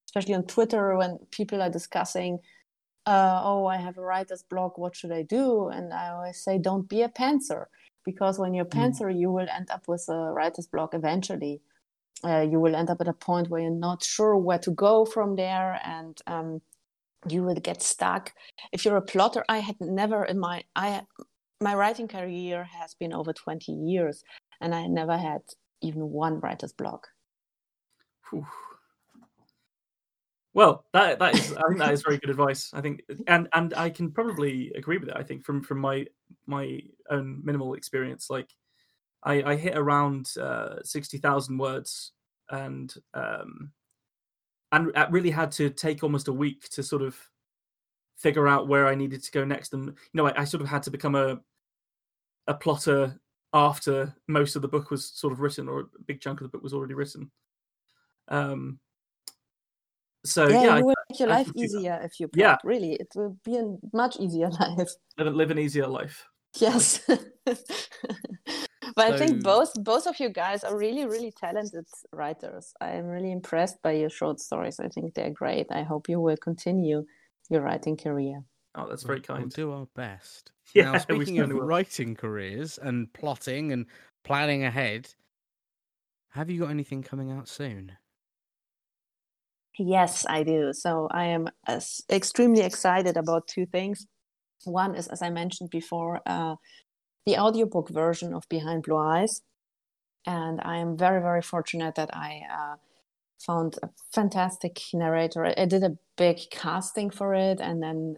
especially 0.06 0.34
on 0.34 0.44
twitter 0.46 0.96
when 0.96 1.18
people 1.30 1.62
are 1.62 1.70
discussing 1.70 2.38
uh, 3.06 3.40
oh 3.44 3.66
i 3.66 3.76
have 3.76 3.96
a 3.98 4.02
writer's 4.02 4.42
block 4.42 4.76
what 4.78 4.96
should 4.96 5.12
i 5.12 5.22
do? 5.22 5.68
And 5.68 5.92
i 5.94 6.08
always 6.08 6.42
say 6.42 6.58
don't 6.58 6.88
be 6.88 7.02
a 7.02 7.08
pantser 7.08 7.66
because 8.04 8.38
when 8.38 8.54
you're 8.54 8.66
a 8.66 8.68
Mm. 8.68 9.20
you 9.20 9.30
will 9.30 9.48
end 9.48 9.70
up 9.70 9.86
with 9.88 10.04
a 10.08 10.32
writer's 10.32 10.66
block 10.66 10.94
eventually. 10.94 11.60
Uh, 12.22 12.40
you 12.50 12.60
will 12.60 12.76
end 12.76 12.90
up 12.90 13.00
at 13.00 13.08
a 13.08 13.14
point 13.14 13.48
where 13.48 13.62
you're 13.62 13.70
not 13.70 14.02
sure 14.02 14.36
where 14.36 14.58
to 14.58 14.70
go 14.72 15.06
from 15.06 15.36
there 15.36 15.80
and 15.84 16.20
um, 16.26 16.60
you 17.28 17.42
will 17.42 17.54
get 17.54 17.82
stuck 17.82 18.32
if 18.72 18.84
you're 18.84 18.96
a 18.96 19.02
plotter 19.02 19.44
i 19.48 19.58
had 19.58 19.76
never 19.80 20.24
in 20.24 20.38
my 20.38 20.62
i 20.76 21.02
my 21.60 21.74
writing 21.74 22.08
career 22.08 22.64
has 22.64 22.94
been 22.94 23.12
over 23.12 23.32
20 23.32 23.72
years 23.72 24.22
and 24.60 24.74
i 24.74 24.86
never 24.86 25.16
had 25.16 25.42
even 25.82 26.08
one 26.08 26.40
writer's 26.40 26.72
block 26.72 27.08
Whew. 28.30 28.46
Well, 30.52 30.84
that 30.92 31.18
that 31.20 31.34
is 31.34 31.52
I 31.52 31.62
think 31.68 31.78
that 31.78 31.92
is 31.92 32.02
very 32.02 32.18
good 32.18 32.30
advice. 32.30 32.70
I 32.74 32.80
think 32.80 33.02
and 33.28 33.48
and 33.52 33.72
I 33.74 33.88
can 33.88 34.10
probably 34.10 34.72
agree 34.74 34.98
with 34.98 35.08
it. 35.08 35.16
I 35.16 35.22
think 35.22 35.44
from 35.44 35.62
from 35.62 35.78
my 35.78 36.06
my 36.46 36.80
own 37.08 37.40
minimal 37.44 37.74
experience, 37.74 38.28
like 38.30 38.50
I, 39.22 39.42
I 39.42 39.56
hit 39.56 39.76
around 39.76 40.32
uh, 40.40 40.82
sixty 40.82 41.18
thousand 41.18 41.58
words, 41.58 42.12
and 42.50 42.92
um, 43.14 43.70
and 44.72 44.92
I 44.96 45.08
really 45.08 45.30
had 45.30 45.50
to 45.52 45.70
take 45.70 46.02
almost 46.02 46.28
a 46.28 46.32
week 46.32 46.68
to 46.70 46.82
sort 46.82 47.02
of 47.02 47.16
figure 48.16 48.46
out 48.46 48.68
where 48.68 48.86
I 48.86 48.94
needed 48.94 49.22
to 49.22 49.32
go 49.32 49.44
next. 49.44 49.72
And 49.74 49.86
you 49.86 49.94
know, 50.14 50.26
I, 50.26 50.42
I 50.42 50.44
sort 50.44 50.62
of 50.62 50.68
had 50.68 50.82
to 50.84 50.90
become 50.90 51.14
a 51.14 51.40
a 52.46 52.54
plotter 52.54 53.20
after 53.52 54.14
most 54.28 54.56
of 54.56 54.62
the 54.62 54.68
book 54.68 54.90
was 54.90 55.06
sort 55.06 55.32
of 55.32 55.40
written, 55.40 55.68
or 55.68 55.80
a 55.80 56.02
big 56.06 56.20
chunk 56.20 56.40
of 56.40 56.44
the 56.44 56.48
book 56.50 56.62
was 56.62 56.72
already 56.74 56.94
written. 56.94 57.30
Um, 58.28 58.78
so 60.24 60.48
yeah, 60.48 60.54
yeah, 60.54 60.62
you 60.62 60.70
I 60.70 60.82
will 60.82 60.94
make 61.08 61.20
your 61.20 61.30
I 61.30 61.36
life 61.36 61.52
easier 61.56 62.00
if 62.04 62.20
you 62.20 62.28
plot 62.28 62.44
Yeah. 62.44 62.56
really 62.62 62.92
it 62.92 63.08
will 63.14 63.36
be 63.42 63.56
a 63.56 63.74
much 63.94 64.18
easier 64.18 64.50
life 64.60 64.90
live, 65.18 65.34
live 65.34 65.50
an 65.50 65.58
easier 65.58 65.86
life. 65.86 66.26
yes 66.58 67.00
but 68.96 69.06
i 69.06 69.16
think 69.16 69.42
both 69.42 69.72
both 69.82 70.06
of 70.06 70.18
you 70.20 70.28
guys 70.28 70.64
are 70.64 70.76
really 70.76 71.06
really 71.06 71.32
talented 71.32 71.86
writers 72.12 72.72
i 72.80 72.90
am 72.90 73.06
really 73.06 73.32
impressed 73.32 73.80
by 73.82 73.92
your 73.92 74.10
short 74.10 74.40
stories 74.40 74.80
i 74.80 74.88
think 74.88 75.14
they're 75.14 75.30
great 75.30 75.66
i 75.70 75.82
hope 75.82 76.08
you 76.08 76.20
will 76.20 76.36
continue 76.36 77.04
your 77.50 77.62
writing 77.62 77.96
career 77.96 78.42
Oh, 78.76 78.88
that's 78.88 79.02
very 79.02 79.20
kind. 79.20 79.40
We'll 79.40 79.48
kind. 79.48 79.52
do 79.52 79.72
our 79.72 79.86
best. 79.94 80.52
Yeah, 80.74 80.84
now, 80.84 80.92
we 80.92 80.98
speaking 81.00 81.38
of 81.40 81.50
certainly 81.50 81.60
writing 81.60 82.14
careers 82.14 82.78
and 82.78 83.12
plotting 83.12 83.72
and 83.72 83.86
planning 84.22 84.62
ahead, 84.62 85.12
have 86.30 86.48
you 86.48 86.60
got 86.60 86.70
anything 86.70 87.02
coming 87.02 87.32
out 87.32 87.48
soon? 87.48 87.96
Yes, 89.78 90.26
I 90.28 90.42
do. 90.42 90.72
So 90.72 91.08
I 91.10 91.26
am 91.26 91.48
as 91.66 92.02
extremely 92.10 92.60
excited 92.62 93.16
about 93.16 93.46
two 93.48 93.66
things. 93.66 94.06
One 94.64 94.94
is, 94.94 95.08
as 95.08 95.22
I 95.22 95.30
mentioned 95.30 95.70
before, 95.70 96.20
uh, 96.26 96.56
the 97.30 97.38
audiobook 97.38 97.88
version 97.90 98.34
of 98.34 98.48
Behind 98.48 98.82
Blue 98.82 98.96
Eyes. 98.96 99.42
And 100.26 100.60
I 100.62 100.78
am 100.78 100.98
very, 100.98 101.20
very 101.22 101.42
fortunate 101.42 101.94
that 101.94 102.14
I 102.14 102.42
uh, 102.52 102.76
found 103.38 103.78
a 103.82 103.88
fantastic 104.12 104.80
narrator. 104.92 105.44
I 105.44 105.64
did 105.64 105.84
a 105.84 105.96
big 106.18 106.38
casting 106.50 107.08
for 107.10 107.34
it, 107.34 107.60
and 107.60 107.82
then 107.82 108.16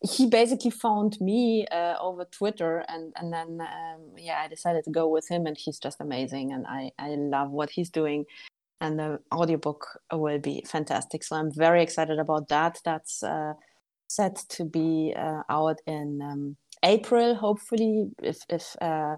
he 0.00 0.28
basically 0.28 0.70
found 0.70 1.16
me 1.20 1.66
uh, 1.72 1.94
over 2.00 2.26
Twitter, 2.26 2.84
and 2.88 3.12
and 3.16 3.32
then 3.32 3.58
um, 3.60 4.12
yeah, 4.16 4.42
I 4.44 4.48
decided 4.48 4.84
to 4.84 4.90
go 4.90 5.08
with 5.08 5.28
him, 5.28 5.46
and 5.46 5.56
he's 5.58 5.78
just 5.78 6.00
amazing, 6.00 6.52
and 6.52 6.64
I 6.66 6.92
I 6.98 7.16
love 7.16 7.50
what 7.50 7.70
he's 7.70 7.90
doing 7.90 8.26
and 8.80 8.98
the 8.98 9.18
audiobook 9.34 9.86
will 10.12 10.38
be 10.38 10.62
fantastic. 10.66 11.24
So 11.24 11.36
I'm 11.36 11.50
very 11.50 11.82
excited 11.82 12.18
about 12.18 12.48
that. 12.48 12.78
That's 12.84 13.22
uh, 13.22 13.54
set 14.08 14.36
to 14.50 14.64
be 14.64 15.14
uh, 15.16 15.42
out 15.48 15.78
in 15.86 16.20
um, 16.22 16.56
April, 16.82 17.34
hopefully, 17.34 18.10
if 18.22 18.38
if 18.48 18.76
uh, 18.80 19.16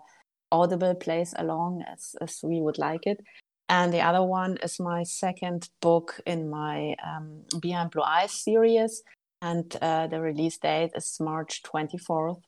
Audible 0.51 0.94
plays 0.94 1.35
along 1.36 1.85
as 1.93 2.16
as 2.20 2.40
we 2.43 2.60
would 2.60 2.78
like 2.78 3.06
it. 3.06 3.20
And 3.68 3.93
the 3.93 4.01
other 4.01 4.22
one 4.22 4.56
is 4.62 4.80
my 4.80 5.02
second 5.02 5.68
book 5.82 6.20
in 6.24 6.48
my 6.48 6.94
um, 7.05 7.43
Behind 7.60 7.90
Blue 7.90 8.02
Eyes 8.02 8.32
series, 8.32 9.02
and 9.43 9.76
uh, 9.82 10.06
the 10.06 10.20
release 10.20 10.56
date 10.56 10.93
is 10.94 11.18
March 11.20 11.62
24th. 11.64 12.40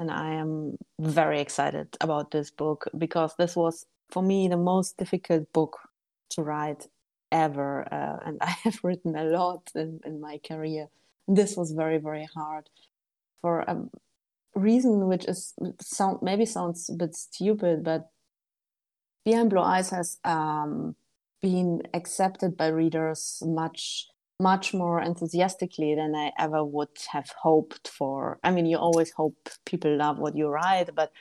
And 0.00 0.10
I 0.10 0.34
am 0.34 0.76
very 0.98 1.40
excited 1.40 1.96
about 2.00 2.32
this 2.32 2.50
book 2.50 2.88
because 2.98 3.34
this 3.38 3.54
was 3.54 3.86
for 4.10 4.22
me 4.22 4.48
the 4.48 4.56
most 4.56 4.96
difficult 4.96 5.52
book 5.52 5.78
to 6.30 6.42
write 6.42 6.88
ever 7.32 7.86
uh, 7.92 8.18
and 8.26 8.38
i 8.40 8.50
have 8.64 8.78
written 8.82 9.16
a 9.16 9.24
lot 9.24 9.62
in, 9.74 10.00
in 10.04 10.20
my 10.20 10.38
career 10.46 10.86
this 11.26 11.56
was 11.56 11.72
very 11.72 11.98
very 11.98 12.26
hard 12.34 12.68
for 13.42 13.60
a 13.60 13.76
reason 14.54 15.06
which 15.06 15.24
is 15.26 15.52
sound 15.80 16.18
maybe 16.22 16.46
sounds 16.46 16.88
a 16.88 16.94
bit 16.94 17.14
stupid 17.14 17.84
but 17.84 18.08
behind 19.24 19.50
blue 19.50 19.60
eyes 19.60 19.90
has 19.90 20.18
um, 20.24 20.94
been 21.42 21.82
accepted 21.92 22.56
by 22.56 22.68
readers 22.68 23.42
much 23.44 24.06
much 24.40 24.74
more 24.74 25.00
enthusiastically 25.00 25.94
than 25.94 26.14
i 26.14 26.32
ever 26.38 26.64
would 26.64 26.88
have 27.10 27.30
hoped 27.42 27.88
for 27.88 28.38
i 28.42 28.50
mean 28.50 28.66
you 28.66 28.76
always 28.76 29.12
hope 29.12 29.48
people 29.64 29.96
love 29.96 30.18
what 30.18 30.36
you 30.36 30.48
write 30.48 30.90
but 30.94 31.12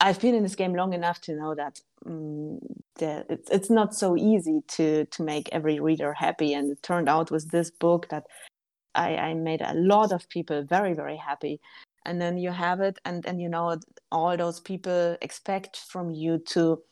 I've 0.00 0.20
been 0.20 0.34
in 0.34 0.42
this 0.42 0.54
game 0.54 0.74
long 0.74 0.92
enough 0.92 1.20
to 1.22 1.34
know 1.34 1.54
that 1.54 1.80
um, 2.04 2.58
the, 2.96 3.24
it's 3.30 3.50
it's 3.50 3.70
not 3.70 3.94
so 3.94 4.16
easy 4.16 4.60
to 4.68 5.06
to 5.06 5.22
make 5.22 5.48
every 5.52 5.80
reader 5.80 6.12
happy. 6.12 6.52
And 6.52 6.70
it 6.70 6.82
turned 6.82 7.08
out 7.08 7.30
with 7.30 7.50
this 7.50 7.70
book 7.70 8.08
that 8.10 8.24
I, 8.94 9.16
I 9.16 9.34
made 9.34 9.62
a 9.62 9.74
lot 9.74 10.12
of 10.12 10.28
people 10.28 10.62
very 10.62 10.92
very 10.92 11.16
happy. 11.16 11.60
And 12.06 12.20
then 12.20 12.38
you 12.38 12.52
have 12.52 12.80
it, 12.80 12.98
and 13.04 13.26
and 13.26 13.40
you 13.40 13.48
know 13.48 13.76
all 14.10 14.36
those 14.36 14.60
people 14.60 15.16
expect 15.20 15.76
from 15.76 16.10
you 16.10 16.38
to 16.54 16.82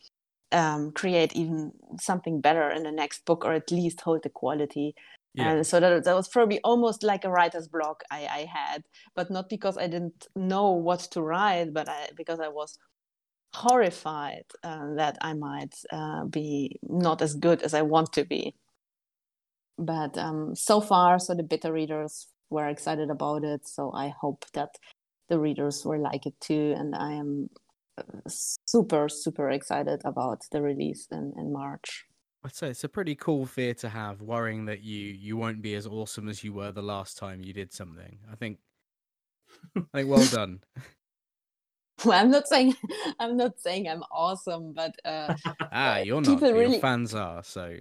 um, 0.53 0.93
create 0.93 1.35
even 1.35 1.73
something 2.01 2.41
better 2.41 2.71
in 2.71 2.83
the 2.83 2.93
next 2.93 3.25
book, 3.25 3.45
or 3.45 3.53
at 3.55 3.71
least 3.71 4.01
hold 4.03 4.23
the 4.23 4.31
quality. 4.31 4.95
Yeah. 5.35 5.53
And 5.53 5.67
so 5.67 5.81
that, 5.81 6.05
that 6.05 6.15
was 6.15 6.29
probably 6.29 6.61
almost 6.63 7.03
like 7.03 7.25
a 7.25 7.31
writer's 7.31 7.69
block 7.69 8.05
I, 8.11 8.27
I 8.27 8.49
had, 8.53 8.85
but 9.17 9.31
not 9.31 9.49
because 9.49 9.77
I 9.77 9.89
didn't 9.89 10.29
know 10.37 10.71
what 10.73 11.01
to 11.13 11.23
write, 11.23 11.73
but 11.73 11.89
I, 11.89 12.11
because 12.17 12.41
I 12.41 12.49
was 12.49 12.79
horrified 13.55 14.45
uh, 14.63 14.95
that 14.97 15.19
I 15.21 15.35
might 15.35 15.75
uh, 15.93 16.25
be 16.27 16.79
not 16.83 17.23
as 17.23 17.35
good 17.35 17.63
as 17.63 17.75
I 17.75 17.83
want 17.83 18.13
to 18.15 18.25
be. 18.25 18.55
But 19.79 20.17
um, 20.19 20.55
so 20.55 20.81
far, 20.81 21.19
so 21.19 21.35
the 21.35 21.43
beta 21.43 21.73
readers 21.73 22.29
were 22.51 22.69
excited 22.69 23.11
about 23.11 23.43
it. 23.45 23.67
So 23.67 23.93
I 23.93 24.09
hope 24.21 24.45
that 24.55 24.71
the 25.29 25.39
readers 25.39 25.85
will 25.85 26.01
like 26.01 26.27
it 26.27 26.35
too. 26.41 26.75
And 26.77 26.95
I 26.95 27.13
am 27.13 27.51
uh, 27.99 28.03
super, 28.29 29.09
super 29.09 29.51
excited 29.51 30.01
about 30.05 30.43
the 30.51 30.63
release 30.63 31.07
in, 31.11 31.33
in 31.37 31.53
March. 31.53 32.05
I'd 32.45 32.55
say 32.55 32.69
it's 32.69 32.85
a 32.85 32.89
pretty 32.89 33.15
cool 33.15 33.47
fear 33.47 33.73
to 33.75 33.89
have, 33.89 34.21
worrying 34.21 34.67
that 34.67 34.83
you 34.83 34.99
you 34.99 35.37
won't 35.37 35.63
be 35.63 35.75
as 35.77 35.87
awesome 35.87 36.29
as 36.29 36.45
you 36.45 36.53
were 36.53 36.73
the 36.73 36.83
last 36.83 37.17
time 37.17 37.43
you 37.43 37.55
did 37.55 37.73
something. 37.73 38.19
I 38.31 38.37
think, 38.37 38.59
I 39.77 39.81
think, 39.95 40.11
well 40.11 40.27
done. 40.31 40.61
Well, 42.05 42.21
I'm 42.21 42.31
not 42.31 42.47
saying 42.47 42.75
I'm 43.19 43.39
not 43.39 43.59
saying 43.61 43.89
I'm 43.89 44.03
awesome, 44.13 44.75
but 44.75 44.95
uh, 45.07 45.35
ah, 45.73 45.99
you're 45.99 46.21
not. 46.21 46.35
people 46.39 46.53
really- 46.53 46.81
fans 46.81 47.15
are. 47.15 47.43
So 47.43 47.77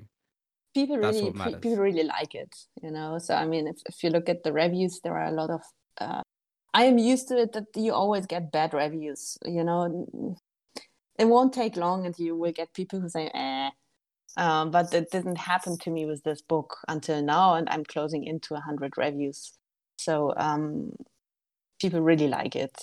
people 0.74 1.00
That's 1.00 1.18
really 1.18 1.56
people 1.60 1.78
really 1.78 2.04
like 2.04 2.34
it 2.34 2.50
you 2.82 2.92
know 2.92 3.20
so 3.20 3.36
i 3.36 3.46
mean 3.46 3.68
if, 3.68 3.78
if 3.86 4.04
you 4.04 4.10
look 4.10 4.28
at 4.28 4.44
the 4.44 4.52
reviews 4.52 5.00
there 5.04 5.16
are 5.16 5.28
a 5.28 5.32
lot 5.32 5.50
of 5.50 5.62
uh, 6.02 6.22
i 6.74 6.84
am 6.86 6.98
used 6.98 7.28
to 7.28 7.38
it 7.38 7.52
that 7.54 7.68
you 7.76 7.94
always 7.94 8.26
get 8.26 8.52
bad 8.52 8.74
reviews 8.74 9.38
you 9.46 9.64
know 9.64 10.38
it 11.18 11.26
won't 11.26 11.54
take 11.54 11.76
long 11.78 12.06
and 12.06 12.18
you 12.20 12.36
will 12.36 12.52
get 12.52 12.74
people 12.74 13.00
who 13.00 13.10
say 13.10 13.30
eh 13.34 13.70
um, 14.38 14.72
but 14.72 14.94
it 14.94 15.12
didn't 15.12 15.38
happen 15.38 15.78
to 15.80 15.92
me 15.92 16.06
with 16.06 16.24
this 16.24 16.42
book 16.42 16.78
until 16.88 17.22
now 17.24 17.56
and 17.56 17.70
i'm 17.70 17.84
closing 17.86 18.24
into 18.26 18.54
100 18.56 18.98
reviews 18.98 19.54
so 19.98 20.34
um, 20.38 20.94
people 21.80 22.02
really 22.02 22.28
like 22.28 22.56
it 22.56 22.78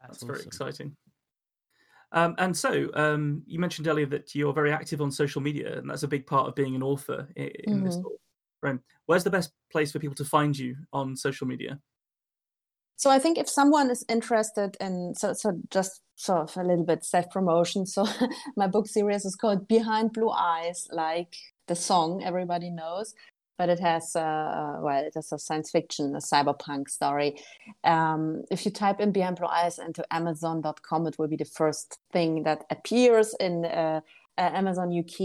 That's 0.00 0.24
very 0.24 0.42
exciting. 0.44 0.96
Um, 2.12 2.34
and 2.38 2.56
so 2.56 2.88
um, 2.94 3.42
you 3.46 3.58
mentioned 3.58 3.86
earlier 3.86 4.06
that 4.06 4.34
you're 4.34 4.52
very 4.52 4.72
active 4.72 5.00
on 5.02 5.10
social 5.10 5.42
media, 5.42 5.78
and 5.78 5.88
that's 5.88 6.04
a 6.04 6.08
big 6.08 6.26
part 6.26 6.48
of 6.48 6.54
being 6.54 6.74
an 6.74 6.82
author 6.82 7.28
in, 7.36 7.48
in 7.48 7.82
this 7.82 7.96
Mhm. 7.96 8.00
sort 8.00 8.14
of 8.14 8.20
realm. 8.62 8.82
Where's 9.06 9.24
the 9.24 9.30
best 9.30 9.52
place 9.70 9.92
for 9.92 9.98
people 9.98 10.14
to 10.16 10.24
find 10.24 10.56
you 10.56 10.76
on 10.92 11.16
social 11.16 11.46
media? 11.46 11.78
So 12.98 13.10
I 13.10 13.20
think 13.20 13.38
if 13.38 13.48
someone 13.48 13.90
is 13.90 14.04
interested 14.08 14.76
in 14.80 15.14
so 15.14 15.32
so 15.32 15.52
just 15.70 16.02
sort 16.16 16.50
of 16.50 16.56
a 16.56 16.66
little 16.66 16.84
bit 16.84 17.04
self 17.04 17.30
promotion. 17.30 17.86
So 17.86 18.06
my 18.56 18.66
book 18.66 18.88
series 18.88 19.24
is 19.24 19.36
called 19.36 19.68
Behind 19.68 20.12
Blue 20.12 20.30
Eyes, 20.30 20.88
like 20.90 21.34
the 21.68 21.76
song 21.76 22.24
everybody 22.24 22.70
knows, 22.70 23.14
but 23.56 23.68
it 23.68 23.78
has 23.78 24.16
uh, 24.16 24.78
well, 24.80 25.04
it 25.04 25.12
is 25.14 25.30
a 25.32 25.38
science 25.38 25.70
fiction, 25.70 26.16
a 26.16 26.18
cyberpunk 26.18 26.88
story. 26.88 27.40
Um, 27.84 28.42
if 28.50 28.64
you 28.64 28.72
type 28.72 28.98
in 28.98 29.12
Behind 29.12 29.36
Blue 29.36 29.46
Eyes 29.46 29.78
into 29.78 30.04
Amazon.com, 30.10 31.06
it 31.06 31.18
will 31.20 31.28
be 31.28 31.36
the 31.36 31.44
first 31.44 31.98
thing 32.12 32.42
that 32.42 32.64
appears 32.68 33.34
in. 33.38 33.64
Uh, 33.64 34.00
uh, 34.36 34.52
Amazon 34.54 34.96
UK, 34.96 35.18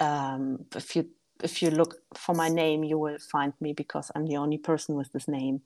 Um, 0.00 0.64
if 0.74 0.96
you 0.96 1.08
if 1.42 1.62
you 1.62 1.70
look 1.70 1.96
for 2.14 2.34
my 2.34 2.48
name, 2.48 2.82
you 2.84 2.98
will 2.98 3.18
find 3.18 3.52
me 3.60 3.72
because 3.72 4.10
I'm 4.14 4.26
the 4.26 4.36
only 4.36 4.58
person 4.58 4.96
with 4.96 5.12
this 5.12 5.28
name. 5.28 5.62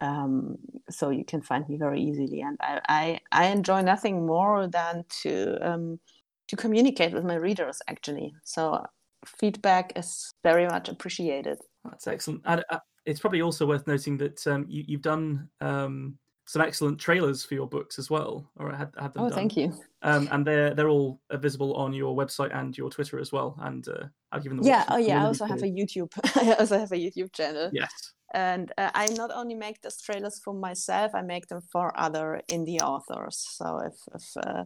Um, 0.00 0.56
so 0.90 1.10
you 1.10 1.24
can 1.24 1.42
find 1.42 1.68
me 1.68 1.76
very 1.76 2.02
easily, 2.02 2.40
and 2.40 2.56
I, 2.60 2.80
I, 2.88 3.20
I 3.32 3.46
enjoy 3.46 3.82
nothing 3.82 4.26
more 4.26 4.66
than 4.66 5.04
to 5.22 5.58
um, 5.60 6.00
to 6.48 6.56
communicate 6.56 7.12
with 7.12 7.24
my 7.24 7.36
readers. 7.36 7.80
Actually, 7.88 8.34
so 8.44 8.84
feedback 9.24 9.92
is 9.96 10.32
very 10.42 10.66
much 10.66 10.88
appreciated. 10.88 11.58
That's 11.84 12.06
excellent. 12.06 12.42
And 12.44 12.64
uh, 12.70 12.78
it's 13.06 13.20
probably 13.20 13.42
also 13.42 13.66
worth 13.66 13.86
noting 13.86 14.18
that 14.18 14.46
um, 14.46 14.66
you, 14.68 14.84
have 14.96 15.02
done 15.02 15.48
um, 15.60 16.18
some 16.50 16.62
excellent 16.62 16.98
trailers 16.98 17.44
for 17.44 17.54
your 17.54 17.68
books 17.68 17.96
as 17.96 18.10
well, 18.10 18.44
or 18.56 18.72
had, 18.72 18.92
had 18.98 19.12
them. 19.12 19.22
Oh, 19.22 19.28
done. 19.28 19.38
thank 19.38 19.56
you. 19.56 19.72
Um, 20.02 20.28
and 20.32 20.44
they're 20.44 20.74
they're 20.74 20.88
all 20.88 21.20
visible 21.34 21.74
on 21.74 21.92
your 21.92 22.16
website 22.16 22.52
and 22.52 22.76
your 22.76 22.90
Twitter 22.90 23.20
as 23.20 23.30
well. 23.30 23.56
And 23.60 23.86
uh, 23.86 24.06
I've 24.32 24.42
given 24.42 24.58
them. 24.58 24.66
Yeah, 24.66 24.84
oh 24.88 24.96
yeah. 24.96 25.22
I 25.22 25.26
also 25.26 25.44
have 25.44 25.62
a 25.62 25.66
YouTube. 25.66 26.10
I 26.42 26.54
also 26.54 26.76
have 26.76 26.90
a 26.90 26.96
YouTube 26.96 27.32
channel. 27.32 27.70
Yes. 27.72 27.92
And 28.34 28.72
uh, 28.78 28.90
I 28.94 29.06
not 29.14 29.30
only 29.32 29.54
make 29.54 29.80
these 29.80 30.00
trailers 30.02 30.40
for 30.44 30.52
myself, 30.52 31.12
I 31.14 31.22
make 31.22 31.46
them 31.46 31.60
for 31.70 31.92
other 31.96 32.42
indie 32.50 32.80
authors. 32.80 33.46
So 33.48 33.78
if 33.86 33.94
if 34.12 34.24
uh, 34.44 34.64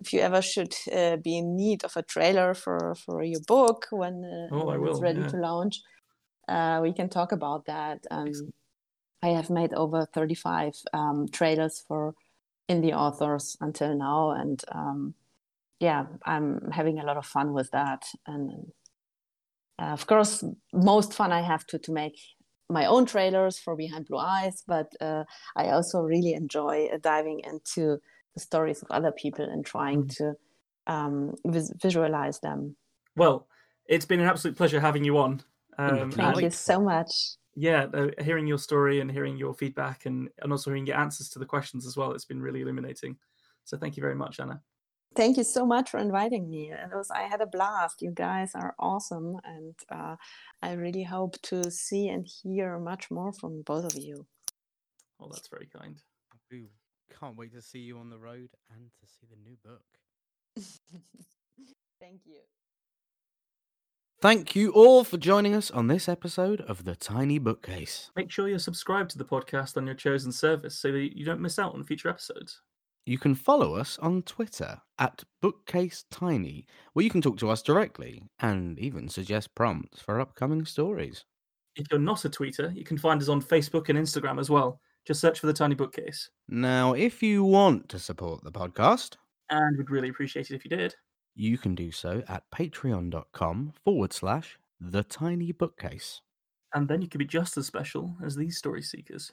if 0.00 0.12
you 0.12 0.20
ever 0.20 0.42
should 0.42 0.74
uh, 0.92 1.16
be 1.18 1.38
in 1.38 1.56
need 1.56 1.84
of 1.84 1.96
a 1.96 2.02
trailer 2.02 2.54
for 2.54 2.96
for 3.06 3.22
your 3.22 3.42
book 3.46 3.86
when, 3.90 4.24
uh, 4.24 4.52
oh, 4.52 4.66
when 4.66 4.80
will, 4.80 4.90
it's 4.90 5.00
ready 5.00 5.20
yeah. 5.20 5.28
to 5.28 5.36
launch, 5.36 5.80
uh, 6.48 6.80
we 6.82 6.92
can 6.92 7.08
talk 7.08 7.30
about 7.30 7.66
that. 7.66 8.04
Um, 8.10 8.32
I 9.22 9.28
have 9.28 9.50
made 9.50 9.74
over 9.74 10.06
35 10.06 10.74
um, 10.92 11.28
trailers 11.30 11.84
for 11.86 12.14
indie 12.68 12.92
authors 12.92 13.56
until 13.60 13.94
now, 13.94 14.30
and 14.30 14.62
um, 14.72 15.14
yeah, 15.78 16.06
I'm 16.24 16.70
having 16.72 16.98
a 16.98 17.04
lot 17.04 17.16
of 17.16 17.26
fun 17.26 17.52
with 17.52 17.70
that. 17.72 18.04
And 18.26 18.72
uh, 19.80 19.86
of 19.86 20.06
course, 20.06 20.44
most 20.72 21.12
fun 21.12 21.32
I 21.32 21.42
have 21.42 21.66
to 21.68 21.78
to 21.78 21.92
make 21.92 22.18
my 22.70 22.86
own 22.86 23.04
trailers 23.04 23.58
for 23.58 23.76
Behind 23.76 24.06
Blue 24.06 24.18
Eyes, 24.18 24.62
but 24.66 24.92
uh, 25.00 25.24
I 25.56 25.70
also 25.70 26.00
really 26.00 26.34
enjoy 26.34 26.86
uh, 26.86 26.98
diving 27.02 27.40
into 27.40 27.98
the 28.34 28.40
stories 28.40 28.80
of 28.80 28.90
other 28.90 29.12
people 29.12 29.44
and 29.44 29.66
trying 29.66 30.04
mm. 30.04 30.16
to 30.16 30.34
um, 30.86 31.34
vis- 31.44 31.72
visualize 31.82 32.40
them. 32.40 32.76
Well, 33.16 33.48
it's 33.86 34.06
been 34.06 34.20
an 34.20 34.26
absolute 34.26 34.56
pleasure 34.56 34.80
having 34.80 35.04
you 35.04 35.18
on. 35.18 35.42
Um, 35.78 36.12
Thank 36.12 36.40
you 36.40 36.50
so 36.50 36.80
much 36.80 37.36
yeah, 37.54 37.86
uh, 37.92 38.08
hearing 38.22 38.46
your 38.46 38.58
story 38.58 39.00
and 39.00 39.10
hearing 39.10 39.36
your 39.36 39.54
feedback 39.54 40.06
and, 40.06 40.28
and 40.40 40.52
also 40.52 40.70
hearing 40.70 40.86
your 40.86 40.96
answers 40.96 41.28
to 41.30 41.38
the 41.38 41.46
questions 41.46 41.86
as 41.86 41.96
well, 41.96 42.12
it's 42.12 42.24
been 42.24 42.42
really 42.42 42.62
illuminating. 42.62 43.16
So 43.64 43.76
thank 43.76 43.96
you 43.96 44.00
very 44.00 44.14
much, 44.14 44.40
Anna. 44.40 44.60
Thank 45.16 45.36
you 45.36 45.44
so 45.44 45.66
much 45.66 45.90
for 45.90 45.98
inviting 45.98 46.48
me. 46.48 46.70
It 46.70 46.94
was 46.94 47.10
I 47.10 47.22
had 47.22 47.40
a 47.40 47.46
blast. 47.46 48.00
You 48.00 48.12
guys 48.12 48.52
are 48.54 48.76
awesome, 48.78 49.38
and 49.44 49.74
uh, 49.90 50.14
I 50.62 50.72
really 50.74 51.02
hope 51.02 51.40
to 51.42 51.68
see 51.70 52.08
and 52.08 52.26
hear 52.42 52.78
much 52.78 53.10
more 53.10 53.32
from 53.32 53.62
both 53.62 53.84
of 53.84 53.98
you. 53.98 54.26
Oh, 55.18 55.28
that's 55.30 55.48
very 55.48 55.66
kind. 55.66 56.00
We 56.50 56.68
can't 57.18 57.36
wait 57.36 57.52
to 57.54 57.62
see 57.62 57.80
you 57.80 57.98
on 57.98 58.08
the 58.08 58.18
road 58.18 58.50
and 58.72 58.90
to 59.00 59.06
see 59.06 59.26
the 59.28 59.36
new 59.42 59.56
book. 59.64 59.82
Thank 62.00 62.20
you. 62.24 62.40
Thank 64.22 64.54
you 64.54 64.70
all 64.72 65.02
for 65.02 65.16
joining 65.16 65.54
us 65.54 65.70
on 65.70 65.86
this 65.86 66.06
episode 66.06 66.60
of 66.60 66.84
The 66.84 66.94
Tiny 66.94 67.38
Bookcase. 67.38 68.10
Make 68.14 68.30
sure 68.30 68.48
you're 68.48 68.58
subscribed 68.58 69.12
to 69.12 69.18
the 69.18 69.24
podcast 69.24 69.78
on 69.78 69.86
your 69.86 69.94
chosen 69.94 70.30
service 70.30 70.78
so 70.78 70.92
that 70.92 71.16
you 71.16 71.24
don't 71.24 71.40
miss 71.40 71.58
out 71.58 71.72
on 71.72 71.84
future 71.84 72.10
episodes. 72.10 72.60
You 73.06 73.16
can 73.16 73.34
follow 73.34 73.76
us 73.76 73.98
on 74.00 74.20
Twitter 74.24 74.78
at 74.98 75.24
BookcaseTiny, 75.42 76.66
where 76.92 77.02
you 77.02 77.08
can 77.08 77.22
talk 77.22 77.38
to 77.38 77.48
us 77.48 77.62
directly 77.62 78.22
and 78.40 78.78
even 78.78 79.08
suggest 79.08 79.54
prompts 79.54 80.02
for 80.02 80.20
upcoming 80.20 80.66
stories. 80.66 81.24
If 81.76 81.86
you're 81.90 81.98
not 81.98 82.26
a 82.26 82.28
tweeter, 82.28 82.76
you 82.76 82.84
can 82.84 82.98
find 82.98 83.22
us 83.22 83.30
on 83.30 83.40
Facebook 83.40 83.88
and 83.88 83.98
Instagram 83.98 84.38
as 84.38 84.50
well. 84.50 84.82
Just 85.06 85.22
search 85.22 85.40
for 85.40 85.46
The 85.46 85.54
Tiny 85.54 85.76
Bookcase. 85.76 86.28
Now, 86.46 86.92
if 86.92 87.22
you 87.22 87.42
want 87.42 87.88
to 87.88 87.98
support 87.98 88.44
the 88.44 88.52
podcast, 88.52 89.16
and 89.48 89.78
we'd 89.78 89.88
really 89.88 90.10
appreciate 90.10 90.50
it 90.50 90.56
if 90.56 90.66
you 90.66 90.76
did, 90.76 90.94
you 91.40 91.58
can 91.58 91.74
do 91.74 91.90
so 91.90 92.22
at 92.28 92.50
patreon.com 92.50 93.72
forward 93.84 94.12
slash 94.12 94.58
the 94.80 95.02
tiny 95.02 95.52
bookcase. 95.52 96.20
And 96.72 96.88
then 96.88 97.02
you 97.02 97.08
could 97.08 97.18
be 97.18 97.24
just 97.24 97.56
as 97.56 97.66
special 97.66 98.16
as 98.24 98.36
these 98.36 98.56
story 98.56 98.82
seekers. 98.82 99.32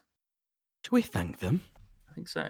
Should 0.84 0.92
we 0.94 1.02
thank 1.02 1.40
them? 1.40 1.62
I 2.10 2.14
think 2.14 2.28
so. 2.28 2.48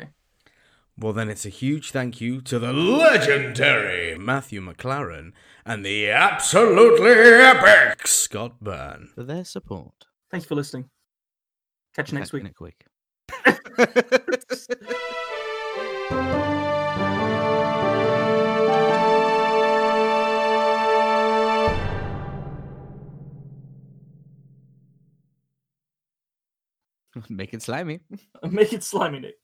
Well, 0.99 1.13
then 1.13 1.29
it's 1.29 1.45
a 1.45 1.49
huge 1.49 1.91
thank 1.91 2.21
you 2.21 2.41
to 2.41 2.57
the 2.57 2.73
legendary 2.73 4.17
Matthew 4.17 4.61
McLaren 4.61 5.33
and 5.65 5.85
the 5.85 6.09
absolutely 6.09 7.11
epic 7.11 8.07
Scott 8.07 8.59
Byrne 8.61 9.09
for 9.13 9.23
their 9.23 9.45
support. 9.45 10.05
Thank 10.31 10.45
you 10.45 10.47
for 10.47 10.55
listening. 10.55 10.89
Catch 11.95 12.11
you 12.11 12.19
next 12.19 12.33
week. 12.33 12.43
Next 12.43 12.61
week. 12.61 12.85
Make 27.29 27.53
it 27.53 27.61
slimy. 27.63 27.99
Make 28.43 28.73
it 28.73 28.83
slimy, 28.83 29.19
Nick. 29.19 29.35